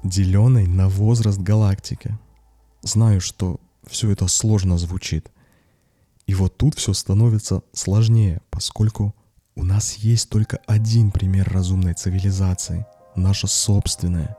деленной 0.03 0.66
на 0.66 0.89
возраст 0.89 1.39
галактики. 1.39 2.18
Знаю, 2.83 3.20
что 3.20 3.61
все 3.87 4.11
это 4.11 4.26
сложно 4.26 4.78
звучит. 4.78 5.30
И 6.26 6.35
вот 6.35 6.57
тут 6.57 6.76
все 6.76 6.93
становится 6.93 7.62
сложнее, 7.72 8.41
поскольку 8.51 9.14
у 9.55 9.64
нас 9.64 9.95
есть 9.95 10.28
только 10.28 10.59
один 10.66 11.11
пример 11.11 11.49
разумной 11.53 11.95
цивилизации, 11.95 12.87
наша 13.14 13.47
собственная. 13.47 14.37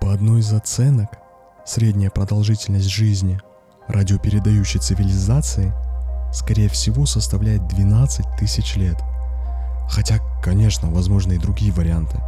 По 0.00 0.12
одной 0.12 0.40
из 0.40 0.52
оценок, 0.52 1.18
средняя 1.66 2.10
продолжительность 2.10 2.88
жизни 2.88 3.40
радиопередающей 3.88 4.80
цивилизации 4.80 5.72
скорее 6.32 6.68
всего 6.68 7.06
составляет 7.06 7.66
12 7.68 8.26
тысяч 8.38 8.76
лет. 8.76 8.98
Хотя, 9.88 10.18
конечно, 10.42 10.90
возможны 10.90 11.34
и 11.34 11.38
другие 11.38 11.72
варианты. 11.72 12.20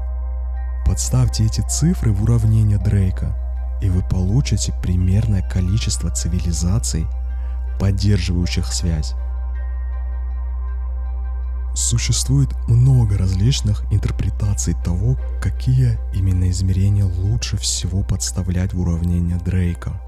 Подставьте 0.86 1.44
эти 1.44 1.62
цифры 1.68 2.12
в 2.12 2.22
уравнение 2.22 2.78
Дрейка– 2.78 3.36
и 3.80 3.88
вы 3.88 4.02
получите 4.02 4.72
примерное 4.82 5.42
количество 5.48 6.10
цивилизаций, 6.10 7.06
поддерживающих 7.78 8.72
связь. 8.72 9.14
Существует 11.76 12.48
много 12.68 13.18
различных 13.18 13.84
интерпретаций 13.92 14.74
того, 14.82 15.18
какие 15.42 15.98
именно 16.14 16.48
измерения 16.48 17.04
лучше 17.04 17.58
всего 17.58 18.02
подставлять 18.02 18.72
в 18.72 18.80
уравнение 18.80 19.36
Дрейка. 19.36 20.00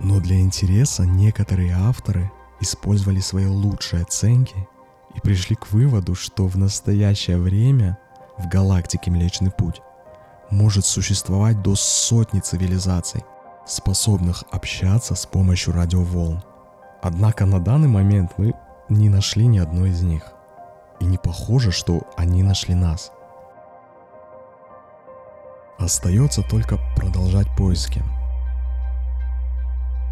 Но 0.00 0.18
для 0.18 0.40
интереса 0.40 1.06
некоторые 1.06 1.74
авторы 1.74 2.28
использовали 2.60 3.20
свои 3.20 3.46
лучшие 3.46 4.02
оценки 4.02 4.56
и 5.14 5.20
пришли 5.20 5.54
к 5.54 5.70
выводу, 5.70 6.16
что 6.16 6.48
в 6.48 6.58
настоящее 6.58 7.38
время 7.38 7.98
в 8.36 8.48
галактике 8.48 9.12
Млечный 9.12 9.52
Путь 9.52 9.80
может 10.50 10.86
существовать 10.86 11.62
до 11.62 11.76
сотни 11.76 12.40
цивилизаций, 12.40 13.22
способных 13.64 14.42
общаться 14.50 15.14
с 15.14 15.24
помощью 15.24 15.72
радиоволн. 15.72 16.42
Однако 17.00 17.46
на 17.46 17.60
данный 17.60 17.88
момент 17.88 18.32
мы 18.38 18.54
не 18.88 19.08
нашли 19.08 19.46
ни 19.46 19.58
одной 19.58 19.90
из 19.90 20.02
них. 20.02 20.22
И 21.00 21.04
не 21.04 21.18
похоже, 21.18 21.70
что 21.70 22.02
они 22.16 22.42
нашли 22.42 22.74
нас. 22.74 23.12
Остается 25.78 26.42
только 26.42 26.78
продолжать 26.96 27.46
поиски. 27.56 28.02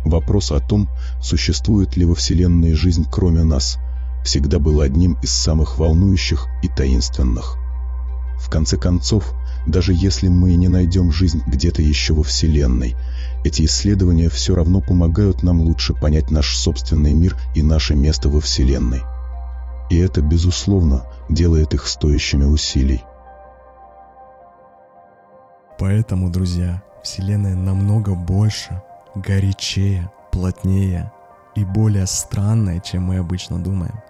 Вопрос 0.04 0.52
о 0.52 0.60
том, 0.60 0.88
существует 1.20 1.96
ли 1.96 2.04
во 2.04 2.14
Вселенной 2.14 2.74
жизнь 2.74 3.06
кроме 3.10 3.42
нас, 3.42 3.78
всегда 4.22 4.60
был 4.60 4.80
одним 4.80 5.14
из 5.22 5.32
самых 5.32 5.78
волнующих 5.78 6.46
и 6.62 6.68
таинственных. 6.68 7.56
В 8.38 8.48
конце 8.48 8.76
концов, 8.76 9.34
даже 9.66 9.92
если 9.92 10.28
мы 10.28 10.54
не 10.54 10.68
найдем 10.68 11.10
жизнь 11.12 11.42
где-то 11.46 11.82
еще 11.82 12.14
во 12.14 12.22
Вселенной, 12.22 12.96
эти 13.44 13.64
исследования 13.64 14.28
все 14.28 14.54
равно 14.54 14.80
помогают 14.80 15.42
нам 15.42 15.60
лучше 15.60 15.94
понять 15.94 16.30
наш 16.30 16.56
собственный 16.56 17.12
мир 17.12 17.36
и 17.54 17.62
наше 17.62 17.94
место 17.94 18.28
во 18.28 18.40
Вселенной. 18.40 19.02
И 19.90 19.98
это, 19.98 20.20
безусловно, 20.20 21.04
делает 21.28 21.74
их 21.74 21.86
стоящими 21.86 22.44
усилий. 22.44 23.02
Поэтому, 25.78 26.30
друзья, 26.30 26.82
Вселенная 27.02 27.54
намного 27.54 28.14
больше, 28.14 28.82
горячее, 29.14 30.10
плотнее 30.32 31.12
и 31.54 31.64
более 31.64 32.06
странная, 32.06 32.80
чем 32.80 33.04
мы 33.04 33.18
обычно 33.18 33.58
думаем. 33.58 34.00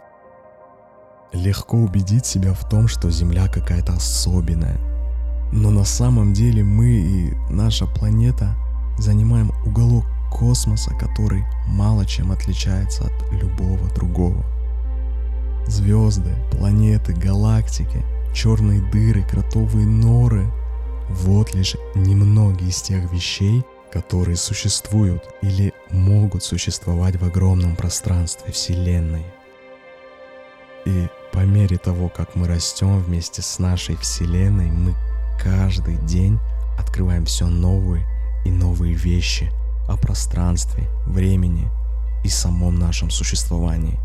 Легко 1.32 1.76
убедить 1.76 2.24
себя 2.24 2.54
в 2.54 2.68
том, 2.68 2.88
что 2.88 3.11
Земля 3.11 3.48
какая-то 3.48 3.94
особенная, 3.94 4.78
но 5.53 5.70
на 5.70 5.84
самом 5.84 6.32
деле 6.32 6.64
мы 6.64 6.88
и 6.88 7.34
наша 7.51 7.86
планета 7.86 8.57
занимаем 8.99 9.53
уголок 9.64 10.05
космоса, 10.30 10.90
который 10.94 11.44
мало 11.68 12.05
чем 12.05 12.32
отличается 12.32 13.05
от 13.05 13.32
любого 13.32 13.88
другого. 13.94 14.44
Звезды, 15.66 16.34
планеты, 16.51 17.12
галактики, 17.12 18.05
черные 18.34 18.80
дыры, 18.90 19.22
кротовые 19.22 19.86
норы– 19.86 20.51
вот 21.09 21.55
лишь 21.55 21.76
немногие 21.94 22.70
из 22.70 22.82
тех 22.82 23.12
вещей, 23.12 23.64
которые 23.92 24.36
существуют 24.36 25.22
или 25.40 25.72
могут 25.90 26.42
существовать 26.42 27.16
в 27.16 27.24
огромном 27.24 27.76
пространстве 27.76 28.53
Вселенной. 28.53 29.24
И 30.84 31.09
по 31.32 31.40
мере 31.40 31.78
того, 31.78 32.09
как 32.09 32.34
мы 32.34 32.47
растем 32.49 32.99
вместе 33.01 33.42
с 33.42 33.59
нашей 33.59 33.97
Вселенной, 33.97 34.70
мы 34.70 34.94
каждый 35.43 35.97
день 36.07 36.39
открываем 36.78 37.24
все 37.24 37.47
новые 37.47 38.07
и 38.45 38.51
новые 38.51 38.95
вещи 38.95 39.51
о 39.89 39.97
пространстве, 39.97 40.89
времени 41.07 41.68
и 42.24 42.28
самом 42.28 42.78
нашем 42.78 43.11
существовании. 43.11 43.99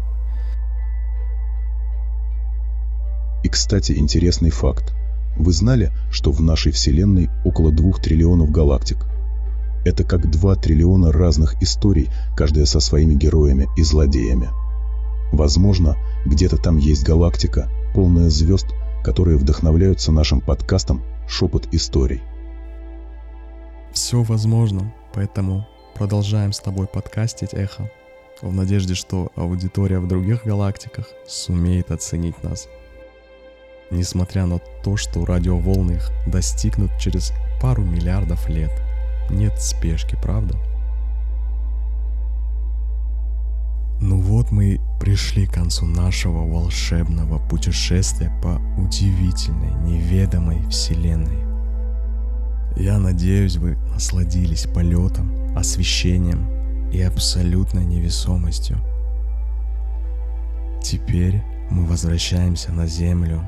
И, 3.44 3.50
кстати, 3.50 3.94
интересный 3.94 4.52
факт. 4.52 4.94
Вы 5.38 5.54
знали, 5.54 5.92
что 6.12 6.32
в 6.32 6.42
нашей 6.42 6.72
Вселенной 6.72 7.30
около 7.44 7.72
двух 7.72 8.02
триллионов 8.02 8.52
галактик? 8.52 9.06
Это 9.84 10.04
как 10.04 10.30
два 10.30 10.56
триллиона 10.56 11.12
разных 11.12 11.62
историй, 11.64 12.10
каждая 12.36 12.66
со 12.66 12.80
своими 12.80 13.16
героями 13.16 13.68
и 13.76 13.84
злодеями. 13.84 14.50
Возможно, 15.32 15.98
где-то 16.26 16.58
там 16.58 16.78
есть 16.78 17.04
галактика, 17.04 17.70
полная 17.96 18.30
звезд, 18.30 18.68
которые 19.04 19.38
вдохновляются 19.38 20.12
нашим 20.12 20.41
подкастом 20.41 21.02
шепот 21.28 21.68
историй. 21.72 22.22
Все 23.93 24.24
возможно, 24.24 24.93
поэтому 25.14 25.68
продолжаем 25.95 26.54
с 26.54 26.60
тобой 26.60 26.88
подкастить 26.88 27.54
эхо, 27.54 27.89
в 28.41 28.54
надежде, 28.54 28.95
что 28.95 29.32
аудитория 29.36 29.99
в 29.99 30.08
других 30.08 30.45
галактиках 30.45 31.08
сумеет 31.28 31.91
оценить 31.91 32.43
нас. 32.43 32.68
Несмотря 33.91 34.45
на 34.45 34.60
то, 34.84 34.97
что 34.97 35.26
радиоволны 35.26 35.93
их 35.93 36.10
достигнут 36.26 36.91
через 36.99 37.34
пару 37.62 37.84
миллиардов 37.84 38.49
лет. 38.49 38.72
Нет 39.30 39.62
спешки, 39.62 40.18
правда? 40.22 40.56
Ну 44.04 44.20
вот 44.20 44.49
мы 44.49 44.82
пришли 44.99 45.45
к 45.45 45.54
концу 45.54 45.86
нашего 45.86 46.47
волшебного 46.47 47.38
путешествия 47.38 48.34
по 48.41 48.60
удивительной, 48.76 49.76
неведомой 49.84 50.68
вселенной. 50.70 51.38
Я 52.76 52.97
надеюсь, 52.97 53.58
вы 53.58 53.78
насладились 53.93 54.66
полетом, 54.66 55.56
освещением 55.56 56.89
и 56.89 56.99
абсолютной 56.99 57.86
невесомостью. 57.86 58.80
Теперь 60.82 61.43
мы 61.70 61.86
возвращаемся 61.86 62.72
на 62.74 62.88
Землю, 62.88 63.43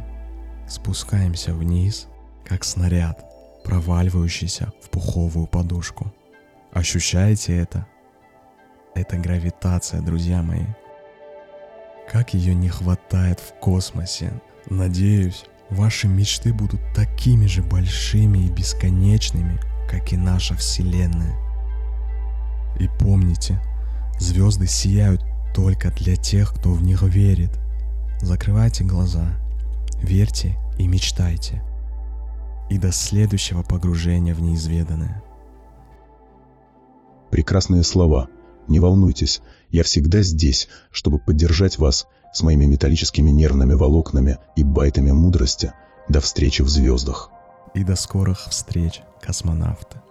спускаемся 0.70 1.56
вниз, 1.56 2.08
как 2.46 2.64
снаряд, 2.64 3.26
проваливающийся 3.64 4.72
в 4.84 4.92
пуховую 4.92 5.48
подушку. 5.48 6.14
Ощущаете 6.72 7.58
это? 7.58 7.88
Это 8.96 9.18
гравитация, 9.18 10.02
друзья 10.02 10.42
мои. 10.42 10.66
Как 12.12 12.34
ее 12.34 12.54
не 12.54 12.70
хватает 12.70 13.40
в 13.40 13.54
космосе. 13.60 14.32
Надеюсь, 14.70 15.46
ваши 15.70 16.08
мечты 16.08 16.54
будут 16.54 16.82
такими 16.96 17.46
же 17.48 17.64
большими 17.64 18.40
и 18.40 18.50
бесконечными, 18.50 19.60
как 19.90 20.14
и 20.14 20.18
наша 20.18 20.56
Вселенная. 20.56 21.36
И 22.80 22.88
помните, 23.00 23.62
звезды 24.20 24.68
сияют 24.68 25.22
только 25.54 25.92
для 25.92 26.16
тех, 26.16 26.54
кто 26.54 26.72
в 26.72 26.84
них 26.84 27.02
верит. 27.04 27.52
Закрывайте 28.22 28.84
глаза, 28.84 29.38
верьте 30.02 30.58
и 30.78 30.88
мечтайте. 30.88 31.64
И 32.70 32.78
до 32.78 32.92
следующего 32.92 33.64
погружения 33.64 34.34
в 34.34 34.42
неизведанное. 34.42 35.22
Прекрасные 37.30 37.84
слова– 37.84 38.28
Не 38.68 38.80
волнуйтесь, 38.80 39.42
я 39.70 39.84
всегда 39.84 40.22
здесь, 40.22 40.68
чтобы 40.92 41.20
поддержать 41.20 41.78
вас 41.78 42.08
с 42.34 42.42
моими 42.42 42.66
металлическими 42.66 43.30
нервными 43.30 43.74
волокнами 43.74 44.38
и 44.56 44.64
байтами 44.64 45.12
мудрости. 45.12 45.74
До 46.10 46.20
встречи 46.20 46.62
в 46.62 46.70
звездах. 46.70 47.30
И 47.74 47.84
до 47.84 47.96
скорых 47.96 48.48
встреч, 48.50 49.02
космонавты. 49.22 50.02